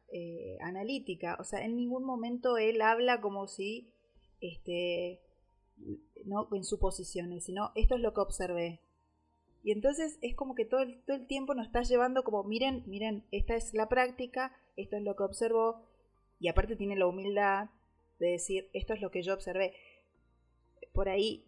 analítica, 0.61 1.37
o 1.39 1.45
sea, 1.45 1.63
en 1.63 1.77
ningún 1.77 2.03
momento 2.03 2.57
él 2.57 2.81
habla 2.81 3.21
como 3.21 3.47
si, 3.47 3.93
este, 4.41 5.21
no 6.25 6.49
en 6.53 6.65
suposiciones, 6.65 7.45
sino 7.45 7.71
esto 7.75 7.95
es 7.95 8.01
lo 8.01 8.13
que 8.13 8.19
observé, 8.19 8.81
y 9.63 9.71
entonces 9.71 10.17
es 10.21 10.35
como 10.35 10.55
que 10.55 10.65
todo 10.65 10.81
el, 10.81 11.01
todo 11.03 11.17
el 11.17 11.27
tiempo 11.27 11.53
nos 11.53 11.67
está 11.67 11.83
llevando 11.83 12.23
como, 12.23 12.43
miren, 12.43 12.83
miren, 12.87 13.23
esta 13.31 13.55
es 13.55 13.73
la 13.73 13.87
práctica, 13.87 14.55
esto 14.75 14.97
es 14.97 15.03
lo 15.03 15.15
que 15.15 15.23
observó, 15.23 15.83
y 16.39 16.47
aparte 16.47 16.75
tiene 16.75 16.95
la 16.95 17.05
humildad 17.05 17.69
de 18.19 18.31
decir, 18.31 18.69
esto 18.73 18.93
es 18.93 19.01
lo 19.01 19.11
que 19.11 19.21
yo 19.21 19.33
observé. 19.33 19.73
Por 20.93 21.07
ahí, 21.09 21.45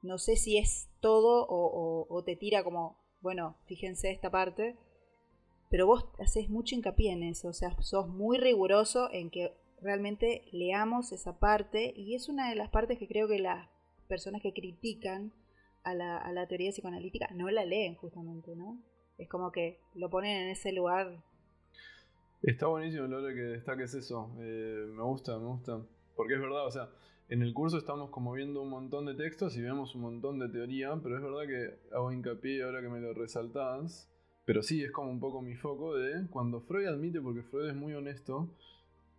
no 0.00 0.18
sé 0.18 0.36
si 0.36 0.56
es 0.56 0.88
todo 1.00 1.46
o, 1.48 2.22
te 2.24 2.34
tira 2.34 2.64
como, 2.64 2.96
bueno, 3.20 3.56
fíjense 3.66 4.10
esta 4.10 4.30
parte, 4.30 4.76
pero 5.68 5.86
vos 5.86 6.06
haces 6.18 6.48
mucho 6.48 6.74
hincapié 6.74 7.12
en 7.12 7.22
eso, 7.22 7.48
o 7.48 7.52
sea, 7.52 7.76
sos 7.82 8.08
muy 8.08 8.38
riguroso 8.38 9.10
en 9.12 9.30
que 9.30 9.52
realmente 9.82 10.44
leamos 10.52 11.12
esa 11.12 11.38
parte, 11.38 11.92
y 11.94 12.14
es 12.14 12.30
una 12.30 12.48
de 12.48 12.56
las 12.56 12.70
partes 12.70 12.98
que 12.98 13.08
creo 13.08 13.28
que 13.28 13.38
las 13.38 13.68
personas 14.08 14.40
que 14.40 14.54
critican 14.54 15.32
a 15.84 15.94
la, 15.94 16.46
teoría 16.48 16.70
psicoanalítica 16.70 17.28
no 17.34 17.50
la 17.50 17.64
leen 17.64 17.94
justamente, 17.94 18.56
¿no? 18.56 18.82
Es 19.18 19.28
como 19.28 19.52
que 19.52 19.80
lo 19.94 20.10
ponen 20.10 20.42
en 20.42 20.48
ese 20.48 20.72
lugar. 20.72 21.22
Está 22.42 22.66
buenísimo, 22.66 23.06
Lola, 23.06 23.32
que 23.32 23.40
destaques 23.40 23.94
eso. 23.94 24.34
Eh, 24.40 24.86
me 24.88 25.02
gusta, 25.02 25.38
me 25.38 25.46
gusta. 25.46 25.80
Porque 26.16 26.34
es 26.34 26.40
verdad, 26.40 26.66
o 26.66 26.70
sea, 26.70 26.90
en 27.28 27.42
el 27.42 27.54
curso 27.54 27.78
estamos 27.78 28.10
como 28.10 28.32
viendo 28.32 28.60
un 28.62 28.70
montón 28.70 29.06
de 29.06 29.14
textos 29.14 29.56
y 29.56 29.62
vemos 29.62 29.94
un 29.94 30.02
montón 30.02 30.38
de 30.38 30.48
teoría, 30.48 30.98
pero 31.02 31.16
es 31.16 31.22
verdad 31.22 31.46
que 31.46 31.94
hago 31.94 32.12
hincapié 32.12 32.62
ahora 32.64 32.80
que 32.80 32.88
me 32.88 33.00
lo 33.00 33.14
resaltás. 33.14 34.10
Pero 34.44 34.62
sí, 34.62 34.82
es 34.82 34.90
como 34.90 35.10
un 35.10 35.20
poco 35.20 35.40
mi 35.40 35.54
foco 35.54 35.94
de 35.94 36.26
cuando 36.28 36.60
Freud 36.60 36.86
admite, 36.86 37.20
porque 37.20 37.42
Freud 37.42 37.70
es 37.70 37.76
muy 37.76 37.94
honesto, 37.94 38.50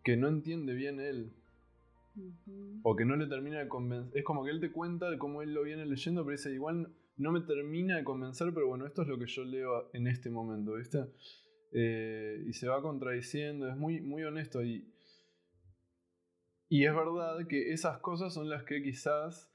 que 0.03 0.17
no 0.17 0.27
entiende 0.27 0.73
bien 0.73 0.99
él. 0.99 1.33
O 2.83 2.95
que 2.95 3.05
no 3.05 3.15
le 3.15 3.27
termina 3.27 3.59
de 3.59 3.67
convencer. 3.67 4.17
Es 4.17 4.23
como 4.23 4.43
que 4.43 4.51
él 4.51 4.59
te 4.59 4.71
cuenta 4.71 5.17
cómo 5.17 5.41
él 5.41 5.53
lo 5.53 5.63
viene 5.63 5.85
leyendo, 5.85 6.23
pero 6.23 6.37
dice, 6.37 6.53
igual 6.53 6.95
no 7.17 7.31
me 7.31 7.41
termina 7.41 7.97
de 7.97 8.03
convencer, 8.03 8.53
pero 8.53 8.67
bueno, 8.67 8.85
esto 8.85 9.01
es 9.01 9.07
lo 9.07 9.17
que 9.17 9.27
yo 9.27 9.43
leo 9.43 9.89
en 9.93 10.07
este 10.07 10.29
momento, 10.29 10.73
¿viste? 10.73 10.99
Eh, 11.71 12.43
y 12.47 12.53
se 12.53 12.67
va 12.67 12.81
contradiciendo, 12.81 13.67
es 13.69 13.77
muy, 13.77 14.01
muy 14.01 14.23
honesto. 14.23 14.63
Y, 14.63 14.93
y 16.69 16.85
es 16.85 16.93
verdad 16.93 17.47
que 17.47 17.71
esas 17.71 17.99
cosas 17.99 18.33
son 18.33 18.49
las 18.49 18.63
que 18.63 18.81
quizás 18.81 19.51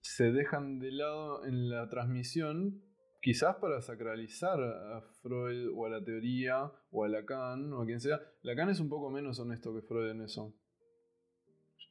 se 0.00 0.32
dejan 0.32 0.78
de 0.78 0.92
lado 0.92 1.44
en 1.46 1.70
la 1.70 1.88
transmisión, 1.88 2.82
quizás 3.22 3.56
para 3.56 3.80
sacralizar 3.80 4.62
a 4.62 5.00
Freud 5.22 5.70
o 5.74 5.86
a 5.86 5.88
la 5.88 6.04
teoría 6.04 6.70
o 6.90 7.04
a 7.04 7.08
Lacan 7.08 7.72
o 7.72 7.82
a 7.82 7.86
quien 7.86 8.00
sea. 8.00 8.20
Lacan 8.42 8.68
es 8.68 8.80
un 8.80 8.90
poco 8.90 9.10
menos 9.10 9.40
honesto 9.40 9.74
que 9.74 9.80
Freud 9.80 10.10
en 10.10 10.20
eso. 10.20 10.54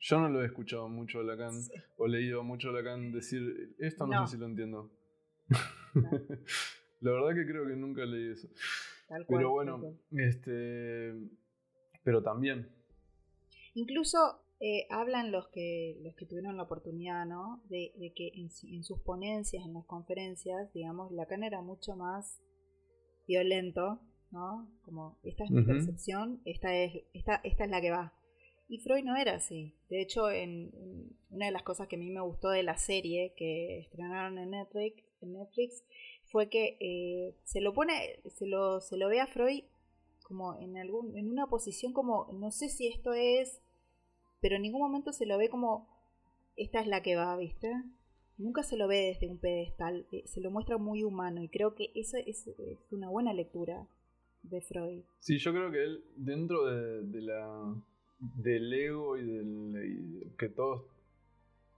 Yo 0.03 0.19
no 0.19 0.27
lo 0.27 0.43
he 0.43 0.47
escuchado 0.47 0.89
mucho 0.89 1.21
a 1.21 1.23
Lacan 1.23 1.53
o 1.95 2.07
leído 2.07 2.43
mucho 2.43 2.69
a 2.69 2.73
Lacan 2.73 3.13
decir 3.13 3.73
esto, 3.79 4.05
no, 4.05 4.27
sé 4.27 4.35
si 4.35 4.39
lo 4.39 4.47
entiendo. 4.47 4.91
La 6.99 7.11
verdad 7.11 7.33
que 7.33 7.49
creo 7.49 7.65
que 7.65 7.75
nunca 7.77 8.03
leí 8.03 8.33
eso. 8.33 8.49
pero 9.29 9.51
bueno, 9.51 9.81
este, 10.11 11.13
pero 12.03 12.21
también. 12.21 12.69
Incluso 13.75 14.41
eh, 14.59 14.87
hablan 14.89 15.31
los 15.31 15.47
que 15.47 15.97
los 16.03 16.15
que 16.15 16.25
tuvieron 16.25 16.57
la 16.57 16.63
oportunidad, 16.63 17.25
¿no? 17.25 17.63
De, 17.69 17.93
que 18.13 18.33
en, 18.35 18.83
sus 18.83 18.99
ponencias, 18.99 19.65
en 19.65 19.73
las 19.73 19.85
conferencias, 19.85 20.73
digamos, 20.73 21.13
Lacan 21.13 21.45
era 21.45 21.61
mucho 21.61 21.95
más 21.95 22.41
violento, 23.25 24.01
¿no? 24.31 24.69
Como 24.81 25.17
esta 25.23 25.45
es 25.45 25.51
mi 25.51 25.63
percepción, 25.63 26.41
esta 26.43 26.75
es 26.75 27.05
esta 27.13 27.35
esta 27.45 27.63
es 27.63 27.69
la 27.69 27.79
que 27.79 27.91
va. 27.91 28.13
Y 28.67 28.79
Freud 28.79 29.03
no 29.03 29.15
era 29.15 29.35
así. 29.35 29.75
De 29.89 30.01
hecho, 30.01 30.29
en, 30.29 30.71
una 31.29 31.47
de 31.47 31.51
las 31.51 31.63
cosas 31.63 31.87
que 31.87 31.95
a 31.95 31.99
mí 31.99 32.09
me 32.09 32.21
gustó 32.21 32.49
de 32.49 32.63
la 32.63 32.77
serie 32.77 33.33
que 33.35 33.79
estrenaron 33.79 34.37
en 34.37 34.51
Netflix, 34.51 35.03
en 35.21 35.33
Netflix 35.33 35.83
fue 36.25 36.49
que 36.49 36.77
eh, 36.79 37.35
se 37.43 37.61
lo 37.61 37.73
pone, 37.73 38.19
se 38.35 38.47
lo, 38.47 38.81
se 38.81 38.97
lo 38.97 39.07
ve 39.09 39.19
a 39.19 39.27
Freud 39.27 39.63
como 40.23 40.57
en 40.59 40.77
algún, 40.77 41.15
en 41.17 41.29
una 41.29 41.47
posición 41.47 41.93
como, 41.93 42.31
no 42.33 42.49
sé 42.49 42.69
si 42.69 42.87
esto 42.87 43.13
es, 43.13 43.61
pero 44.41 44.55
en 44.55 44.63
ningún 44.63 44.81
momento 44.81 45.11
se 45.11 45.25
lo 45.25 45.37
ve 45.37 45.49
como 45.49 45.87
esta 46.55 46.79
es 46.79 46.87
la 46.87 47.01
que 47.01 47.15
va, 47.15 47.35
¿viste? 47.37 47.71
Nunca 48.37 48.63
se 48.63 48.77
lo 48.77 48.87
ve 48.87 49.13
desde 49.13 49.29
un 49.29 49.37
pedestal, 49.37 50.07
eh, 50.11 50.23
se 50.25 50.41
lo 50.41 50.49
muestra 50.49 50.77
muy 50.77 51.03
humano 51.03 51.43
y 51.43 51.49
creo 51.49 51.75
que 51.75 51.91
esa 51.93 52.19
es, 52.19 52.49
una 52.89 53.09
buena 53.09 53.33
lectura 53.33 53.87
de 54.41 54.61
Freud. 54.61 55.03
Sí, 55.19 55.37
yo 55.37 55.51
creo 55.51 55.71
que 55.71 55.83
él, 55.83 56.03
dentro 56.15 56.65
de 56.65 57.21
la 57.21 57.75
del 58.37 58.73
ego 58.73 59.17
y 59.17 59.23
del 59.23 60.33
que 60.37 60.49
todos 60.49 60.83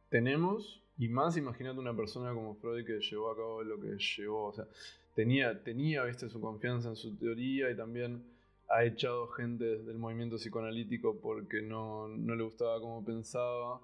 tenemos. 0.10 0.81
Y 0.97 1.10
más 1.10 1.36
imagínate 1.38 1.79
una 1.79 1.95
persona 1.95 2.34
como 2.34 2.55
Freud 2.55 2.86
que 2.86 2.99
llevó 2.99 3.31
a 3.31 3.36
cabo 3.36 3.63
lo 3.63 3.79
que 3.79 3.97
llevó. 3.97 4.45
O 4.45 4.53
sea, 4.53 4.67
tenía, 5.15 5.63
tenía 5.63 6.12
su 6.13 6.39
confianza 6.39 6.89
en 6.89 6.95
su 6.95 7.15
teoría 7.17 7.69
y 7.71 7.75
también 7.75 8.23
ha 8.69 8.84
echado 8.84 9.27
gente 9.29 9.65
del 9.65 9.97
movimiento 9.97 10.38
psicoanalítico 10.38 11.19
porque 11.19 11.62
no, 11.62 12.08
le 12.08 12.43
gustaba 12.43 12.79
cómo 12.79 13.03
pensaba. 13.03 13.81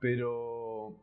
Pero, 0.00 0.96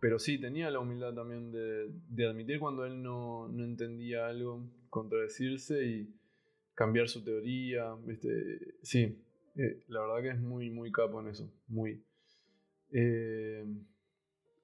pero 0.00 0.18
sí, 0.18 0.38
tenía 0.38 0.70
la 0.70 0.78
humildad 0.78 1.12
también 1.14 1.50
de, 1.52 2.26
admitir 2.26 2.60
cuando 2.60 2.86
él 2.86 3.02
no, 3.02 3.48
no, 3.48 3.64
entendía 3.64 4.28
algo, 4.28 4.62
contradecirse 4.88 5.84
y 5.84 6.14
cambiar 6.74 7.08
su 7.08 7.24
teoría. 7.24 7.94
¿viste? 8.04 8.76
Sí, 8.82 9.18
eh, 9.56 9.82
la 9.88 10.00
verdad 10.00 10.22
que 10.22 10.30
es 10.30 10.40
muy, 10.40 10.70
muy 10.70 10.92
capo 10.92 11.20
en 11.20 11.28
eso. 11.28 11.50
Muy. 11.68 12.04
Eh, 12.90 13.64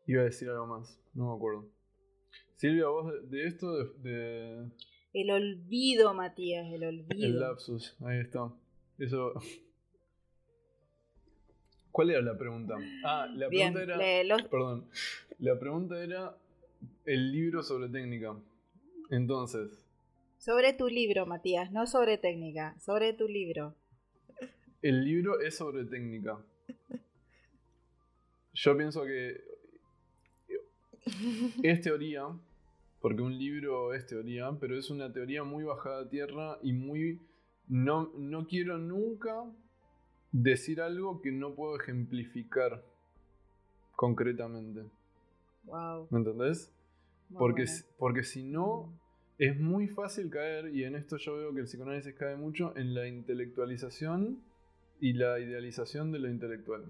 iba 0.07 0.23
a 0.23 0.25
decir 0.25 0.49
algo 0.49 0.67
más, 0.67 1.01
no 1.15 1.31
me 1.31 1.37
acuerdo. 1.37 1.69
Silvia, 2.57 2.87
vos 2.87 3.13
de, 3.29 3.47
esto, 3.47 3.85
de, 3.95 4.71
El 5.13 5.31
olvido, 5.31 6.15
Matías, 6.15 6.73
el 6.73 6.85
olvido. 6.85 7.27
El 7.27 7.41
lapsus, 7.41 7.97
ahí 8.03 8.21
está. 8.21 8.53
Eso. 8.99 9.33
¿Cuál 11.91 12.11
era 12.11 12.23
la 12.23 12.39
pregunta? 12.39 12.77
Ah, 13.05 13.27
la 13.35 13.49
pregunta 13.49 13.83
era. 13.83 13.99
Perdón. 14.49 14.89
La 15.39 15.59
pregunta 15.59 16.03
era 16.03 16.37
el 17.05 17.33
libro 17.33 17.63
sobre 17.63 17.89
técnica. 17.89 18.37
Entonces. 19.11 19.85
Sobre 20.39 20.73
tu 20.73 20.89
libro, 20.89 21.27
Matías, 21.27 21.71
no 21.71 21.87
sobre 21.87 22.19
técnica, 22.19 22.77
sobre 22.81 23.13
tu 23.13 23.29
libro. 23.29 23.77
El 24.83 25.05
libro 25.05 25.40
es 25.40 25.57
sobre 25.57 25.85
técnica. 25.85 26.38
Yo 28.53 28.77
pienso 28.77 29.05
que 29.05 29.40
es 31.62 31.81
teoría, 31.81 32.27
porque 33.01 33.23
un 33.23 33.38
libro 33.38 33.95
es 33.95 34.07
teoría, 34.07 34.51
pero 34.61 34.77
es 34.77 34.90
una 34.90 35.12
teoría 35.12 35.45
muy 35.45 35.64
bajada 35.64 36.03
a 36.03 36.09
tierra 36.09 36.59
y 36.62 36.73
muy... 36.73 37.21
No, 37.68 38.12
no 38.18 38.47
quiero 38.47 38.77
nunca 38.77 39.45
decir 40.33 40.81
algo 40.81 41.23
que 41.23 41.31
no 41.31 41.55
puedo 41.55 41.77
ejemplificar 41.77 42.85
concretamente. 43.95 44.83
Wow. 45.64 46.09
¿Me 46.11 46.18
entendés? 46.18 46.73
porque, 47.38 47.64
porque 47.99 48.25
si 48.25 48.42
no, 48.42 48.92
es 49.38 49.59
muy 49.59 49.88
fácil 49.88 50.29
caer, 50.29 50.75
y 50.75 50.85
en 50.85 50.97
esto 50.97 51.16
yo 51.16 51.37
veo 51.37 51.55
que 51.55 51.61
el 51.61 51.66
psicoanálisis 51.66 52.14
cae 52.14 52.37
mucho, 52.37 52.77
en 52.77 52.95
la 52.95 53.07
intelectualización 53.07 54.42
y 55.03 55.15
la 55.15 55.41
idealización 55.41 56.12
de 56.12 56.21
lo 56.21 56.31
intelectual. 56.31 56.85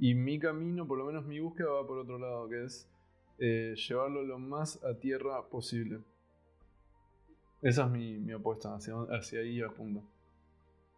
Y 0.00 0.16
mi 0.16 0.40
camino, 0.40 0.84
por 0.84 0.98
lo 0.98 1.04
menos 1.04 1.24
mi 1.24 1.38
búsqueda, 1.38 1.70
va 1.70 1.86
por 1.86 1.98
otro 1.98 2.18
lado, 2.18 2.48
que 2.48 2.64
es 2.64 2.90
eh, 3.38 3.76
llevarlo 3.76 4.24
lo 4.24 4.40
más 4.40 4.82
a 4.82 4.98
tierra 4.98 5.48
posible. 5.48 6.00
Esa 7.62 7.84
es 7.84 7.90
mi, 7.92 8.32
apuesta, 8.32 8.74
hacia, 8.74 8.94
hacia 9.10 9.38
ahí 9.38 9.62
apunto. 9.62 10.02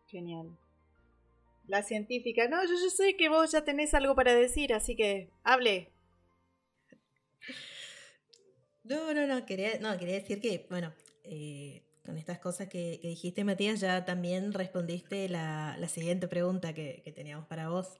Genial. 0.06 0.56
La 1.66 1.82
científica, 1.82 2.48
no, 2.48 2.64
yo, 2.64 2.70
yo 2.70 2.88
sé 2.88 3.14
que 3.18 3.28
vos 3.28 3.52
ya 3.52 3.62
tenés 3.62 3.92
algo 3.92 4.14
para 4.14 4.34
decir, 4.34 4.72
así 4.72 4.96
que 4.96 5.28
hable. 5.44 5.92
No, 8.84 9.12
no, 9.12 9.26
no, 9.26 9.44
quería, 9.44 9.78
no, 9.80 9.98
quería 9.98 10.14
decir 10.14 10.40
que, 10.40 10.64
bueno, 10.70 10.94
eh, 11.24 11.82
con 12.06 12.16
estas 12.16 12.38
cosas 12.38 12.68
que, 12.68 13.00
dijiste, 13.02 13.44
Matías, 13.44 13.80
ya 13.80 14.04
también 14.04 14.52
respondiste 14.52 15.28
la, 15.28 15.76
siguiente 15.88 16.28
pregunta 16.28 16.72
que, 16.72 17.12
teníamos 17.14 17.46
para 17.46 17.68
vos. 17.68 17.98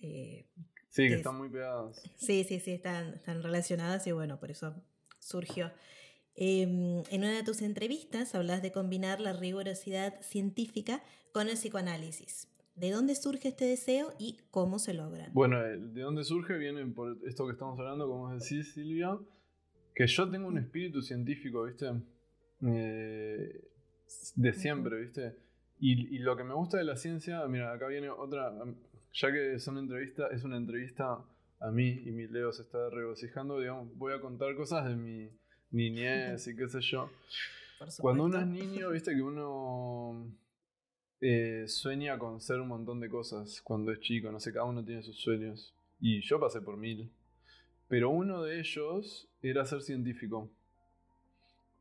Eh, 0.00 0.46
sí, 0.88 1.08
que, 1.08 1.14
están 1.14 1.36
muy 1.36 1.48
pegadas. 1.48 2.02
Sí, 2.16 2.44
sí, 2.44 2.60
sí, 2.60 2.72
están, 2.72 3.14
están 3.14 3.42
relacionadas 3.42 4.06
y 4.06 4.12
bueno, 4.12 4.38
por 4.40 4.50
eso 4.50 4.74
surgió. 5.18 5.72
Em, 6.36 7.02
en 7.10 7.20
una 7.20 7.36
de 7.36 7.44
tus 7.44 7.62
entrevistas 7.62 8.34
hablas 8.34 8.62
de 8.62 8.72
combinar 8.72 9.20
la 9.20 9.32
rigurosidad 9.32 10.20
científica 10.22 11.02
con 11.32 11.48
el 11.48 11.54
psicoanálisis. 11.54 12.48
¿De 12.74 12.90
dónde 12.90 13.14
surge 13.14 13.48
este 13.48 13.66
deseo 13.66 14.12
y 14.18 14.38
cómo 14.50 14.80
se 14.80 14.94
logra? 14.94 15.28
Bueno, 15.32 15.60
de 15.60 16.00
dónde 16.00 16.24
surge 16.24 16.58
viene 16.58 16.84
por 16.86 17.16
esto 17.24 17.46
que 17.46 17.52
estamos 17.52 17.78
hablando, 17.78 18.08
como 18.08 18.32
decís 18.32 18.72
Silvia, 18.72 19.16
que 19.94 20.08
yo 20.08 20.28
tengo 20.28 20.48
un 20.48 20.58
espíritu 20.58 21.00
científico, 21.00 21.64
¿viste? 21.64 21.86
Eh, 22.66 23.68
de 24.36 24.52
siempre, 24.52 25.00
¿viste? 25.00 25.36
Y, 25.80 26.18
lo 26.18 26.36
que 26.36 26.44
me 26.44 26.54
gusta 26.54 26.78
de 26.78 26.84
la 26.84 26.96
ciencia, 26.96 27.46
mira, 27.46 27.72
acá 27.72 27.88
viene 27.88 28.08
otra, 28.08 28.52
ya 29.12 29.32
que 29.32 29.54
es 29.54 29.66
una 29.66 29.80
entrevista, 29.80 30.28
es 30.28 30.44
una 30.44 30.56
entrevista 30.56 31.24
a 31.60 31.70
mí 31.70 31.88
y 31.88 32.10
mi 32.12 32.26
Leo 32.26 32.52
se 32.52 32.62
está 32.62 32.88
regocijando, 32.90 33.58
digamos, 33.58 33.96
voy 33.96 34.12
a 34.14 34.20
contar 34.20 34.54
cosas 34.56 34.88
de 34.88 34.96
mi 34.96 35.30
niñez 35.70 36.46
y 36.46 36.56
qué 36.56 36.68
sé 36.68 36.80
yo. 36.80 37.10
Cuando 38.00 38.24
uno 38.24 38.38
es 38.38 38.46
niño, 38.46 38.90
viste 38.90 39.14
que 39.14 39.20
uno 39.20 40.32
eh, 41.20 41.64
sueña 41.66 42.18
con 42.18 42.40
ser 42.40 42.60
un 42.60 42.68
montón 42.68 43.00
de 43.00 43.08
cosas 43.08 43.60
cuando 43.62 43.92
es 43.92 44.00
chico, 44.00 44.30
no 44.30 44.40
sé, 44.40 44.52
cada 44.52 44.64
uno 44.64 44.84
tiene 44.84 45.02
sus 45.02 45.20
sueños. 45.20 45.74
Y 46.00 46.20
yo 46.20 46.38
pasé 46.38 46.60
por 46.60 46.76
mil. 46.76 47.10
Pero 47.88 48.10
uno 48.10 48.42
de 48.42 48.60
ellos 48.60 49.28
era 49.42 49.64
ser 49.64 49.82
científico. 49.82 50.50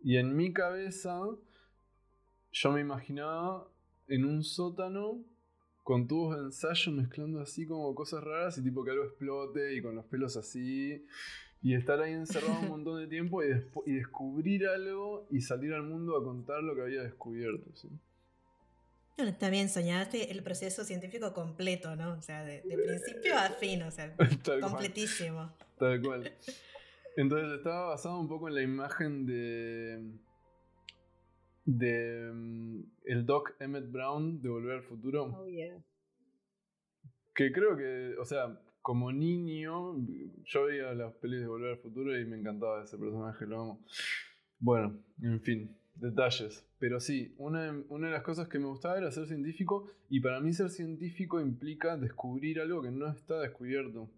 Y 0.04 0.18
en 0.18 0.36
mi 0.36 0.52
cabeza 0.52 1.20
yo 2.52 2.72
me 2.72 2.82
imaginaba 2.82 3.68
en 4.08 4.26
un 4.26 4.44
sótano 4.44 5.24
con 5.84 6.08
tubos 6.08 6.38
de 6.38 6.44
ensayo 6.44 6.92
mezclando 6.92 7.42
así 7.42 7.66
como 7.66 7.94
cosas 7.96 8.24
raras 8.24 8.58
y 8.58 8.64
tipo 8.64 8.84
que 8.84 8.92
algo 8.92 9.06
explote 9.06 9.76
y 9.76 9.82
con 9.82 9.96
los 9.96 10.06
pelos 10.06 10.38
así. 10.38 11.06
Y 11.62 11.76
estar 11.76 12.02
ahí 12.02 12.12
encerrado 12.12 12.60
un 12.60 12.68
montón 12.68 13.00
de 13.00 13.08
tiempo 13.08 13.42
y, 13.42 13.48
y, 13.86 13.94
descubrir 13.94 14.68
algo 14.68 15.26
y 15.32 15.40
salir 15.40 15.74
al 15.74 15.84
mundo 15.84 16.18
a 16.18 16.24
contar 16.24 16.62
lo 16.62 16.76
que 16.76 16.82
había 16.82 17.02
descubierto. 17.04 17.72
¿sí? 17.74 17.88
Bueno, 19.16 19.34
también 19.36 19.70
soñaste 19.70 20.32
el 20.32 20.44
proceso 20.44 20.84
científico 20.84 21.34
completo, 21.34 21.96
¿no? 21.96 22.14
O 22.14 22.22
sea, 22.22 22.44
de, 22.44 22.62
principio 22.62 23.38
a 23.38 23.50
fin, 23.52 23.84
o 23.84 23.92
sea, 23.92 24.14
completísimo. 24.62 25.54
Tal 25.78 26.02
cual. 26.02 26.34
Entonces 27.16 27.52
estaba 27.58 27.90
basado 27.90 28.20
un 28.20 28.28
poco 28.28 28.48
en 28.48 28.56
la 28.56 28.62
imagen 28.62 29.26
de. 29.26 30.02
de. 31.66 32.32
Mm, 32.34 32.84
el 33.06 33.26
Doc 33.26 33.56
Emmett 33.60 33.92
Brown 33.92 34.42
de 34.42 34.50
Volver 34.50 34.78
al 34.78 34.84
Futuro. 34.84 35.26
Oh, 35.26 35.48
yeah. 35.48 35.78
Que 37.36 37.52
creo 37.52 37.76
que, 37.76 38.16
o 38.20 38.26
sea, 38.26 38.60
como 38.82 39.12
niño, 39.12 39.96
yo 40.44 40.66
veía 40.66 40.94
las 40.94 41.14
pelis 41.16 41.42
de 41.42 41.48
Volver 41.48 41.72
al 41.72 41.80
Futuro 41.80 42.20
y 42.20 42.26
me 42.26 42.38
encantaba 42.38 42.84
ese 42.84 42.98
personaje, 42.98 43.46
lo 43.46 43.62
amo. 43.62 43.86
Bueno, 44.60 44.98
en 45.22 45.42
fin, 45.42 45.76
detalles. 45.96 46.66
Pero 46.80 47.00
sí, 47.00 47.34
una, 47.38 47.84
una, 47.90 48.08
de 48.08 48.14
las 48.14 48.24
cosas 48.24 48.48
que 48.48 48.60
me 48.60 48.66
gustaba 48.66 48.98
era 48.98 49.12
ser 49.12 49.26
científico 49.26 49.88
y 50.10 50.20
para 50.20 50.40
mí 50.42 50.54
ser 50.54 50.70
científico 50.70 51.40
implica 51.40 51.98
descubrir 51.98 52.60
algo 52.60 52.82
que 52.82 52.92
no 52.92 53.10
está 53.10 53.40
descubierto. 53.40 54.10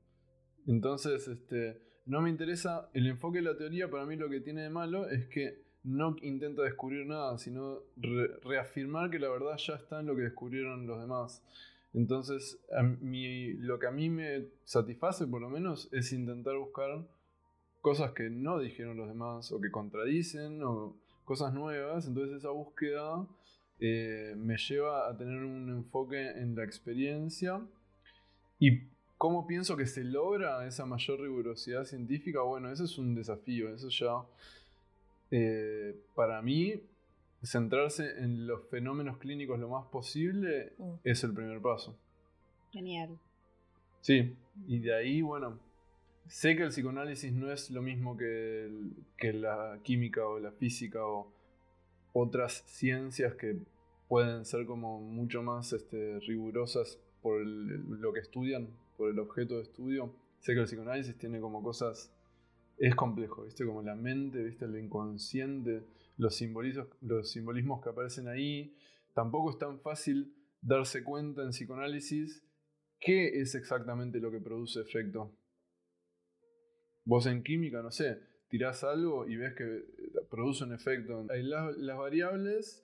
Entonces, 0.68 1.28
este, 1.28 1.85
no 2.06 2.22
me 2.22 2.30
interesa 2.30 2.90
el 2.94 3.08
enfoque 3.08 3.40
de 3.40 3.46
la 3.46 3.58
teoría, 3.58 3.90
para 3.90 4.06
mí 4.06 4.16
lo 4.16 4.30
que 4.30 4.40
tiene 4.40 4.62
de 4.62 4.70
malo 4.70 5.10
es 5.10 5.28
que 5.28 5.64
no 5.84 6.16
intenta 6.22 6.64
descubrir 6.64 7.06
nada, 7.06 7.38
sino 7.38 7.80
reafirmar 8.44 9.10
que 9.10 9.20
la 9.20 9.30
verdad 9.30 9.58
ya 9.58 9.76
está 9.76 10.00
en 10.00 10.08
lo 10.08 10.16
que 10.16 10.24
descubrieron 10.24 10.88
los 10.88 11.00
demás. 11.00 11.44
Entonces, 11.94 12.60
lo 12.72 13.80
que 13.80 13.88
a 13.88 13.92
mí 13.92 14.10
me 14.10 14.48
satisface 14.66 15.28
por 15.28 15.42
lo 15.42 15.50
menos 15.50 15.88
es 15.94 16.12
intentar 16.12 16.58
buscar 16.58 17.08
cosas 17.82 18.12
que 18.12 18.30
no 18.30 18.60
dijeron 18.60 18.98
los 18.98 19.08
demás 19.08 19.52
o 19.52 19.62
que 19.62 19.72
contradicen 19.72 20.62
o 20.64 20.98
cosas 21.24 21.54
nuevas. 21.54 22.08
Entonces 22.08 22.38
esa 22.38 22.50
búsqueda 22.50 23.28
eh, 23.80 24.34
me 24.38 24.58
lleva 24.58 25.08
a 25.08 25.16
tener 25.16 25.44
un 25.44 25.70
enfoque 25.70 26.32
en 26.32 26.56
la 26.56 26.64
experiencia 26.64 27.62
y 28.60 28.82
¿Cómo 29.18 29.48
pienso 29.48 29.78
que 29.78 29.86
se 29.86 30.04
logra 30.04 30.68
esa 30.68 30.86
mayor 30.86 31.22
rigurosidad 31.22 31.86
científica? 31.86 32.42
Bueno, 32.42 32.72
eso 32.72 32.84
es 32.84 32.98
un 32.98 33.16
desafío, 33.16 33.74
eso 33.74 33.90
ya, 33.90 34.26
eh, 35.32 35.96
para 36.16 36.42
mí, 36.42 36.82
centrarse 37.42 38.20
en 38.20 38.48
los 38.48 38.68
fenómenos 38.70 39.18
clínicos 39.18 39.60
lo 39.60 39.70
más 39.70 39.86
posible 39.88 40.74
mm. 40.78 40.94
es 41.04 41.24
el 41.24 41.34
primer 41.34 41.62
paso. 41.62 41.98
Genial. 42.72 43.18
Sí, 44.02 44.36
y 44.68 44.80
de 44.80 44.96
ahí, 44.96 45.22
bueno, 45.22 45.60
sé 46.28 46.56
que 46.56 46.64
el 46.64 46.70
psicoanálisis 46.70 47.32
no 47.34 47.52
es 47.52 47.72
lo 47.72 47.82
mismo 47.82 48.18
que, 48.18 48.70
que 49.18 49.34
la 49.34 49.80
química 49.84 50.26
o 50.28 50.40
la 50.40 50.52
física 50.52 51.06
o 51.06 51.32
otras 52.14 52.64
ciencias 52.68 53.36
que 53.36 53.58
pueden 54.08 54.46
ser 54.46 54.66
como 54.66 55.00
mucho 55.00 55.42
más 55.42 55.74
este, 55.74 56.20
rigurosas 56.20 57.00
por 57.22 57.44
lo 57.46 58.14
que 58.14 58.20
estudian, 58.20 58.70
por 58.96 59.10
el 59.10 59.20
objeto 59.20 59.56
de 59.56 59.64
estudio. 59.64 60.16
Sé 60.40 60.54
que 60.54 60.60
el 60.60 60.66
psicoanálisis 60.66 61.18
tiene 61.18 61.40
como 61.40 61.64
cosas. 61.64 62.12
Es 62.78 62.96
complejo, 62.96 63.44
¿viste? 63.44 63.66
Como 63.66 63.82
la 63.82 63.96
mente, 63.96 64.44
¿viste? 64.44 64.66
El 64.66 64.78
inconsciente, 64.78 65.84
los, 66.18 66.36
simbolismos, 66.36 66.88
los 67.02 67.32
simbolismos 67.32 67.82
que 67.82 67.90
aparecen 67.90 68.28
ahí. 68.28 68.76
Tampoco 69.14 69.52
es 69.52 69.58
tan 69.58 69.80
fácil 69.80 70.36
darse 70.62 71.04
cuenta 71.04 71.44
en 71.44 71.50
psicoanálisis 71.50 72.44
qué 73.00 73.40
es 73.40 73.56
exactamente 73.56 74.20
lo 74.20 74.32
que 74.32 74.40
produce 74.40 74.82
efecto. 74.82 75.38
Vos 77.06 77.28
en 77.28 77.44
química, 77.44 77.82
no 77.82 77.92
sé, 77.92 78.20
tirás 78.50 78.84
algo 78.84 79.28
y 79.28 79.38
ves 79.38 79.54
que 79.54 79.84
produce 80.30 80.64
un 80.64 80.74
efecto. 80.74 81.26
Hay 81.30 81.44
las, 81.44 81.98
variables 81.98 82.84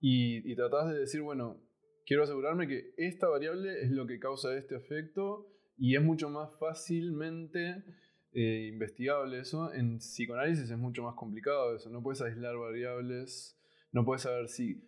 y, 0.00 0.50
y 0.50 0.54
tratás 0.54 0.88
de 0.90 1.00
decir, 1.00 1.20
bueno, 1.20 1.65
quiero 2.06 2.22
asegurarme 2.22 2.68
que 2.68 2.94
esta 2.96 3.28
variable 3.28 3.82
es 3.82 3.90
lo 3.90 4.06
que 4.06 4.18
causa 4.18 4.56
este 4.56 4.76
efecto 4.76 5.48
y 5.76 5.96
es 5.96 6.02
mucho 6.02 6.30
más 6.30 6.50
fácilmente 6.58 7.84
eh, 8.32 8.70
investigable 8.72 9.40
eso. 9.40 9.72
En 9.74 9.98
psicoanálisis 9.98 10.70
es 10.70 10.78
mucho 10.78 11.02
más 11.02 11.14
complicado 11.16 11.74
eso. 11.74 11.90
No 11.90 12.02
puedes 12.02 12.22
aislar 12.22 12.56
variables, 12.56 13.58
no 13.92 14.04
puedes 14.04 14.22
saber 14.22 14.48
si 14.48 14.82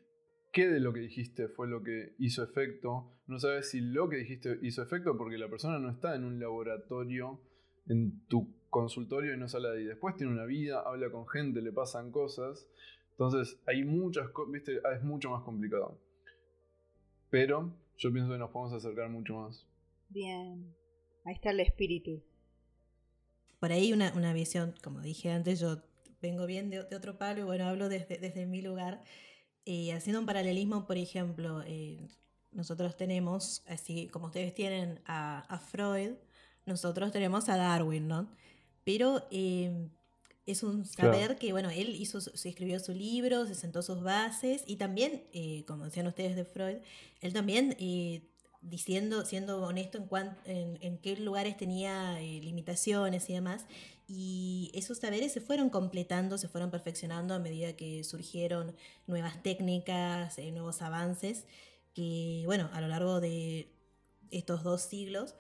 qué 0.53 0.69
de 0.69 0.81
lo 0.81 0.93
que 0.93 1.01
dijiste 1.01 1.49
fue 1.49 1.69
lo 1.69 1.83
que 1.83 2.15
hizo 2.19 2.43
efecto. 2.43 3.13
No 3.27 3.39
sabes 3.39 3.71
si 3.71 3.81
lo 3.81 4.09
que 4.09 4.17
dijiste 4.17 4.59
hizo 4.63 4.83
efecto 4.83 5.17
porque 5.19 5.39
la 5.39 5.51
persona 5.51 5.79
no 5.79 5.91
está 5.91 6.15
en 6.15 6.25
un 6.25 6.39
laboratorio, 6.39 7.43
en 7.87 8.27
tu 8.29 8.55
consultorio 8.71 9.35
y 9.35 9.39
no 9.39 9.49
sale 9.49 9.69
de 9.69 9.79
ahí. 9.79 9.85
Después 9.85 10.17
tiene 10.17 10.33
una 10.33 10.45
vida, 10.45 10.83
habla 10.87 11.11
con 11.11 11.29
gente, 11.29 11.61
le 11.61 11.73
pasan 11.73 12.11
cosas. 12.13 12.67
Entonces 13.11 13.61
hay 13.67 13.85
muchas 13.85 14.29
viste, 14.51 14.81
es 14.95 15.03
mucho 15.03 15.31
más 15.31 15.43
complicado. 15.43 15.99
Pero 17.31 17.73
yo 17.97 18.13
pienso 18.13 18.33
que 18.33 18.39
nos 18.39 18.51
podemos 18.51 18.73
acercar 18.73 19.09
mucho 19.11 19.35
más. 19.35 19.67
Bien, 20.09 20.75
ahí 21.25 21.35
está 21.35 21.51
el 21.51 21.61
espíritu. 21.61 22.23
Por 23.61 23.73
ahí 23.73 23.93
una, 23.93 24.13
una 24.15 24.33
visión, 24.33 24.75
como 24.83 25.01
dije 25.01 25.31
antes, 25.31 25.61
yo 25.61 25.83
vengo 26.21 26.47
bien 26.47 26.71
de, 26.71 26.81
otro 26.81 27.19
palo 27.19 27.41
y 27.41 27.45
bueno, 27.45 27.67
hablo 27.67 27.89
desde, 27.89 28.19
desde 28.19 28.47
mi 28.47 28.63
lugar. 28.63 29.03
y 29.65 29.91
haciendo 29.91 30.21
un 30.21 30.27
paralelismo, 30.27 30.87
por 30.87 30.97
ejemplo, 30.97 31.63
eh, 31.67 32.09
nosotros 32.53 32.97
tenemos, 32.97 33.63
así 33.67 34.09
como 34.09 34.27
ustedes 34.27 34.55
tienen 34.55 35.01
a, 35.05 35.41
a, 35.41 35.59
Freud, 35.59 36.13
nosotros 36.65 37.13
tenemos 37.13 37.49
a 37.49 37.57
Darwin, 37.57 38.09
¿no? 38.09 38.31
Pero 38.85 39.27
eh, 39.31 39.91
es 40.51 40.63
un 40.63 40.85
saber 40.85 41.37
que, 41.37 41.53
bueno, 41.53 41.71
él 41.71 41.97
hizo, 41.97 42.21
se 42.21 42.49
escribió 42.49 42.81
su 42.81 42.93
libro, 42.93 43.47
se 43.47 43.55
sentó 43.55 43.83
sus 43.83 44.03
bases 44.03 44.65
y 44.67 44.77
también, 44.77 45.25
eh, 45.33 45.65
como 45.67 45.85
decían 45.85 46.07
ustedes 46.07 46.37
de 46.37 46.45
Freud, 46.45 46.79
él 47.21 47.33
también 47.33 47.77
eh, 47.79 48.23
diciendo, 48.61 49.25
siendo 49.25 49.63
honesto 49.63 49.99
en, 49.99 50.31
en, 50.45 50.79
en, 50.81 50.99
qué 50.99 51.17
lugares 51.17 51.57
tenía 51.57 52.21
eh, 52.21 52.41
limitaciones 52.41 53.29
y 53.31 53.35
demás, 53.35 53.67
y 54.07 54.71
esos 54.73 54.99
saberes 54.99 55.33
se 55.33 55.41
fueron 55.41 55.69
completando, 55.69 56.39
se 56.39 56.49
fueron 56.49 56.71
perfeccionando 56.71 57.35
a 57.35 57.39
medida 57.39 57.75
que 57.75 58.03
surgieron 58.05 58.75
nuevas 59.07 59.43
técnicas, 59.43 60.39
eh, 60.39 60.51
nuevos 60.51 60.81
avances, 60.81 61.45
que 61.95 62.43
bueno, 62.47 62.71
a 62.73 62.81
lo 62.81 62.89
largo 62.89 63.21
de 63.21 63.69
estos 64.31 64.63
dos 64.63 64.83
siglos 64.83 65.35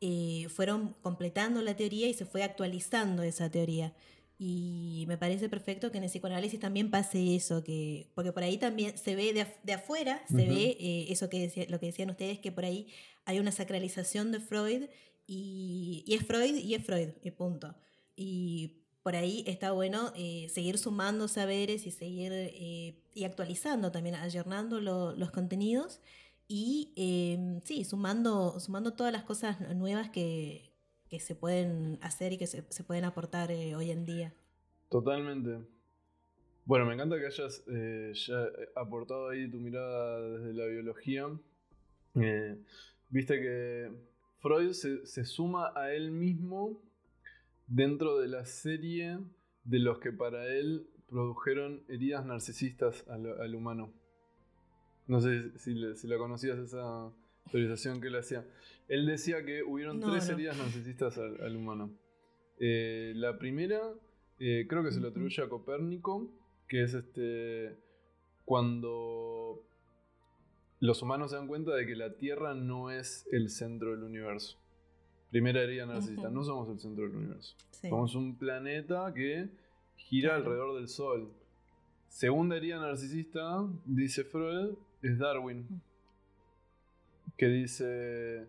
eh, 0.00 0.48
fueron 0.50 0.94
completando 1.02 1.62
la 1.62 1.76
teoría 1.76 2.08
y 2.08 2.14
se 2.14 2.24
fue 2.24 2.42
actualizando 2.42 3.22
esa 3.22 3.50
teoría. 3.50 3.94
Y 4.40 5.04
me 5.08 5.18
parece 5.18 5.48
perfecto 5.48 5.90
que 5.90 5.98
en 5.98 6.04
el 6.04 6.10
psicoanálisis 6.10 6.60
también 6.60 6.92
pase 6.92 7.34
eso, 7.34 7.64
que, 7.64 8.08
porque 8.14 8.32
por 8.32 8.44
ahí 8.44 8.56
también 8.56 8.96
se 8.96 9.16
ve 9.16 9.32
de, 9.32 9.72
afuera, 9.72 10.22
se 10.28 10.46
ve 10.46 10.76
eh, 10.78 11.06
eso 11.08 11.28
que 11.28 11.40
decía, 11.40 11.66
lo 11.68 11.80
que 11.80 11.86
decían 11.86 12.08
ustedes, 12.10 12.38
que 12.38 12.52
por 12.52 12.64
ahí 12.64 12.86
hay 13.24 13.40
una 13.40 13.50
sacralización 13.50 14.30
de 14.30 14.38
Freud 14.38 14.84
y, 15.26 16.04
es 16.06 16.24
Freud 16.24 16.54
y 16.54 16.74
es 16.74 16.84
Freud, 16.84 17.08
y 17.20 17.32
punto. 17.32 17.74
Y 18.14 18.84
por 19.02 19.16
ahí 19.16 19.42
está 19.48 19.72
bueno 19.72 20.12
eh, 20.14 20.48
seguir 20.54 20.78
sumando 20.78 21.26
saberes 21.26 21.84
y 21.86 21.90
seguir 21.90 22.30
eh, 22.32 23.02
y 23.14 23.24
actualizando 23.24 23.90
también, 23.90 24.14
ayornando 24.14 24.80
los 24.80 25.30
contenidos 25.32 26.00
y 26.46 26.92
em, 26.96 27.60
sí, 27.64 27.84
sumando, 27.84 28.58
sumando 28.60 28.94
todas 28.94 29.12
las 29.12 29.24
cosas 29.24 29.60
nuevas 29.74 30.10
que, 30.10 30.67
que 31.08 31.20
se 31.20 31.34
pueden 31.34 31.98
hacer 32.02 32.32
y 32.32 32.38
que 32.38 32.46
se, 32.46 32.62
pueden 32.84 33.04
aportar 33.04 33.50
eh, 33.50 33.74
hoy 33.74 33.90
en 33.90 34.04
día. 34.04 34.34
Totalmente. 34.88 35.58
Bueno, 36.64 36.84
me 36.84 36.94
encanta 36.94 37.18
que 37.18 37.26
hayas 37.26 37.64
eh, 37.68 38.12
aportado 38.76 39.30
ahí 39.30 39.50
tu 39.50 39.58
mirada 39.58 40.20
desde 40.20 40.52
la 40.52 40.66
biología. 40.66 41.26
Eh, 42.14 42.62
viste 43.08 43.40
que 43.40 43.90
Freud 44.40 44.72
se, 44.72 45.24
suma 45.24 45.72
a 45.74 45.92
él 45.94 46.10
mismo 46.10 46.82
dentro 47.66 48.18
de 48.18 48.28
la 48.28 48.44
serie 48.44 49.18
de 49.64 49.78
los 49.78 49.98
que 49.98 50.12
para 50.12 50.46
él 50.46 50.90
produjeron 51.08 51.84
heridas 51.88 52.26
narcisistas 52.26 53.06
al, 53.08 53.54
humano. 53.54 53.92
No 55.06 55.20
sé 55.22 55.58
si, 55.58 55.96
si 55.96 56.06
la 56.06 56.18
conocías 56.18 56.58
esa 56.58 57.10
teorización 57.50 58.00
que 58.00 58.08
él 58.08 58.16
hacía. 58.16 58.44
Él 58.88 59.06
decía 59.06 59.44
que 59.44 59.62
hubieron 59.62 60.00
tres 60.00 60.28
heridas 60.28 60.56
narcisistas 60.56 61.18
al, 61.18 61.56
humano. 61.56 61.90
Eh, 62.58 63.12
la 63.14 63.38
primera, 63.38 63.80
eh, 64.38 64.66
creo 64.68 64.82
que 64.82 64.90
se 64.90 65.00
lo 65.00 65.08
atribuye 65.08 65.42
a 65.42 65.48
Copérnico, 65.48 66.32
que 66.66 66.82
es 66.82 66.94
este 66.94 67.76
cuando 68.44 69.62
los 70.80 71.02
humanos 71.02 71.30
se 71.30 71.36
dan 71.36 71.48
cuenta 71.48 71.74
de 71.74 71.86
que 71.86 71.94
la 71.94 72.14
Tierra 72.16 72.54
no 72.54 72.90
es 72.90 73.26
el 73.30 73.50
centro 73.50 73.90
del 73.90 74.04
universo. 74.04 74.58
Primera 75.30 75.62
herida 75.62 75.84
narcisista, 75.84 76.30
no 76.30 76.42
somos 76.42 76.70
el 76.70 76.78
centro 76.78 77.04
del 77.04 77.16
universo. 77.16 77.54
Somos 77.82 78.14
un 78.14 78.38
planeta 78.38 79.12
que 79.14 79.50
gira 79.96 80.36
alrededor 80.36 80.76
del 80.76 80.88
Sol. 80.88 81.30
Segunda 82.08 82.56
herida 82.56 82.78
narcisista, 82.78 83.68
dice 83.84 84.24
Freud, 84.24 84.78
es 85.02 85.18
Darwin. 85.18 85.82
Que 87.36 87.48
dice, 87.48 88.48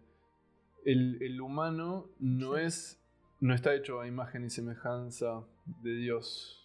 el, 0.85 1.41
humano 1.41 2.09
no 2.19 2.57
es. 2.57 3.01
no 3.39 3.53
está 3.53 3.75
hecho 3.75 4.01
a 4.01 4.07
imagen 4.07 4.45
y 4.45 4.49
semejanza 4.49 5.47
de 5.65 5.95
Dios. 5.95 6.55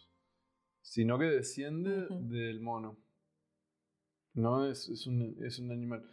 Sino 0.83 1.19
que 1.19 1.27
desciende 1.27 2.07
del 2.11 2.61
mono. 2.61 2.99
¿No? 4.35 4.67
Es, 4.67 4.89
es, 4.89 5.07
un, 5.07 5.37
es, 5.45 5.59
un, 5.59 5.71
animal. 5.71 6.09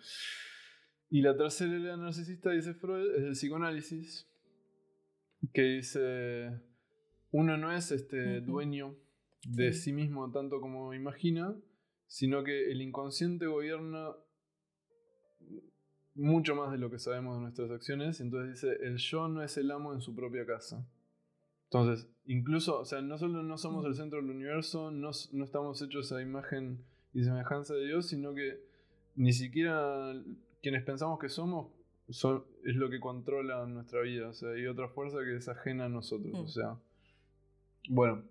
Y 1.09 1.21
la 1.21 1.35
tercera 1.35 1.77
idea 1.77 1.97
narcisista, 1.97 2.51
dice 2.51 2.73
Freud, 2.73 3.15
es 3.15 3.23
el 3.23 3.31
psicoanálisis. 3.31 4.27
Que 5.53 5.63
dice. 5.63 6.61
Uno 7.31 7.57
no 7.57 7.71
es 7.71 7.91
este 7.91 8.41
dueño 8.41 8.97
de 9.47 9.73
sí 9.73 9.93
mismo 9.93 10.31
tanto 10.31 10.59
como 10.59 10.93
imagina, 10.93 11.55
sino 12.07 12.43
que 12.43 12.71
el 12.71 12.81
inconsciente 12.81 13.47
gobierna 13.47 14.11
mucho 16.21 16.55
más 16.55 16.71
de 16.71 16.77
lo 16.77 16.89
que 16.89 16.99
sabemos 16.99 17.35
de 17.35 17.41
nuestras 17.41 17.71
acciones. 17.71 18.21
Entonces 18.21 18.61
dice, 18.61 18.77
el 18.81 18.97
yo 18.97 19.27
no 19.27 19.43
es 19.43 19.57
el 19.57 19.71
amo 19.71 19.93
en 19.93 20.01
su 20.01 20.15
propia 20.15 20.45
casa. 20.45 20.87
Entonces, 21.65 22.09
incluso, 22.25 22.79
o 22.79 22.85
sea, 22.85 23.01
no 23.01 23.17
solo 23.17 23.43
no 23.43 23.57
somos 23.57 23.85
el 23.85 23.95
centro 23.95 24.21
del 24.21 24.29
universo, 24.29 24.91
no, 24.91 25.11
no 25.31 25.43
estamos 25.43 25.81
hechos 25.81 26.11
a 26.11 26.21
imagen 26.21 26.83
y 27.13 27.23
semejanza 27.23 27.73
de 27.73 27.85
Dios, 27.85 28.07
sino 28.07 28.33
que 28.33 28.59
ni 29.15 29.33
siquiera 29.33 30.13
quienes 30.61 30.83
pensamos 30.83 31.19
que 31.19 31.29
somos 31.29 31.71
es 32.07 32.75
lo 32.75 32.89
que 32.89 32.99
controla 32.99 33.65
nuestra 33.65 34.01
vida. 34.01 34.29
O 34.29 34.33
sea, 34.33 34.49
hay 34.49 34.67
otra 34.67 34.89
fuerza 34.89 35.19
que 35.23 35.37
es 35.37 35.47
ajena 35.47 35.85
a 35.85 35.89
nosotros. 35.89 36.33
O 36.33 36.43
mm. 36.43 36.47
sea, 36.47 36.77
bueno, 37.89 38.23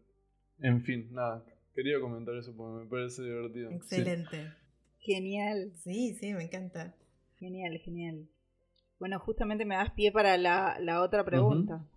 en 0.61 0.83
fin, 0.83 1.09
nada. 1.13 1.45
Quería 1.75 2.01
comentar 2.01 2.35
eso 2.37 2.55
porque 2.55 2.85
me 2.85 2.91
parece 2.91 3.23
divertido. 3.23 3.71
Excelente. 3.71 4.53
Genial. 4.99 5.73
Sí, 5.77 6.15
sí, 6.15 6.35
me 6.35 6.45
encanta. 6.45 6.95
Genial, 7.41 7.79
genial. 7.79 8.29
Bueno, 8.99 9.19
justamente 9.19 9.65
me 9.65 9.75
das 9.75 9.93
pie 9.93 10.13
para 10.13 10.37
la, 10.37 11.01
otra 11.03 11.25
pregunta. 11.25 11.89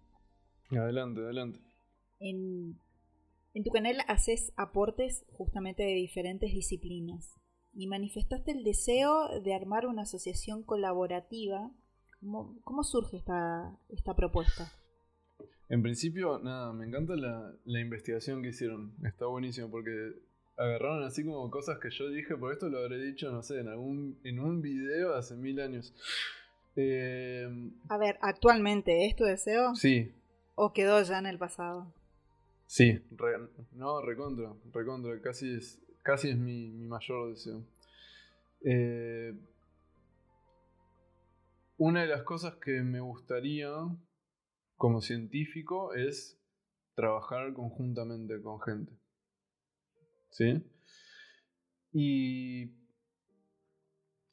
Adelante, 0.71 1.19
adelante. 1.19 1.60
En, 2.19 2.79
tu 3.63 3.69
canal 3.69 3.97
haces 4.08 4.53
aportes 4.56 5.25
justamente 5.34 5.84
de 5.84 5.95
diferentes 5.95 6.53
disciplinas 6.53 7.36
y 7.73 7.88
manifestaste 7.88 8.53
el 8.53 8.63
deseo 8.63 9.41
de 9.41 9.53
armar 9.53 9.86
una 9.86 10.03
asociación 10.03 10.63
colaborativa. 10.63 11.69
¿Cómo, 12.21 12.84
surge 12.84 13.17
esta, 13.17 13.77
esta 13.89 14.15
propuesta? 14.15 14.71
En 15.67 15.82
principio, 15.82 16.39
nada, 16.39 16.71
me 16.71 16.86
encanta 16.86 17.17
la, 17.17 17.53
la 17.65 17.82
investigación 17.82 18.41
que 18.41 18.49
hicieron. 18.49 18.95
Está 19.03 19.25
buenísimo 19.25 19.69
porque 19.69 20.13
agarraron 20.57 21.03
así 21.03 21.25
como 21.25 21.49
cosas 21.49 21.79
que 21.79 21.89
yo 21.89 22.09
dije, 22.09 22.37
por 22.37 22.53
esto 22.53 22.69
lo 22.69 22.79
habré 22.79 22.97
dicho, 22.97 23.31
no 23.31 23.41
sé, 23.41 23.59
en 23.59 23.67
algún 23.67 24.19
en 24.23 24.39
un 24.39 24.61
video 24.61 25.15
hace 25.15 25.35
mil 25.35 25.59
años. 25.59 25.93
Eh, 26.75 27.47
a 27.89 27.97
ver, 27.97 28.17
actualmente, 28.21 29.05
¿es 29.05 29.15
tu 29.15 29.23
deseo? 29.23 29.75
Sí. 29.75 30.13
¿O 30.55 30.73
quedó 30.73 31.01
ya 31.01 31.19
en 31.19 31.25
el 31.25 31.37
pasado? 31.37 31.93
Sí, 32.65 32.99
no, 33.73 34.01
recontra, 34.01 34.53
recontra, 34.71 35.21
casi 35.21 35.55
es, 35.55 35.79
casi 36.01 36.29
es 36.29 36.37
mi, 36.37 36.69
mayor 36.87 37.29
deseo. 37.29 37.63
Eh, 38.65 39.33
una 41.77 42.01
de 42.01 42.07
las 42.07 42.23
cosas 42.23 42.55
que 42.55 42.81
me 42.81 42.99
gustaría 42.99 43.69
como 44.75 45.01
científico 45.01 45.93
es 45.93 46.39
trabajar 46.95 47.53
conjuntamente 47.53 48.41
con 48.41 48.61
gente. 48.61 48.93
¿Sí? 50.33 50.63
Y 51.93 52.71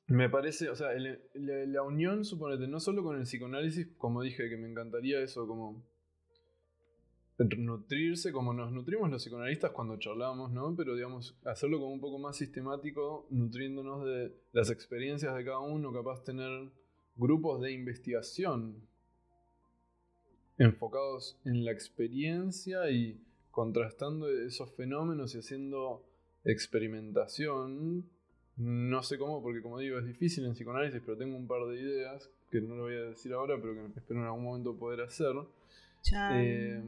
me 0.07 0.31
parece, 0.31 0.71
o 0.71 0.75
sea, 0.75 0.89
la, 1.35 1.83
unión, 1.83 2.25
suponete, 2.25 2.67
no 2.67 2.81
solo 2.81 3.05
con 3.05 3.17
el 3.17 3.25
psicoanálisis, 3.25 3.89
como 3.99 4.23
dije, 4.23 4.49
que 4.49 4.57
me 4.57 4.69
encantaría 4.69 5.21
eso, 5.21 5.47
como 5.47 5.85
nutrirse, 7.39 8.33
como 8.33 8.55
nos 8.55 8.73
nutrimos 8.73 9.11
los 9.11 9.23
psicoanalistas 9.23 9.73
cuando 9.73 9.99
charlamos, 9.99 10.51
¿no? 10.53 10.75
Pero 10.75 10.95
digamos, 10.95 11.39
hacerlo 11.45 11.79
como 11.79 11.93
un 11.93 12.01
poco 12.01 12.19
más 12.19 12.37
sistemático, 12.37 13.27
nutriéndonos 13.31 14.05
de 14.07 14.35
las 14.53 14.71
experiencias 14.71 15.35
de 15.37 15.45
cada 15.45 15.61
uno, 15.61 15.93
capaz 15.93 16.25
tener 16.25 16.71
grupos 17.17 17.61
de 17.61 17.73
investigación 17.73 18.89
enfocados 20.57 21.39
en 21.45 21.65
la 21.65 21.73
experiencia 21.73 22.91
y 22.91 23.23
contrastando 23.61 24.27
esos 24.31 24.73
fenómenos 24.73 25.35
y 25.35 25.39
haciendo 25.41 26.03
experimentación. 26.45 28.09
No 28.57 29.03
sé 29.03 29.19
cómo, 29.19 29.43
porque 29.43 29.61
como 29.61 29.79
digo, 29.79 29.99
es 29.99 30.07
difícil 30.07 30.47
en 30.47 30.55
psicoanálisis, 30.55 31.03
pero 31.05 31.19
tengo 31.19 31.37
un 31.37 31.47
par 31.47 31.67
de 31.67 31.79
ideas 31.79 32.31
que 32.51 32.63
no 32.63 32.75
lo 32.75 32.85
voy 32.85 32.95
a 32.95 33.03
decir 33.03 33.35
ahora, 33.35 33.61
pero 33.61 33.75
que 33.75 33.99
espero 33.99 34.21
en 34.21 34.27
algún 34.27 34.45
momento 34.45 34.79
poder 34.79 35.03
hacer. 35.03 35.35
Chan, 36.01 36.33
eh, 36.37 36.83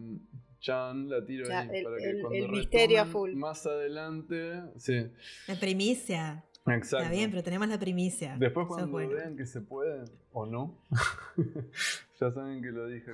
Chan 0.60 1.10
la 1.10 1.22
tiro 1.22 1.44
ahí 1.44 1.84
para 1.84 1.98
que 1.98 2.20
cuando 2.22 2.38
el 2.38 2.48
misterio 2.48 3.04
full. 3.04 3.34
más 3.34 3.66
adelante, 3.66 4.62
sí. 4.78 5.10
La 5.48 5.60
primicia. 5.60 6.42
Exacto. 6.64 7.04
Está 7.04 7.10
bien, 7.10 7.30
pero 7.30 7.42
tenemos 7.42 7.68
la 7.68 7.78
primicia. 7.78 8.34
Después 8.38 8.66
cuando 8.66 8.96
vean 8.96 9.36
que 9.36 9.44
se 9.44 9.60
puede 9.60 10.06
o 10.32 10.46
no, 10.46 10.78
ya 12.18 12.30
saben 12.30 12.62
que 12.62 12.70
lo 12.70 12.86
dije. 12.86 13.12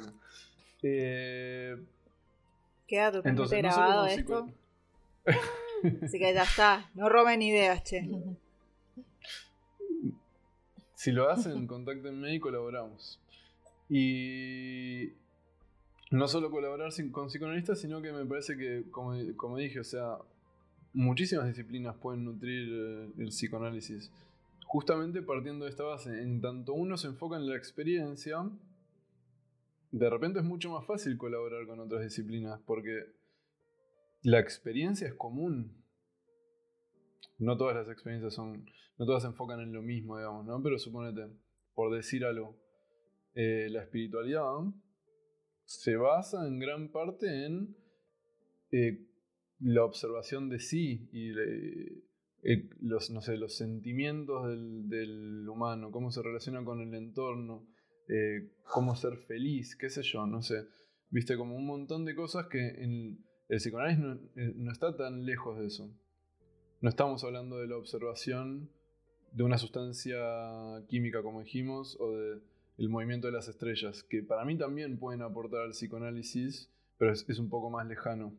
Eh, 0.81 1.77
Queda 2.89 3.13
totalmente 3.13 3.59
grabado 3.59 4.07
esto. 4.07 4.49
Así 6.03 6.19
que 6.19 6.35
ya 6.35 6.43
está. 6.43 6.91
No 6.95 7.09
roben 7.09 7.43
ideas, 7.43 7.85
che. 7.85 8.09
Si 10.95 11.13
lo 11.13 11.29
hacen, 11.31 11.67
contáctenme 11.67 12.35
y 12.35 12.41
colaboramos. 12.41 13.21
Y 13.89 15.13
no 16.11 16.27
solo 16.27 16.51
colaborar 16.51 16.91
con 17.13 17.29
psicoanalistas, 17.29 17.81
sino 17.81 18.03
que 18.03 18.13
me 18.13 18.25
parece 18.25 18.57
que, 18.57 18.85
como, 18.91 19.57
dije, 19.57 19.81
o 19.81 19.85
sea, 19.85 20.19
muchísimas 20.93 21.47
disciplinas 21.47 21.95
pueden 21.97 22.25
nutrir 22.25 22.69
eh, 22.73 23.13
el 23.19 23.29
psicoanálisis. 23.29 24.11
Justamente 24.67 25.23
partiendo 25.23 25.65
de 25.65 25.71
esta 25.71 25.85
base, 25.85 26.21
en 26.21 26.41
tanto 26.41 26.73
uno 26.75 26.97
se 26.97 27.07
enfoca 27.07 27.37
en 27.37 27.49
la 27.49 27.57
experiencia, 27.57 28.45
de 29.91 30.11
repente 30.11 30.41
es 30.41 30.45
mucho 30.45 30.71
más 30.71 30.87
fácil 30.87 31.17
colaborar 31.17 31.67
con 31.67 31.81
otras 31.81 32.03
disciplinas 32.03 32.61
porque 32.67 33.15
la 34.23 34.39
experiencia 34.41 35.07
es 35.07 35.15
común. 35.15 35.85
No 37.39 37.57
todas 37.57 37.77
las 37.77 37.89
experiencias 37.89 38.35
son, 38.35 38.67
no 38.99 39.07
todas 39.07 39.23
se 39.23 39.29
enfocan 39.29 39.61
en 39.61 39.73
lo 39.73 39.83
mismo, 39.83 40.19
digamos, 40.19 40.45
¿no? 40.45 40.63
Pero 40.63 40.79
suponete, 40.79 41.33
por 41.75 41.95
decir 41.95 42.25
algo, 42.25 42.59
eh, 43.35 43.69
la 43.71 43.83
espiritualidad 43.83 44.43
se 45.65 45.97
basa 45.97 46.47
en 46.49 46.59
gran 46.59 46.91
parte 46.91 47.47
en 47.47 47.77
eh, 48.73 49.07
la 49.61 49.85
observación 49.85 50.49
de 50.49 50.61
sí 50.61 51.09
y 51.13 51.31
eh, 52.43 52.69
los, 52.81 53.11
no 53.11 53.21
sé, 53.21 53.37
los 53.37 53.57
sentimientos 53.57 54.47
del, 54.89 55.49
humano, 55.49 55.91
cómo 55.91 56.11
se 56.11 56.23
relaciona 56.23 56.65
con 56.65 56.81
el 56.81 56.95
entorno, 56.95 57.67
cómo 58.65 58.97
ser 58.97 59.17
feliz, 59.17 59.77
qué 59.77 59.91
sé 59.91 60.03
yo, 60.03 60.27
no 60.27 60.43
sé. 60.43 60.67
Viste, 61.11 61.37
como 61.37 61.57
un 61.57 61.67
montón 61.67 62.05
de 62.05 62.15
cosas 62.15 62.47
que 62.47 62.69
en 62.83 63.25
el 63.49 63.59
psicoanálisis 63.59 64.05
no 64.57 64.73
está 64.73 64.97
tan 64.97 65.25
lejos 65.25 65.59
de 65.59 65.67
eso. 65.67 65.91
No 66.81 66.89
estamos 66.91 67.25
hablando 67.25 67.59
de 67.59 67.67
la 67.67 67.77
observación 67.77 68.71
de 69.33 69.43
una 69.43 69.59
sustancia 69.59 70.19
química, 70.89 71.23
como 71.23 71.41
dijimos, 71.41 71.97
o 72.01 72.13
del 72.13 72.89
movimiento 72.89 73.27
de 73.27 73.33
las 73.33 73.49
estrellas, 73.49 74.03
que 74.05 74.23
para 74.23 74.45
mí 74.45 74.57
también 74.57 74.99
pueden 74.99 75.23
aportar 75.23 75.63
al 75.63 75.71
psicoanálisis, 75.71 76.71
pero 76.97 77.13
es, 77.13 77.39
un 77.39 77.49
poco 77.49 77.71
más 77.71 77.87
lejano. 77.87 78.39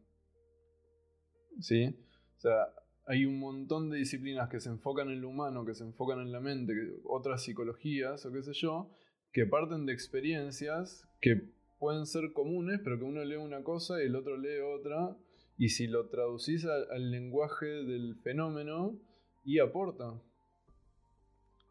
¿Sí? 1.60 1.96
O 2.38 2.40
sea, 2.40 2.74
hay 3.06 3.26
un 3.26 3.40
montón 3.40 3.90
de 3.90 3.98
disciplinas 3.98 4.50
que 4.50 4.60
se 4.60 4.70
enfocan 4.70 5.10
en 5.10 5.22
lo 5.22 5.30
humano, 5.30 5.66
que 5.66 5.76
se 5.76 5.84
enfocan 5.84 6.20
en 6.20 6.32
la 6.32 6.40
mente, 6.40 6.74
otras 7.04 7.44
psicologías 7.44 8.26
o 8.26 8.32
qué 8.32 8.44
sé 8.44 8.54
yo, 8.54 8.90
que 9.32 9.46
parten 9.46 9.86
de 9.86 9.94
experiencias 9.94 11.08
que 11.22 11.42
pueden 11.80 12.06
ser 12.06 12.34
comunes, 12.34 12.82
pero 12.84 12.98
que 12.98 13.06
uno 13.06 13.24
lee 13.24 13.36
una 13.36 13.64
cosa 13.64 14.02
y 14.02 14.08
el 14.08 14.16
otro 14.16 14.38
lee 14.38 14.60
otra, 14.60 15.16
y 15.58 15.70
si 15.70 15.88
lo 15.88 16.08
traducís 16.08 16.66
al, 16.66 17.12
lenguaje 17.12 17.66
del 17.66 18.16
fenómeno, 18.18 18.98
y 19.44 19.60
aporta. 19.60 20.22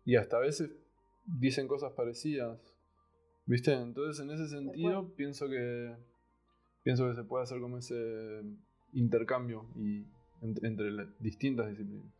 Y 0.04 0.16
hasta 0.16 0.38
a 0.38 0.40
veces 0.40 0.70
dicen 1.26 1.68
cosas 1.68 1.92
parecidas. 1.92 2.58
¿Viste? 3.46 3.72
Entonces 3.72 4.22
en 4.22 4.30
ese 4.30 4.48
sentido 4.48 5.14
pienso 5.14 5.48
que 5.48 5.94
pienso 6.82 7.08
que 7.08 7.14
se 7.14 7.24
puede 7.24 7.44
hacer 7.44 7.60
como 7.60 7.78
ese 7.78 8.42
intercambio 8.92 9.66
y, 9.76 10.06
entre, 10.40 10.90
las 10.90 11.06
distintas 11.20 11.68
disciplinas. 11.68 12.12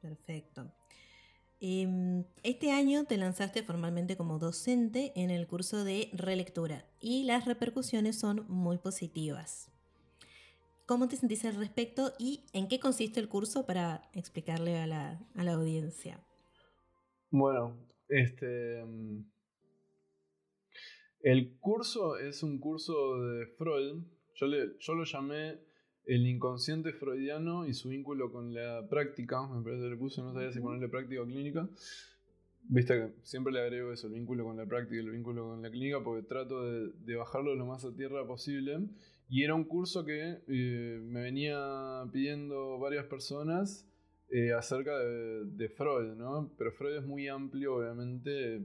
Perfecto. 0.00 0.72
Em, 1.60 2.24
este 2.42 2.70
año 2.70 3.04
te 3.04 3.16
lanzaste 3.16 3.62
formalmente 3.62 4.16
como 4.16 4.38
docente 4.38 5.12
en 5.16 5.30
el 5.30 5.46
curso 5.46 5.84
de 5.84 6.10
relectura 6.12 6.84
y 7.00 7.24
las 7.24 7.46
repercusiones 7.46 8.18
son 8.18 8.44
muy 8.48 8.76
positivas. 8.76 9.70
¿Cómo 10.84 11.08
te 11.08 11.16
sentís 11.16 11.44
al 11.46 11.56
respecto 11.56 12.12
y 12.18 12.44
en 12.52 12.68
qué 12.68 12.78
consiste 12.78 13.20
el 13.20 13.28
curso 13.28 13.64
para 13.64 14.02
explicarle 14.12 14.76
a 14.76 14.86
la, 14.86 15.52
audiencia? 15.52 16.20
Bueno, 17.30 17.74
este. 18.08 18.84
Mm, 18.84 19.24
el 21.22 21.56
curso 21.58 22.18
es 22.18 22.42
un 22.42 22.60
curso 22.60 23.18
de 23.20 23.46
Freud. 23.46 24.04
Yo, 24.34 24.46
le, 24.46 24.78
yo 24.78 24.94
lo 24.94 25.04
llamé 25.04 25.58
el 26.06 26.26
inconsciente 26.26 26.92
freudiano 26.92 27.66
y 27.66 27.74
su 27.74 27.88
vínculo 27.88 28.32
con 28.32 28.54
la 28.54 28.86
práctica. 28.88 29.46
Me 29.46 29.62
parece 29.62 29.82
que 29.82 29.90
le 29.90 29.96
puse, 29.96 30.22
no 30.22 30.32
sabía 30.32 30.52
si 30.52 30.60
ponerle 30.60 30.88
práctica 30.88 31.22
o 31.22 31.26
clínica. 31.26 31.68
Viste 32.68 32.94
que 32.94 33.12
siempre 33.22 33.52
le 33.52 33.60
agrego 33.60 33.92
eso, 33.92 34.08
el 34.08 34.14
vínculo 34.14 34.44
con 34.44 34.56
la 34.56 34.66
práctica 34.66 34.96
y 34.96 35.04
el 35.04 35.10
vínculo 35.10 35.50
con 35.50 35.62
la 35.62 35.70
clínica, 35.70 36.02
porque 36.02 36.26
trato 36.26 36.64
de, 36.64 36.92
de 37.04 37.16
bajarlo 37.16 37.54
lo 37.54 37.66
más 37.66 37.84
a 37.84 37.94
tierra 37.94 38.26
posible. 38.26 38.78
Y 39.28 39.42
era 39.42 39.54
un 39.54 39.64
curso 39.64 40.04
que 40.04 40.38
eh, 40.46 41.00
me 41.02 41.22
venía 41.22 42.04
pidiendo 42.12 42.78
varias 42.78 43.06
personas 43.06 43.86
eh, 44.28 44.52
acerca 44.52 44.96
de, 44.98 45.68
Freud, 45.68 46.14
¿no? 46.14 46.52
Pero 46.56 46.72
Freud 46.72 46.98
es 46.98 47.04
muy 47.04 47.28
amplio, 47.28 47.76
obviamente. 47.76 48.62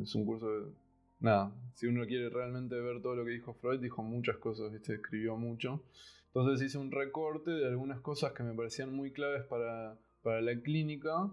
Es 0.00 0.14
un 0.14 0.24
curso 0.24 0.48
de. 0.48 0.72
Nada, 1.18 1.52
si 1.74 1.86
uno 1.86 2.06
quiere 2.06 2.28
realmente 2.28 2.74
ver 2.76 3.00
todo 3.00 3.16
lo 3.16 3.24
que 3.24 3.30
dijo 3.30 3.54
Freud, 3.54 3.80
dijo 3.80 4.02
muchas 4.02 4.36
cosas, 4.36 4.70
¿viste? 4.72 4.94
Escribió 4.94 5.36
mucho. 5.36 5.82
Entonces 6.28 6.66
hice 6.66 6.78
un 6.78 6.90
recorte 6.90 7.50
de 7.50 7.66
algunas 7.66 8.00
cosas 8.00 8.32
que 8.32 8.42
me 8.42 8.54
parecían 8.54 8.92
muy 8.92 9.12
claves 9.12 9.44
para, 9.44 9.96
la 10.24 10.60
clínica 10.60 11.30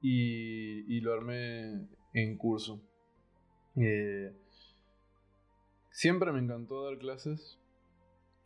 y, 0.00 1.00
lo 1.00 1.12
armé 1.12 1.88
en 2.12 2.36
curso. 2.36 2.80
Eh, 3.76 4.32
siempre 5.90 6.32
me 6.32 6.40
encantó 6.40 6.84
dar 6.84 6.98
clases, 6.98 7.58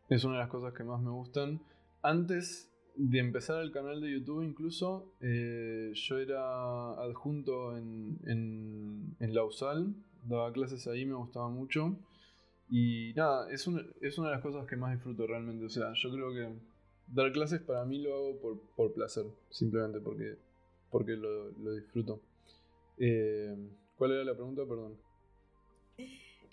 es 0.09 0.25
una 0.25 0.35
de 0.35 0.41
las 0.41 0.49
cosas 0.49 0.73
que 0.73 0.85
más 0.85 1.01
me 1.01 1.11
gustan. 1.11 1.61
Antes 2.03 2.71
de 2.99 3.19
empezar 3.21 3.63
el 3.63 3.71
canal 3.71 4.01
de 4.01 4.11
YouTube 4.11 4.43
incluso, 4.43 5.15
eh, 5.21 5.93
yo 5.95 6.19
era 6.19 6.93
adjunto 7.03 7.77
en, 7.77 8.19
en, 8.27 9.39
USAL, 9.39 9.95
daba 10.25 10.53
clases 10.53 10.87
ahí, 10.89 11.07
me 11.07 11.15
gustaba 11.15 11.49
mucho. 11.49 11.97
Y 12.71 13.13
nada, 13.17 13.51
es 13.51 13.67
una, 13.67 13.83
es 14.01 14.19
una 14.19 14.29
de 14.29 14.35
las 14.35 14.43
cosas 14.43 14.67
que 14.67 14.77
más 14.77 14.93
disfruto 14.93 15.27
realmente. 15.27 15.65
O 15.65 15.71
sea, 15.71 15.93
yo 15.95 16.11
creo 16.11 16.33
que 16.33 16.49
dar 17.07 17.33
clases 17.33 17.61
para 17.61 17.85
mí 17.85 17.99
lo 17.99 18.15
hago 18.15 18.41
por, 18.41 18.61
por 18.77 18.93
placer, 18.93 19.25
simplemente 19.51 20.01
porque, 20.01 20.37
porque 20.91 21.13
lo, 21.13 21.51
lo 21.53 21.75
disfruto. 21.75 22.21
Eh, 22.99 23.57
¿Cuál 23.97 24.13
era 24.13 24.25
la 24.25 24.35
pregunta? 24.35 24.63
Perdón. 24.67 24.97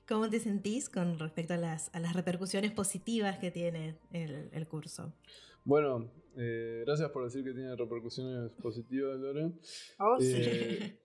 ¿Cómo 0.07 0.30
te 0.30 0.39
sentís 0.39 0.88
con 0.88 1.18
respecto 1.18 1.55
a 1.55 1.57
las, 1.57 1.89
a 1.93 1.99
las 1.99 2.13
repercusiones 2.13 2.72
positivas 2.72 3.39
que 3.39 3.49
tiene 3.49 3.97
el, 4.11 4.68
curso? 4.68 5.13
Bueno, 5.63 6.11
eh, 6.38 6.84
gracias 6.86 7.09
por 7.09 7.24
decir 7.24 7.43
que 7.43 7.53
tiene 7.53 7.76
repercusiones 7.76 8.51
positivas, 8.61 9.18
Lore. 9.20 9.51
Oh, 9.97 10.18
eh, 10.22 10.99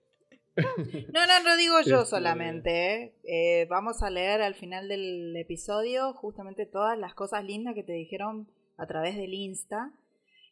no, 0.55 1.27
no, 1.27 1.43
no 1.43 1.57
digo 1.57 1.75
yo 1.85 2.01
este, 2.01 2.09
solamente. 2.09 3.15
¿eh? 3.23 3.67
vamos 3.69 4.01
a 4.03 4.09
leer 4.09 4.41
al 4.41 4.55
final 4.55 4.87
del 4.87 5.35
episodio 5.37 6.13
justamente 6.13 6.65
todas 6.65 6.97
las 6.97 7.13
cosas 7.13 7.43
lindas 7.43 7.75
que 7.75 7.83
te 7.83 7.93
dijeron 7.93 8.49
a 8.77 8.87
través 8.87 9.15
del 9.15 9.33
Insta, 9.33 9.93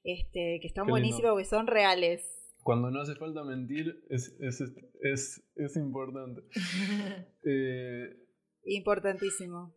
este, 0.03 0.59
que 0.61 0.67
están 0.67 0.87
buenísimas 0.87 1.31
porque 1.31 1.45
son 1.45 1.67
reales. 1.67 2.23
Cuando 2.63 2.91
no 2.91 3.01
hace 3.01 3.15
falta 3.15 3.43
mentir 3.43 4.03
es, 4.09 4.35
es, 4.39 4.61
es, 5.01 5.43
es 5.55 5.75
importante. 5.77 6.41
eh, 7.45 8.29
Importantísimo. 8.65 9.73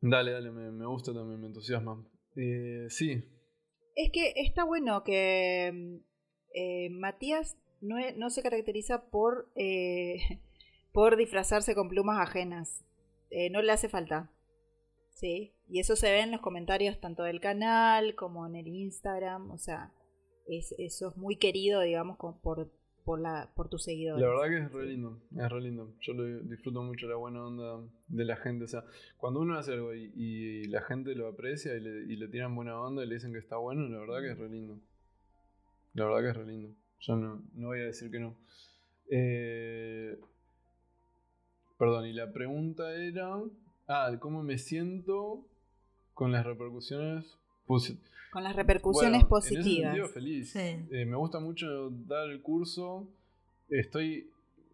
Dale, 0.00 0.32
dale, 0.32 0.50
me, 0.52 0.86
gusta 0.86 1.12
también, 1.12 1.40
me 1.40 1.48
entusiasma. 1.48 2.06
Eh, 2.36 2.86
sí. 2.88 3.24
Es 3.96 4.10
que 4.12 4.32
está 4.36 4.64
bueno 4.64 5.02
que 5.02 6.00
eh, 6.54 6.90
Matías 6.90 7.56
no, 7.80 7.96
no, 8.16 8.30
se 8.30 8.42
caracteriza 8.42 9.10
por, 9.10 9.50
eh, 9.56 10.40
por 10.92 11.16
disfrazarse 11.16 11.74
con 11.74 11.88
plumas 11.88 12.20
ajenas. 12.20 12.84
no 13.50 13.62
le 13.62 13.72
hace 13.72 13.88
falta. 13.88 14.30
Sí, 15.18 15.52
y 15.68 15.80
eso 15.80 15.96
se 15.96 16.12
ve 16.12 16.20
en 16.20 16.30
los 16.30 16.40
comentarios 16.40 17.00
tanto 17.00 17.24
del 17.24 17.40
canal 17.40 18.14
como 18.14 18.46
en 18.46 18.54
el 18.54 18.68
Instagram. 18.68 19.50
O 19.50 19.58
sea, 19.58 19.92
es, 20.46 20.74
eso 20.78 21.08
es 21.08 21.16
muy 21.16 21.36
querido, 21.36 21.80
digamos, 21.80 22.16
por, 22.18 22.70
por, 23.04 23.20
la, 23.20 23.50
por 23.56 23.68
tus 23.68 23.82
seguidores. 23.82 24.22
La 24.22 24.28
verdad 24.28 24.48
que 24.48 24.64
es 24.64 24.72
re 24.72 24.86
lindo, 24.86 25.20
es 25.36 25.48
re 25.50 25.60
lindo. 25.60 25.92
Yo 26.00 26.12
lo 26.14 26.24
disfruto 26.44 26.82
mucho 26.82 27.08
la 27.08 27.16
buena 27.16 27.44
onda 27.44 27.84
de 28.06 28.24
la 28.24 28.36
gente. 28.36 28.64
O 28.64 28.68
sea, 28.68 28.84
cuando 29.16 29.40
uno 29.40 29.58
hace 29.58 29.72
algo 29.72 29.92
y, 29.92 30.68
la 30.68 30.82
gente 30.82 31.16
lo 31.16 31.26
aprecia 31.26 31.74
y 31.74 31.80
le, 31.80 32.12
y 32.12 32.16
le, 32.16 32.28
tiran 32.28 32.54
buena 32.54 32.80
onda 32.80 33.02
y 33.02 33.08
le 33.08 33.16
dicen 33.16 33.32
que 33.32 33.38
está 33.38 33.56
bueno, 33.56 33.88
la 33.88 33.98
verdad 33.98 34.20
que 34.20 34.30
es 34.30 34.38
re 34.38 34.48
lindo. 34.48 34.78
La 35.94 36.04
verdad 36.04 36.20
que 36.20 36.28
es 36.28 36.36
re 36.36 36.46
lindo. 36.46 36.76
Yo 37.00 37.16
no, 37.16 37.42
no 37.54 37.68
voy 37.68 37.80
a 37.80 37.84
decir 37.84 38.10
que 38.10 38.18
no. 38.18 38.36
Eh, 39.10 40.18
perdón, 41.78 42.06
y 42.06 42.12
la 42.12 42.32
pregunta 42.32 42.94
era. 42.94 43.40
Ah, 43.86 44.10
¿cómo 44.20 44.42
me 44.42 44.58
siento 44.58 45.46
con 46.14 46.32
las 46.32 46.44
repercusiones 46.44 47.38
con 48.30 48.42
las 48.44 48.56
repercusiones 48.56 49.24
positivas. 49.24 49.94
En 49.94 50.02
ese 50.02 50.12
feliz. 50.12 50.56
Eh, 50.56 51.04
me 51.06 51.16
gusta 51.16 51.38
mucho 51.38 51.90
dar 51.90 52.28
el 52.30 52.42
curso. 52.42 53.06
Estoy, 53.68 54.30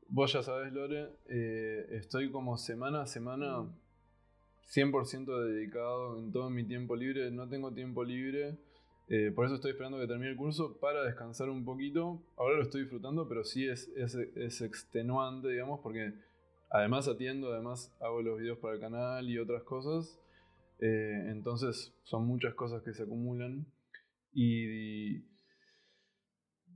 vos 0.09 0.33
ya 0.33 0.43
sabés, 0.43 0.73
Lore, 0.73 1.11
eh, 1.29 1.87
estoy 1.93 2.31
como 2.31 2.57
semana 2.57 3.03
a 3.03 3.07
semana 3.07 3.65
100% 4.73 5.45
dedicado 5.45 6.19
en 6.19 6.33
todo 6.33 6.51
mi 6.51 6.65
tiempo 6.65 6.97
libre. 6.97 7.31
No 7.31 7.49
tengo 7.49 7.73
tiempo 7.73 8.05
libre. 8.05 8.57
Eh, 9.09 9.33
por 9.35 9.45
eso 9.45 9.57
estoy 9.57 9.73
esperando 9.73 9.99
que 9.99 10.07
termine 10.07 10.31
el 10.31 10.37
curso 10.37 10.79
para 10.79 11.03
descansar 11.05 11.51
un 11.51 11.65
poquito. 11.65 12.23
Ahora 12.37 12.57
lo 12.57 12.63
estoy 12.63 12.83
disfrutando, 12.83 13.29
pero 13.29 13.45
sí 13.45 13.67
es, 13.67 13.89
es, 13.97 14.61
extenuante, 14.63 15.49
digamos, 15.49 15.81
porque 15.81 16.15
además 16.71 17.07
atiendo, 17.09 17.53
además 17.53 17.95
hago 18.01 18.23
los 18.23 18.39
videos 18.39 18.59
para 18.59 18.75
el 18.75 18.81
canal 18.81 19.29
y 19.29 19.39
otras 19.39 19.63
cosas. 19.63 20.19
Eh, 20.81 21.29
entonces 21.29 21.95
son 22.03 22.27
muchas 22.27 22.55
cosas 22.55 22.83
que 22.83 22.93
se 22.93 23.03
acumulan 23.03 23.67
y, 24.33 25.23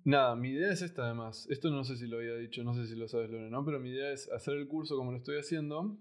Nada, 0.05 0.37
mi 0.37 0.51
idea 0.51 0.72
es 0.72 0.81
esta 0.81 1.05
además. 1.05 1.47
Esto 1.51 1.68
no 1.70 1.85
sé 1.85 1.97
si 1.97 2.07
lo 2.07 2.16
había 2.16 2.35
dicho, 2.37 2.64
no 2.64 2.72
sé 2.72 2.87
si 2.87 2.97
lo 2.97 3.09
sabes, 3.09 3.29
Lore, 3.29 3.51
¿no? 3.51 3.62
Pero 3.64 3.79
mi 3.79 3.91
idea 3.91 4.11
es 4.11 4.31
hacer 4.33 4.55
el 4.55 4.66
curso 4.66 4.97
como 4.97 5.11
lo 5.12 5.18
estoy 5.18 5.39
haciendo. 5.39 5.99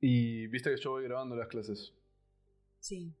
Y 0.00 0.48
viste 0.48 0.74
que 0.74 0.80
yo 0.80 0.90
voy 0.90 1.04
grabando 1.04 1.36
las 1.36 1.46
clases. 1.46 1.94
Sí. 2.80 3.14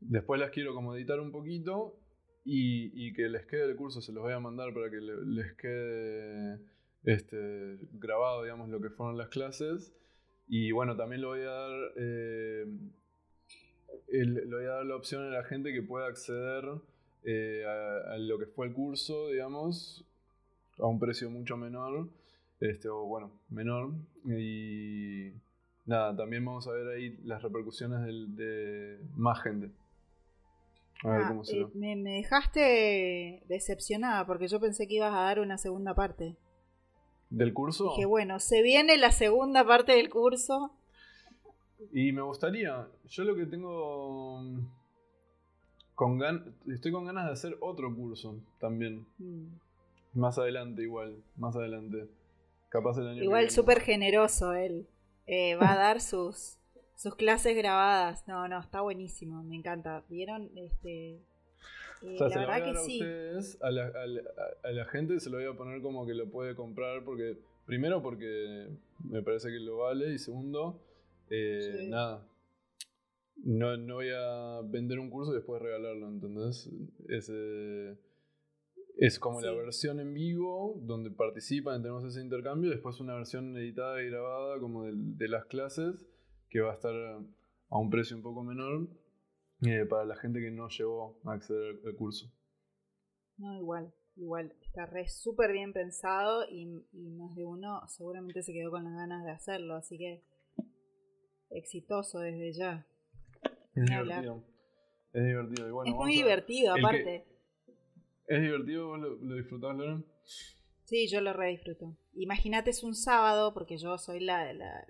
Después 0.00 0.40
las 0.40 0.50
quiero 0.50 0.74
como 0.74 0.94
editar 0.94 1.20
un 1.20 1.32
poquito 1.32 1.94
y, 2.44 3.12
que 3.12 3.28
les 3.28 3.44
quede 3.46 3.64
el 3.64 3.76
curso, 3.76 4.00
se 4.00 4.12
los 4.12 4.22
voy 4.22 4.32
a 4.32 4.40
mandar 4.40 4.72
para 4.72 4.90
que 4.90 4.96
le- 5.00 5.24
les 5.26 5.52
quede 5.54 6.58
este, 7.04 7.78
grabado, 7.92 8.42
digamos, 8.42 8.68
lo 8.70 8.80
que 8.80 8.90
fueron 8.90 9.18
las 9.18 9.28
clases. 9.28 9.92
Y 10.48 10.72
bueno, 10.72 10.96
también 10.96 11.20
le 11.20 11.26
voy 11.26 11.40
a 11.40 11.50
dar, 11.50 11.92
eh, 11.96 12.64
voy 14.46 14.64
a 14.64 14.68
dar 14.68 14.86
la 14.86 14.96
opción 14.96 15.22
a 15.24 15.30
la 15.30 15.44
gente 15.44 15.72
que 15.72 15.82
pueda 15.82 16.06
acceder 16.06 16.64
eh, 17.24 17.64
a, 17.66 18.14
a 18.14 18.18
lo 18.18 18.38
que 18.38 18.46
fue 18.46 18.66
el 18.68 18.72
curso, 18.72 19.28
digamos, 19.28 20.04
a 20.78 20.86
un 20.86 20.98
precio 20.98 21.28
mucho 21.30 21.56
menor, 21.56 22.08
este, 22.60 22.88
o 22.88 23.04
bueno, 23.04 23.30
menor. 23.50 23.92
Y 24.24 25.32
nada, 25.84 26.16
también 26.16 26.44
vamos 26.44 26.66
a 26.68 26.72
ver 26.72 26.88
ahí 26.88 27.18
las 27.24 27.42
repercusiones 27.42 28.04
del- 28.06 28.34
de 28.36 28.98
más 29.16 29.42
gente. 29.42 29.70
A 31.04 31.10
ver 31.10 31.22
Ah, 31.22 31.28
cómo 31.28 31.44
se 31.44 31.60
eh, 31.60 31.66
me, 31.74 31.94
me 31.96 32.10
dejaste 32.16 33.42
decepcionada 33.48 34.26
porque 34.26 34.48
yo 34.48 34.58
pensé 34.60 34.86
que 34.88 34.94
ibas 34.94 35.14
a 35.14 35.20
dar 35.20 35.40
una 35.40 35.56
segunda 35.58 35.94
parte. 35.94 36.36
¿Del 37.30 37.52
curso? 37.54 37.90
Dije, 37.90 38.06
bueno, 38.06 38.40
se 38.40 38.62
viene 38.62 38.96
la 38.96 39.12
segunda 39.12 39.64
parte 39.66 39.92
del 39.92 40.08
curso. 40.10 40.72
Y 41.92 42.10
me 42.12 42.22
gustaría, 42.22 42.88
yo 43.06 43.24
lo 43.24 43.36
que 43.36 43.46
tengo 43.46 44.40
mm, 44.42 44.60
con 45.94 46.18
gan 46.18 46.54
estoy 46.72 46.90
con 46.90 47.04
ganas 47.06 47.26
de 47.26 47.32
hacer 47.32 47.56
otro 47.60 47.94
curso 47.94 48.36
también, 48.58 49.06
Mm. 49.18 49.46
más 50.14 50.38
adelante 50.38 50.82
igual, 50.82 51.22
más 51.36 51.54
adelante. 51.54 52.08
Capaz 52.70 52.98
el 52.98 53.08
año 53.08 53.18
que 53.18 53.24
Igual 53.24 53.50
súper 53.50 53.80
generoso 53.80 54.52
él. 54.54 54.88
Eh, 55.26 55.54
va 55.56 55.72
a 55.72 55.76
dar 55.76 56.00
sus, 56.00 56.58
sus 56.98 57.14
clases 57.14 57.56
grabadas. 57.56 58.26
No, 58.26 58.48
no, 58.48 58.58
está 58.60 58.80
buenísimo, 58.80 59.42
me 59.44 59.54
encanta. 59.56 60.04
¿Vieron? 60.08 60.50
Este, 60.56 61.14
eh, 62.02 62.14
O 62.14 62.18
sea, 62.18 62.26
la 62.28 62.32
se 62.34 62.40
lo 62.40 62.46
voy 62.46 62.54
a 62.54 62.56
verdad 62.58 62.64
que 62.64 62.70
a 62.78 62.82
sí. 62.82 62.98
ustedes, 63.00 63.58
a 63.62 63.70
la, 63.70 63.86
a 63.86 64.06
la- 64.06 64.22
a 64.64 64.70
la 64.72 64.84
gente 64.86 65.20
se 65.20 65.30
lo 65.30 65.36
voy 65.38 65.46
a 65.46 65.56
poner 65.56 65.80
como 65.80 66.04
que 66.06 66.14
lo 66.14 66.28
puede 66.28 66.54
comprar 66.56 67.04
porque, 67.04 67.38
primero 67.66 68.02
porque 68.02 68.68
me 69.08 69.22
parece 69.22 69.48
que 69.48 69.60
lo 69.60 69.78
vale 69.78 70.12
y 70.12 70.18
segundo, 70.18 70.82
eh, 71.30 71.76
Sí. 71.82 71.88
nada, 71.88 72.26
no, 73.44 73.76
no 73.76 73.94
voy 73.94 74.08
a 74.12 74.60
vender 74.64 74.98
un 74.98 75.10
curso 75.10 75.30
y 75.32 75.36
después 75.36 75.62
regalarlo, 75.62 76.08
¿entendés? 76.08 76.68
Es, 77.08 77.30
eh, 77.32 77.96
es 78.96 79.20
como 79.20 79.40
la 79.40 79.52
versión 79.52 80.00
en 80.00 80.12
vivo 80.14 80.80
donde 80.82 81.10
participan, 81.12 81.80
tenemos 81.80 82.02
ese 82.04 82.20
intercambio, 82.20 82.70
y 82.70 82.74
después 82.74 82.98
una 82.98 83.14
versión 83.14 83.56
editada 83.56 84.02
y 84.02 84.08
grabada 84.10 84.58
como 84.58 84.82
de, 84.86 85.28
las 85.28 85.44
clases 85.44 86.04
que 86.48 86.60
va 86.60 86.72
a 86.72 86.74
estar 86.74 86.94
a 86.94 87.78
un 87.78 87.90
precio 87.90 88.16
un 88.16 88.22
poco 88.22 88.42
menor 88.42 88.88
eh, 89.66 89.84
para 89.88 90.04
la 90.04 90.16
gente 90.16 90.40
que 90.40 90.50
no 90.50 90.68
llegó 90.68 91.20
a 91.24 91.34
acceder 91.34 91.80
al 91.84 91.94
curso. 91.96 92.32
No, 93.36 93.54
igual, 93.56 93.92
igual. 94.16 94.54
Está 94.62 94.86
re 94.86 95.08
súper 95.08 95.52
bien 95.52 95.72
pensado 95.72 96.44
y, 96.48 96.86
y 96.92 97.10
más 97.10 97.34
de 97.34 97.44
uno 97.44 97.80
seguramente 97.88 98.42
se 98.42 98.52
quedó 98.52 98.70
con 98.70 98.84
las 98.84 98.94
ganas 98.94 99.24
de 99.24 99.30
hacerlo. 99.30 99.76
Así 99.76 99.98
que 99.98 100.24
exitoso 101.50 102.20
desde 102.20 102.52
ya. 102.52 102.86
Es 103.74 103.84
divertido. 103.84 104.44
Es 105.12 105.24
divertido. 105.24 105.68
Y 105.68 105.72
bueno, 105.72 105.90
es 105.90 105.96
muy 105.96 106.12
divertido, 106.12 106.74
aparte. 106.74 107.26
¿Es 108.26 108.42
divertido? 108.42 108.88
¿Vos 108.88 109.00
lo, 109.00 109.16
lo 109.16 109.34
disfrutás, 109.36 109.76
Loren? 109.76 110.04
Sí, 110.84 111.06
yo 111.08 111.20
lo 111.20 111.32
re 111.32 111.50
disfruto. 111.50 111.96
Imagínate 112.14 112.70
es 112.70 112.82
un 112.82 112.94
sábado, 112.94 113.54
porque 113.54 113.78
yo 113.78 113.98
soy 113.98 114.20
la, 114.20 114.52
la 114.52 114.86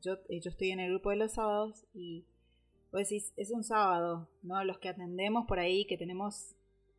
yo, 0.00 0.14
eh, 0.28 0.40
yo 0.40 0.50
estoy 0.50 0.70
en 0.70 0.80
el 0.80 0.90
grupo 0.90 1.10
de 1.10 1.16
los 1.16 1.32
sábados 1.32 1.86
y 1.94 2.26
vos 2.92 3.02
decís, 3.02 3.32
es 3.36 3.50
un 3.50 3.64
sábado, 3.64 4.28
¿no? 4.42 4.62
Los 4.64 4.78
que 4.78 4.88
atendemos 4.88 5.46
por 5.46 5.58
ahí, 5.58 5.86
que 5.86 5.96
tenemos 5.96 6.56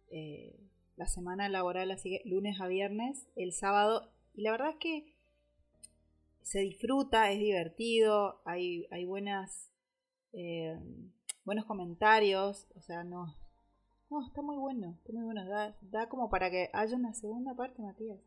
eh, 0.10 0.60
la 0.96 1.08
semana 1.08 1.50
laboral 1.50 1.92
así 1.92 2.10
que 2.10 2.30
lunes 2.30 2.60
a 2.62 2.68
viernes, 2.68 3.28
el 3.36 3.54
sábado, 3.54 4.12
y 4.34 4.42
la 4.42 4.52
verdad 4.52 4.70
es 4.72 4.78
que 4.78 5.14
se 6.42 6.60
disfruta, 6.60 7.32
es 7.32 7.40
divertido, 7.40 8.42
hay, 8.46 8.88
hay 8.92 9.06
buenas 9.06 9.72
eh, 10.34 10.80
buenos 11.44 11.66
comentarios, 11.66 12.68
o 12.76 12.82
sea, 12.82 13.04
no, 13.04 13.36
no, 14.10 14.26
está 14.26 14.42
muy 14.42 14.58
bueno, 14.58 14.96
está 14.98 15.12
muy 15.14 15.24
bueno, 15.24 15.48
da, 15.48 15.78
da 15.82 16.08
como 16.08 16.30
para 16.30 16.50
que 16.50 16.70
haya 16.74 16.96
una 16.96 17.14
segunda 17.14 17.56
parte, 17.56 17.82
Matías. 17.82 18.20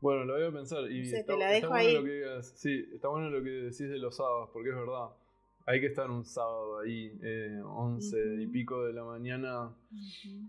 Bueno, 0.00 0.24
lo 0.24 0.34
voy 0.34 0.44
a 0.44 0.52
pensar. 0.52 0.90
Y 0.90 1.00
está, 1.12 1.32
te 1.32 1.38
la 1.38 1.54
está 1.54 1.66
dejo 1.66 1.68
bueno 1.68 1.88
ahí. 1.88 1.94
lo 1.94 2.04
que 2.04 2.12
digas. 2.12 2.52
Sí, 2.56 2.84
está 2.94 3.08
bueno 3.08 3.30
lo 3.30 3.42
que 3.42 3.50
decís 3.50 3.88
de 3.88 3.98
los 3.98 4.16
sábados, 4.16 4.50
porque 4.52 4.70
es 4.70 4.76
verdad. 4.76 5.08
Hay 5.66 5.80
que 5.80 5.86
estar 5.86 6.10
un 6.10 6.24
sábado 6.24 6.78
ahí, 6.80 7.12
eh, 7.22 7.60
11 7.62 8.42
y 8.42 8.46
pico 8.46 8.84
de 8.86 8.94
la 8.94 9.04
mañana, 9.04 9.74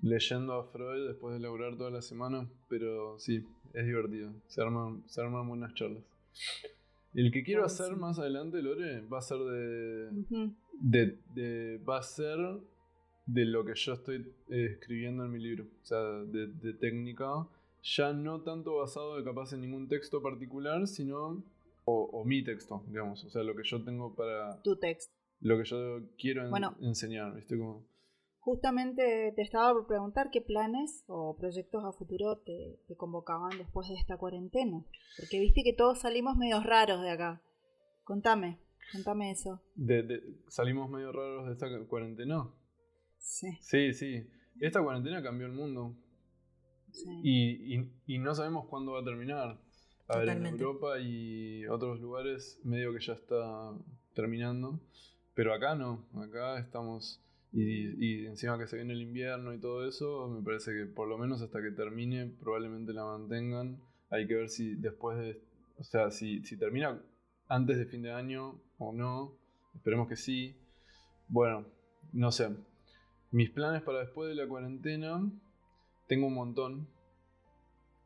leyendo 0.02 0.54
a 0.54 0.64
Freud 0.72 1.08
después 1.08 1.34
de 1.34 1.40
laburar 1.42 1.76
toda 1.78 1.92
la 1.92 2.02
semana. 2.02 2.48
Pero 2.70 3.18
sí, 3.20 3.44
es 3.74 3.86
divertido. 3.86 4.32
Se 4.48 4.62
arman, 4.62 5.04
se 5.08 5.22
arman 5.22 5.48
buenas 5.48 5.74
charlas. 5.74 6.04
El 7.14 7.32
que 7.32 7.44
quiero 7.44 7.66
hacer 7.66 7.96
más 7.98 8.20
adelante, 8.20 8.62
Lore, 8.62 9.02
va 9.02 9.18
a 9.18 9.22
ser 9.22 9.40
de, 9.40 10.10
de, 10.80 11.18
de- 11.34 11.78
va 11.80 11.98
a 11.98 12.04
ser 12.04 12.38
de 13.26 13.46
lo 13.46 13.66
que 13.66 13.74
yo 13.76 13.94
estoy 13.94 14.26
eh, 14.50 14.66
escribiendo 14.74 15.26
en 15.26 15.32
mi 15.32 15.40
libro, 15.40 15.66
o 15.82 15.86
sea, 15.86 16.00
de, 16.00 16.48
de 16.48 16.74
técnica, 16.74 17.48
ya 17.82 18.14
no 18.14 18.42
tanto 18.44 18.76
basado 18.78 19.18
de 19.18 19.24
capaz 19.24 19.54
en 19.54 19.62
ningún 19.62 19.88
texto 19.88 20.22
particular, 20.22 20.88
sino 20.88 21.44
o, 21.86 22.04
o 22.12 22.26
mi 22.26 22.44
texto, 22.44 22.84
digamos, 22.88 23.24
o 23.26 23.30
sea, 23.30 23.44
lo 23.44 23.56
que 23.56 23.64
yo 23.64 23.84
tengo 23.84 24.16
para 24.16 24.62
Tu 24.64 24.78
texto. 24.78 25.14
lo 25.42 25.58
que 25.58 25.64
yo 25.66 26.00
quiero 26.18 26.44
en- 26.44 26.52
Bueno. 26.52 26.76
enseñar, 26.82 27.34
¿viste? 27.36 27.58
Como, 27.58 27.88
Justamente 28.42 29.34
te 29.36 29.42
estaba 29.42 29.74
por 29.74 29.86
preguntar 29.86 30.30
qué 30.32 30.42
planes 30.42 31.04
o 31.08 31.36
proyectos 31.38 31.84
a 31.86 31.92
futuro 31.92 32.38
te, 32.38 32.80
te 32.88 32.96
convocaban 32.96 33.58
después 33.58 33.90
de 33.90 33.96
esta 33.96 34.18
cuarentena. 34.18 34.84
Porque 35.18 35.40
viste 35.40 35.62
que 35.64 35.74
todos 35.74 36.00
salimos 36.00 36.38
medios 36.38 36.64
raros 36.64 37.02
de 37.02 37.10
acá. 37.12 37.42
Contame, 38.04 38.58
contame 38.94 39.30
eso. 39.32 39.62
de- 39.76 40.04
de- 40.04 40.24
salimos 40.48 40.90
medio 40.90 41.12
raros 41.12 41.46
de 41.48 41.52
esta 41.54 41.68
cuarentena. 41.88 42.50
Sí, 43.18 43.48
Sí, 43.62 43.94
sí. 43.94 44.28
Esta 44.62 44.82
cuarentena 44.82 45.22
cambió 45.22 45.46
el 45.46 45.54
mundo. 45.54 45.94
Sí. 46.92 47.20
Y, 47.24 47.76
y- 47.80 47.92
y 48.08 48.18
no 48.20 48.36
sabemos 48.36 48.68
cuándo 48.68 48.94
va 48.94 49.02
a 49.02 49.04
terminar. 49.04 49.58
A 50.08 50.18
ver, 50.18 50.30
en. 50.30 50.46
Europa 50.46 51.00
y 51.00 51.66
otros 51.68 52.00
lugares 52.00 52.60
medio 52.64 52.94
que 52.94 53.00
ya 53.00 53.14
está 53.14 53.72
terminando. 54.14 54.80
Pero 55.36 55.54
acá 55.54 55.76
no, 55.76 56.06
acá 56.16 56.60
estamos... 56.60 57.22
Y, 57.52 58.06
y 58.06 58.26
encima 58.28 58.60
que 58.60 58.68
se 58.68 58.76
viene 58.76 58.94
el 58.94 59.02
invierno 59.02 59.54
y 59.54 59.60
todo 59.60 59.88
eso, 59.88 60.28
me 60.28 60.44
parece 60.44 60.72
que 60.72 60.86
por 60.86 61.08
lo 61.08 61.18
menos 61.18 61.42
hasta 61.42 61.62
que 61.62 61.72
termine 61.72 62.28
probablemente 62.28 62.94
la 62.94 63.06
mantengan. 63.06 63.80
Hay 64.10 64.28
que 64.28 64.36
ver 64.36 64.50
si 64.50 64.76
después 64.76 65.18
de... 65.18 65.42
O 65.78 65.84
sea, 65.84 66.12
si, 66.12 66.44
si 66.44 66.58
termina 66.58 67.02
antes 67.48 67.78
de 67.78 67.86
fin 67.86 68.02
de 68.02 68.12
año 68.12 68.60
o 68.78 68.92
no. 68.94 69.38
Esperemos 69.76 70.08
que 70.08 70.16
sí. 70.16 70.56
Bueno, 71.28 71.66
no 72.12 72.32
sé. 72.32 72.50
Mis 73.32 73.50
planes 73.52 73.82
para 73.84 74.00
después 74.00 74.28
de 74.30 74.36
la 74.36 74.48
cuarentena, 74.48 75.22
tengo 76.10 76.26
un 76.26 76.34
montón. 76.34 76.88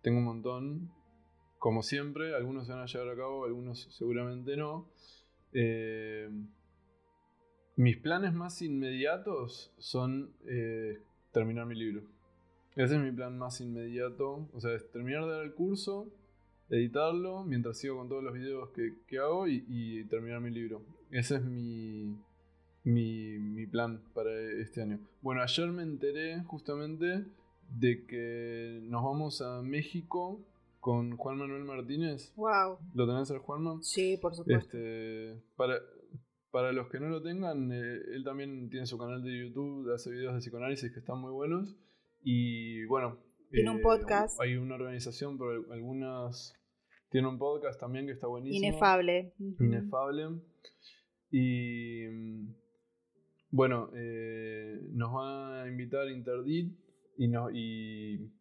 Tengo 0.02 0.20
un 0.20 0.26
montón. 0.26 0.92
Como 1.58 1.82
siempre, 1.82 2.36
algunos 2.36 2.68
se 2.68 2.74
van 2.74 2.82
a 2.82 2.86
llevar 2.86 3.08
a 3.08 3.16
cabo, 3.16 3.46
algunos 3.46 3.88
seguramente 3.98 4.58
no. 4.58 4.90
Eh, 5.54 6.30
mis 7.78 7.98
planes 7.98 8.34
más 8.34 8.62
inmediatos 8.62 9.74
son 9.78 10.34
eh, 10.46 11.00
terminar 11.32 11.66
mi 11.66 11.76
libro. 11.76 12.04
Ese 12.76 12.96
es 12.96 13.02
mi 13.02 13.14
plan 13.14 13.38
más 13.38 13.62
inmediato. 13.62 14.50
O 14.52 14.60
sea, 14.60 14.74
es 14.74 14.92
terminar 14.92 15.24
de 15.24 15.32
dar 15.32 15.46
el 15.46 15.54
curso, 15.54 16.12
editarlo, 16.70 17.46
mientras 17.46 17.78
sigo 17.78 17.98
con 17.98 18.10
todos 18.10 18.24
los 18.24 18.34
videos 18.34 18.70
que, 18.72 18.96
que 19.08 19.20
hago 19.20 19.48
y, 19.48 19.64
y 19.70 20.04
terminar 20.10 20.42
mi 20.42 20.50
libro. 20.52 20.82
Ese 21.10 21.38
es 21.38 21.46
mi, 21.46 22.18
mi, 22.84 23.40
mi 23.40 23.66
plan 23.66 24.02
para 24.14 24.38
este 24.60 24.82
año. 24.82 25.00
Bueno, 25.22 25.42
ayer 25.42 25.70
me 25.70 25.84
enteré 25.84 26.44
justamente 26.44 27.24
de 27.78 28.06
que 28.06 28.80
nos 28.84 29.04
vamos 29.04 29.42
a 29.42 29.62
México 29.62 30.40
con 30.80 31.18
Juan 31.18 31.38
Manuel 31.38 31.64
Martínez. 31.64 32.34
Wow. 32.36 32.78
¿Lo 32.94 33.08
tenés 33.08 33.30
el 33.32 33.40
Juanma? 33.40 33.80
Sí, 33.82 34.18
por 34.18 34.36
supuesto. 34.36 34.78
Este, 34.78 35.42
para, 35.56 35.80
para 36.52 36.72
los 36.72 36.90
que 36.90 37.00
no 37.00 37.08
lo 37.10 37.22
tengan, 37.22 37.72
eh, 37.72 38.00
él 38.14 38.24
también 38.24 38.70
tiene 38.70 38.86
su 38.86 38.98
canal 38.98 39.24
de 39.24 39.40
YouTube, 39.40 39.92
hace 39.94 40.12
videos 40.12 40.34
de 40.34 40.40
psicoanálisis 40.40 40.92
que 40.92 41.00
están 41.00 41.20
muy 41.20 41.32
buenos. 41.32 41.76
Y 42.22 42.86
bueno, 42.86 43.18
Tiene 43.50 43.72
un 43.72 43.82
podcast. 43.82 44.40
Hay 44.40 44.56
una 44.56 44.76
organización, 44.76 45.38
pero 45.38 45.72
algunas. 45.72 46.54
Tiene 47.10 47.28
un 47.28 47.38
podcast 47.38 47.80
también 47.80 48.06
que 48.06 48.12
está 48.12 48.28
buenísimo. 48.28 48.68
Inefable. 48.68 49.34
Inefable. 49.60 50.42
Y 51.32 52.08
mm, 52.08 52.56
bueno, 53.52 53.90
eh, 53.96 54.80
nos 54.92 55.14
va 55.14 55.64
a 55.64 55.68
invitar 55.68 56.10
Interdit 56.10 56.83
y, 57.18 57.28
no, 57.28 57.50
y 57.52 58.32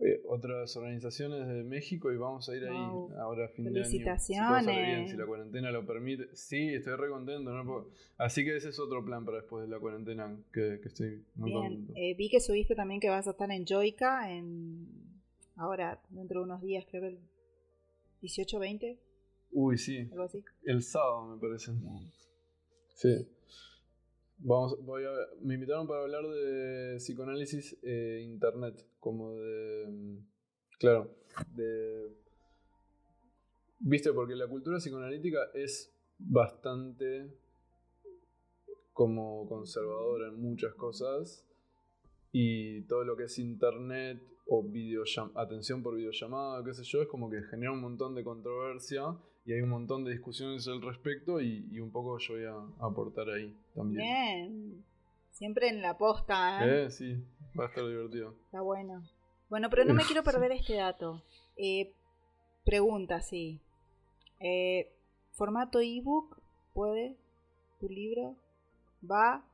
eh, 0.00 0.22
otras 0.26 0.74
organizaciones 0.76 1.46
de 1.46 1.64
México 1.64 2.10
y 2.10 2.16
vamos 2.16 2.48
a 2.48 2.56
ir 2.56 2.64
ahí 2.64 2.76
ahora 3.18 3.44
a 3.44 3.48
fin 3.48 3.64
de 3.64 3.70
año. 3.70 3.84
Felicitaciones. 3.84 5.10
Si, 5.10 5.16
la 5.16 5.26
cuarentena 5.26 5.70
lo 5.70 5.84
permite. 5.86 6.34
Sí, 6.34 6.74
estoy 6.74 6.96
re 6.96 7.10
contento. 7.10 7.50
Así 8.16 8.44
que 8.44 8.56
ese 8.56 8.70
es 8.70 8.78
otro 8.78 9.04
plan 9.04 9.24
para 9.24 9.38
después 9.38 9.64
de 9.64 9.70
la 9.70 9.78
cuarentena, 9.78 10.34
que, 10.52 10.80
estoy 10.84 11.24
muy 11.34 11.52
contento. 11.52 11.92
Eh, 11.96 12.14
vi 12.16 12.30
que 12.30 12.40
subiste 12.40 12.74
también 12.74 13.00
que 13.00 13.10
vas 13.10 13.26
a 13.26 13.32
estar 13.32 13.50
en 13.50 13.66
Joica 13.66 14.32
en 14.32 14.88
ahora, 15.56 16.00
dentro 16.10 16.40
de 16.40 16.44
unos 16.44 16.62
días, 16.62 16.86
creo 16.88 17.02
que 17.02 17.08
el 17.08 17.18
18 18.22 18.58
20. 18.58 18.98
Uy, 19.52 19.76
sí. 19.76 20.08
Algo 20.10 20.24
así. 20.24 20.42
El 20.64 20.82
sábado, 20.82 21.34
me 21.34 21.40
parece. 21.40 21.72
Sí. 22.94 23.28
Vamos, 24.44 24.76
voy 24.84 25.04
a, 25.04 25.10
me 25.40 25.54
invitaron 25.54 25.86
para 25.86 26.02
hablar 26.02 26.26
de 26.26 26.96
psicoanálisis 26.96 27.78
e 27.80 28.22
internet, 28.24 28.84
como 28.98 29.36
de, 29.36 29.86
mm, 29.88 30.18
claro, 30.80 31.14
de, 31.54 32.10
viste, 33.78 34.12
porque 34.12 34.34
la 34.34 34.48
cultura 34.48 34.78
psicoanalítica 34.78 35.38
es 35.54 35.94
bastante 36.18 37.38
como 38.92 39.46
conservadora 39.46 40.26
en 40.28 40.40
muchas 40.40 40.74
cosas 40.74 41.46
y 42.32 42.82
todo 42.82 43.04
lo 43.04 43.16
que 43.16 43.24
es 43.24 43.38
internet 43.38 44.20
o 44.48 44.68
atención 45.36 45.84
por 45.84 45.94
videollamada, 45.94 46.64
qué 46.64 46.74
sé 46.74 46.82
yo, 46.82 47.00
es 47.00 47.06
como 47.06 47.30
que 47.30 47.42
genera 47.42 47.70
un 47.70 47.80
montón 47.80 48.16
de 48.16 48.24
controversia 48.24 49.16
y 49.44 49.52
hay 49.52 49.60
un 49.60 49.70
montón 49.70 50.04
de 50.04 50.12
discusiones 50.12 50.68
al 50.68 50.82
respecto 50.82 51.40
y, 51.40 51.80
un 51.80 51.90
poco 51.90 52.18
yo 52.18 52.34
voy 52.34 52.44
a 52.44 52.86
aportar 52.86 53.28
ahí 53.30 53.56
también. 53.74 54.04
Bien, 54.04 54.84
siempre 55.30 55.68
en 55.68 55.82
la 55.82 55.98
posta, 55.98 56.64
¿eh? 56.64 56.84
¿eh? 56.84 56.90
Sí, 56.90 57.16
va 57.58 57.64
a 57.64 57.68
estar 57.68 57.84
divertido. 57.86 58.36
Está 58.46 58.60
bueno. 58.60 59.02
Bueno, 59.48 59.68
pero 59.70 59.84
no 59.84 59.94
me 59.94 60.04
quiero 60.06 60.22
perder 60.22 60.52
este 60.52 60.74
dato. 60.74 61.22
Eh, 61.56 61.92
pregunta, 62.64 63.20
sí. 63.20 63.60
Eh, 64.40 64.92
¿Formato 65.32 65.80
ebook 65.80 66.40
puede 66.72 67.16
tu 67.80 67.88
libro? 67.88 68.36
¿Va? 69.08 69.44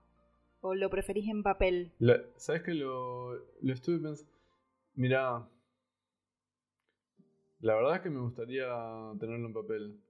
¿O 0.61 0.74
lo 0.74 0.91
preferís 0.91 1.28
en 1.28 1.43
papel? 1.43 1.93
¿Sabes 2.36 2.62
que 2.62 2.74
lo, 2.74 3.34
lo 3.34 3.72
estuve 3.72 3.99
pensando? 3.99 4.32
Mira, 4.95 5.49
la 7.61 7.75
verdad 7.75 7.97
es 7.97 8.03
que 8.03 8.11
me 8.11 8.21
gustaría 8.21 8.67
tenerlo 9.19 9.47
en 9.47 9.53
papel, 9.53 10.01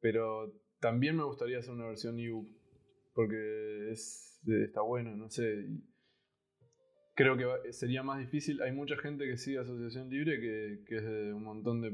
pero 0.00 0.52
también 0.80 1.16
me 1.16 1.24
gustaría 1.24 1.58
hacer 1.58 1.72
una 1.72 1.86
versión 1.86 2.18
ebook, 2.18 2.48
porque 3.14 3.90
es, 3.90 4.40
está 4.46 4.82
bueno, 4.82 5.16
no 5.16 5.28
sé. 5.28 5.66
Creo 7.14 7.36
que 7.36 7.72
sería 7.72 8.02
más 8.02 8.18
difícil. 8.20 8.62
Hay 8.62 8.72
mucha 8.72 8.96
gente 8.96 9.26
que 9.26 9.36
sigue 9.36 9.58
Asociación 9.58 10.08
Libre 10.08 10.40
que, 10.40 10.84
que 10.86 10.96
es 10.96 11.04
de 11.04 11.32
un 11.34 11.44
montón 11.44 11.82
de 11.82 11.92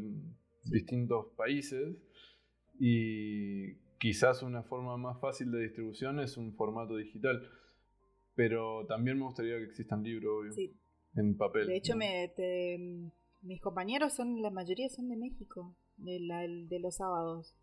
distintos 0.64 1.26
países 1.36 1.96
y 2.78 3.74
quizás 3.98 4.42
una 4.42 4.62
forma 4.62 4.96
más 4.96 5.20
fácil 5.20 5.50
de 5.50 5.62
distribución 5.62 6.20
es 6.20 6.36
un 6.36 6.54
formato 6.54 6.96
digital. 6.96 7.42
Pero 8.34 8.86
también 8.86 9.18
me 9.18 9.24
gustaría 9.24 9.56
que 9.56 9.64
existan 9.64 10.02
libros, 10.04 10.32
obvio. 10.40 10.72
En 11.16 11.36
papel. 11.36 11.66
De 11.66 11.76
hecho, 11.76 11.96
me, 11.96 12.32
mis 13.42 13.60
compañeros 13.60 14.14
son, 14.14 14.42
la 14.42 14.50
mayoría 14.50 14.88
son 14.88 15.08
de 15.08 15.16
México, 15.16 15.74
de, 15.96 16.20
la, 16.20 16.40
de 16.40 16.80
los 16.80 16.96
sábados. 16.96 17.54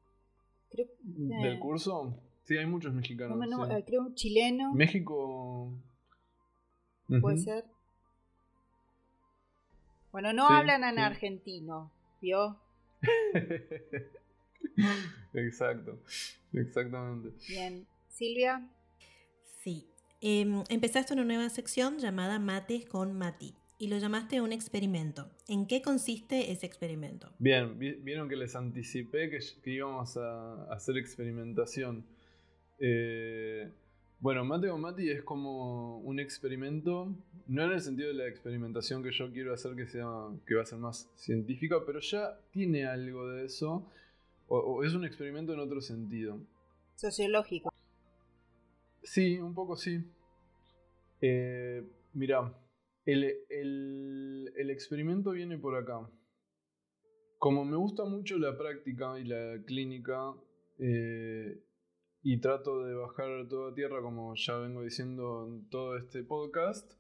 Creo, 0.70 0.88
¿Del 1.02 1.54
eh, 1.54 1.60
curso? 1.60 2.18
Sí, 2.44 2.58
hay 2.58 2.66
muchos 2.66 2.94
mexicanos. 2.94 3.38
No, 3.50 3.70
eh, 3.70 3.84
creo 3.86 4.02
un 4.02 4.16
chileno. 4.16 4.74
México. 4.74 5.74
Puede 7.22 7.38
ser. 7.38 7.66
Bueno, 10.12 10.34
no 10.34 10.48
hablan 10.48 10.84
en 10.84 11.00
argentino, 11.00 11.92
¿vio? 12.22 12.60
Exacto, 15.34 16.00
exactamente. 16.54 17.34
Bien. 17.48 17.86
Silvia. 18.08 18.68
Sí. 19.62 19.90
Em, 20.22 20.64
empezaste 20.70 21.14
una 21.14 21.26
nueva 21.26 21.50
sección 21.50 21.98
llamada 21.98 22.40
Mates 22.40 22.86
con 22.86 23.18
Mati 23.18 23.56
y 23.78 23.88
lo 23.88 23.98
llamaste 23.98 24.42
un 24.42 24.52
experimento. 24.52 25.30
¿En 25.48 25.68
qué 25.68 25.82
consiste 25.82 26.52
ese 26.52 26.66
experimento? 26.66 27.32
Bien, 27.40 27.78
vieron 27.78 28.30
que 28.30 28.36
les 28.36 28.56
anticipé 28.56 29.30
que, 29.30 29.40
íbamos 29.72 30.18
a, 30.18 30.74
hacer 30.74 30.98
experimentación. 30.98 32.06
Eh, 32.80 33.70
bueno, 34.20 34.46
Mate 34.46 34.70
con 34.70 34.82
Mati 34.82 35.10
es 35.10 35.24
como 35.24 36.00
un 36.00 36.20
experimento, 36.20 37.14
no 37.48 37.64
en 37.64 37.72
el 37.74 37.82
sentido 37.82 38.08
de 38.08 38.16
la 38.16 38.28
experimentación 38.28 39.04
que 39.04 39.12
yo 39.12 39.32
quiero 39.32 39.54
hacer 39.54 39.76
que, 39.76 39.88
sea, 39.88 40.08
que 40.48 40.56
va 40.56 40.64
a 40.64 40.66
ser 40.66 40.80
más 40.80 41.10
científica, 41.16 41.78
pero 41.86 42.00
ya 42.00 42.40
tiene 42.52 42.86
algo 42.86 43.28
de 43.28 43.46
eso, 43.46 43.92
o, 44.48 44.84
es 44.84 44.94
un 44.94 45.06
experimento 45.06 45.54
en 45.54 45.60
otro 45.60 45.82
sentido. 45.82 46.40
Sociológico. 46.96 47.72
Sí, 49.04 49.38
un 49.38 49.54
poco 49.54 49.76
sí. 49.76 50.04
Eh, 51.22 51.84
mira, 52.14 52.54
el, 53.06 54.70
experimento 54.70 55.32
viene 55.32 55.58
por 55.58 55.76
acá. 55.76 56.10
Como 57.38 57.66
me 57.66 57.78
gusta 57.78 58.06
mucho 58.06 58.38
la 58.38 58.58
práctica 58.58 59.20
y 59.20 59.26
la 59.26 59.62
clínica, 59.66 60.34
eh, 60.80 61.64
y 62.24 62.40
trato 62.40 62.84
de 62.84 62.96
bajar 62.96 63.48
toda 63.48 63.76
tierra, 63.76 64.02
como 64.02 64.34
ya 64.36 64.58
vengo 64.58 64.82
diciendo 64.82 65.48
en 65.48 65.70
todo 65.70 65.96
este 65.96 66.24
podcast, 66.24 66.92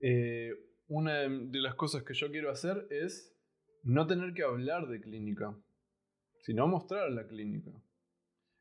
eh, 0.00 0.52
una 0.88 1.20
de, 1.20 1.60
las 1.60 1.74
cosas 1.74 2.02
que 2.02 2.14
yo 2.14 2.30
quiero 2.30 2.50
hacer 2.50 2.86
es 2.90 3.34
no 3.82 4.06
tener 4.06 4.34
que 4.34 4.42
hablar 4.42 4.86
de 4.88 5.00
clínica, 5.00 5.56
sino 6.40 6.68
mostrar 6.68 7.10
la 7.10 7.26
clínica. 7.26 7.72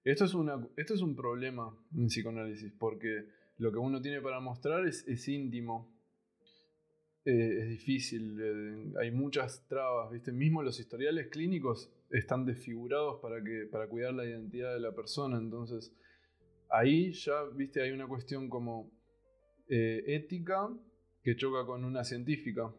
Esto 0.06 0.24
es, 0.26 0.34
una, 0.34 0.66
esto 0.78 0.94
es 0.94 1.02
un 1.02 1.16
problema 1.16 1.76
en 1.94 2.08
psicoanálisis, 2.08 2.72
porque 2.80 3.28
lo 3.58 3.72
que 3.72 3.80
uno 3.80 4.02
tiene 4.02 4.22
para 4.22 4.40
mostrar 4.40 4.88
es, 4.88 5.06
es 5.08 5.28
íntimo, 5.28 5.95
eh, 7.26 7.60
es 7.62 7.70
difícil, 7.70 8.38
eh, 8.40 8.94
hay 9.02 9.10
muchas 9.10 9.66
trabas, 9.68 10.12
¿viste? 10.12 10.32
Mismo 10.32 10.62
los 10.62 10.80
historiales 10.80 11.28
clínicos 11.30 11.90
están 12.12 12.46
desfigurados 12.46 13.20
para, 13.20 13.44
que, 13.44 13.66
para 13.66 13.88
cuidar 13.88 14.14
la 14.14 14.26
identidad 14.26 14.74
de 14.74 14.80
la 14.80 14.94
persona, 14.94 15.38
entonces 15.38 15.92
ahí 16.70 17.12
ya, 17.14 17.44
¿viste? 17.56 17.82
Hay 17.82 17.92
una 17.92 18.08
cuestión 18.08 18.48
como 18.48 18.92
eh, 19.68 20.04
ética 20.06 20.70
que 21.24 21.36
choca 21.36 21.66
con 21.66 21.84
una 21.84 22.04
científica. 22.04 22.72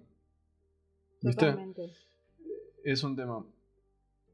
¿Viste? 1.23 1.57
Es 2.85 3.03
un 3.03 3.17
tema. 3.17 3.45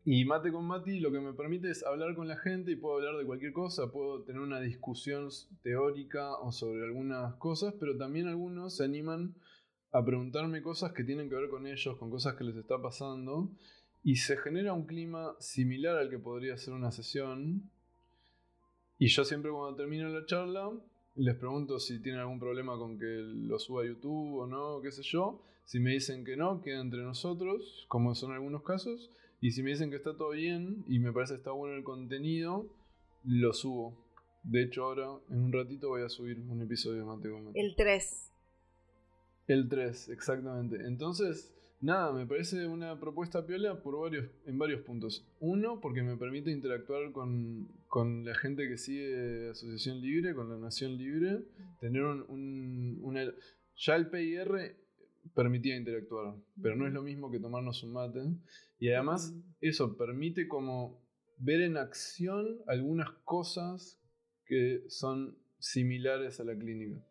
Y 0.05 0.25
Mate 0.25 0.53
con 0.53 0.67
Mati 0.67 1.01
lo 1.01 1.13
que 1.13 1.21
me 1.21 1.33
permite 1.33 1.71
es 1.71 1.85
hablar 1.85 2.15
con 2.15 2.29
la 2.29 2.37
gente 2.37 2.73
y 2.73 2.77
puedo 2.77 2.97
hablar 2.97 3.17
de 3.17 3.25
cualquier 3.25 3.53
cosa, 3.53 3.91
puedo 3.93 4.25
tener 4.25 4.43
una 4.43 4.61
discusión 4.61 5.29
teórica 5.63 6.35
o 6.35 6.51
sobre 6.51 6.83
algunas 6.85 7.35
cosas, 7.37 7.73
pero 7.79 7.97
también 7.97 8.27
algunos 8.27 8.77
se 8.77 8.85
animan 8.85 9.37
a 9.93 10.05
preguntarme 10.05 10.63
cosas 10.63 10.93
que 10.93 11.05
tienen 11.05 11.29
que 11.29 11.37
ver 11.37 11.51
con 11.51 11.67
ellos, 11.67 11.97
con 11.99 12.11
cosas 12.11 12.35
que 12.35 12.45
les 12.45 12.57
está 12.57 12.81
pasando, 12.81 13.51
y 14.03 14.17
se 14.17 14.37
genera 14.37 14.73
un 14.73 14.87
clima 14.87 15.37
similar 15.39 15.97
al 15.97 16.11
que 16.11 16.19
podría 16.19 16.57
ser 16.57 16.75
una 16.75 16.91
sesión. 16.91 17.71
Y 18.99 19.09
yo 19.09 19.25
siempre 19.25 19.51
cuando 19.51 19.77
termino 19.77 20.09
la 20.09 20.25
charla 20.27 20.71
les 21.15 21.37
pregunto 21.37 21.79
si 21.79 22.01
tienen 22.01 22.21
algún 22.21 22.41
problema 22.41 22.77
con 22.79 22.99
que 22.99 23.05
lo 23.05 23.59
suba 23.59 23.83
a 23.83 23.87
YouTube 23.87 24.39
o 24.39 24.47
no, 24.47 24.81
qué 24.81 24.91
sé 24.91 25.03
yo. 25.03 25.43
Si 25.65 25.79
me 25.79 25.93
dicen 25.93 26.25
que 26.25 26.37
no, 26.37 26.63
queda 26.63 26.81
entre 26.81 27.03
nosotros, 27.03 27.85
como 27.89 28.15
son 28.15 28.33
algunos 28.33 28.63
casos. 28.63 29.11
Y 29.41 29.51
si 29.51 29.63
me 29.63 29.71
dicen 29.71 29.91
que 29.91 29.97
está 29.97 30.17
todo 30.17 30.31
bien 30.31 30.85
y 30.89 30.99
me 30.99 31.13
parece 31.13 31.35
que 31.35 31.39
está 31.39 31.53
bueno 31.53 31.77
el 31.77 31.85
contenido, 31.85 32.67
lo 33.25 33.53
subo. 33.53 33.95
De 34.43 34.63
hecho, 34.63 34.85
ahora, 34.85 35.09
en 35.31 35.39
un 35.39 35.53
ratito, 35.53 35.89
voy 35.89 36.03
a 36.03 36.09
subir 36.09 36.41
un 36.41 36.63
episodio 36.63 37.01
de 37.01 37.05
Mateo 37.05 37.53
El 37.55 37.77
3. 37.77 38.32
El 39.47 39.69
3, 39.69 40.09
exactamente. 40.11 40.87
Entonces, 40.87 41.55
nada, 41.81 42.13
me 42.13 42.27
parece 42.27 42.67
una 42.67 42.99
propuesta 42.99 43.45
piola 43.45 43.83
por 43.83 43.99
varios, 43.99 44.31
en 44.47 44.59
varios 44.59 44.83
puntos. 44.83 45.27
Uno, 45.41 45.81
porque 45.81 46.03
me 46.03 46.17
permite 46.17 46.51
interactuar 46.51 47.13
con, 47.13 47.69
la 48.25 48.35
gente 48.35 48.69
que 48.69 48.79
sigue 48.79 49.51
Asociación 49.51 50.01
Libre, 50.01 50.35
con 50.35 50.49
la 50.49 50.57
Nación 50.57 50.97
Libre, 50.97 51.45
tener 51.81 52.03
un, 52.05 52.99
una... 53.03 53.25
Ya 53.77 53.97
el 53.97 54.11
PIR 54.11 54.77
permitía 55.35 55.77
interactuar, 55.77 56.37
pero 56.61 56.77
no 56.77 56.87
es 56.87 56.93
lo 56.93 57.03
mismo 57.03 57.31
que 57.31 57.41
tomarnos 57.41 57.83
un 57.83 57.93
mate. 57.93 58.21
Y 58.79 58.91
además, 58.91 59.35
eso 59.61 59.97
permite 59.97 60.47
como 60.47 61.03
ver 61.39 61.63
en 61.63 61.77
acción 61.77 62.61
algunas 62.67 63.11
cosas 63.25 64.01
que 64.45 64.85
son 64.89 65.37
similares 65.59 66.41
a 66.41 66.45
la 66.45 66.57
clínica. 66.57 67.05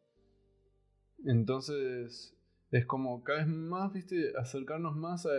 Entonces, 1.26 2.36
es 2.72 2.86
como 2.86 3.24
cada 3.24 3.40
vez 3.40 3.48
más, 3.48 3.92
viste, 3.94 4.34
acercarnos 4.38 4.96
más 4.96 5.26
a, 5.26 5.30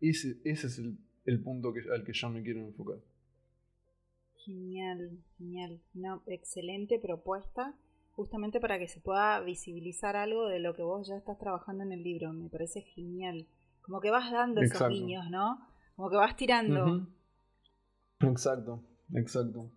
ese, 0.00 0.38
ese 0.44 0.66
es 0.66 0.82
el, 1.24 1.42
punto 1.42 1.72
que, 1.72 1.80
al 1.92 2.04
que 2.04 2.12
yo 2.12 2.28
me 2.30 2.42
quiero 2.42 2.60
enfocar. 2.60 2.98
Genial, 4.44 5.18
genial. 5.38 5.80
Una 5.94 6.20
excelente 6.26 6.98
propuesta, 6.98 7.74
justamente 8.12 8.60
para 8.60 8.78
que 8.78 8.88
se 8.88 9.00
pueda 9.00 9.40
visibilizar 9.40 10.16
algo 10.16 10.46
de 10.46 10.58
lo 10.58 10.74
que 10.74 10.82
vos 10.82 11.06
ya 11.06 11.16
estás 11.16 11.38
trabajando 11.38 11.84
en 11.84 11.92
el 11.92 12.02
libro. 12.02 12.32
Me 12.32 12.48
parece 12.48 12.82
genial. 12.82 13.46
Como 13.82 14.00
que 14.00 14.10
vas 14.10 14.30
dando 14.30 14.60
esos 14.60 14.88
guiños, 14.88 15.30
¿no? 15.30 15.66
Como 15.96 16.10
que 16.10 16.16
vas 16.16 16.36
tirando. 16.36 17.06
Exacto, 18.20 18.82
exacto. 19.14 19.70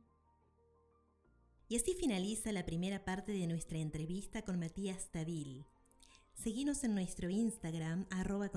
Y 1.73 1.75
así 1.75 1.95
finaliza 1.95 2.51
la 2.51 2.67
primera 2.67 3.03
parte 3.03 3.31
de 3.31 3.47
nuestra 3.47 3.79
entrevista 3.79 4.43
con 4.43 4.59
Matías 4.59 5.09
Tadil. 5.09 5.65
Seguimos 6.35 6.83
en 6.83 6.93
nuestro 6.93 7.31
Instagram, 7.31 8.05
arroba 8.11 8.47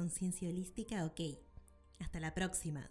ok. 1.06 1.20
Hasta 1.98 2.20
la 2.20 2.34
próxima. 2.34 2.90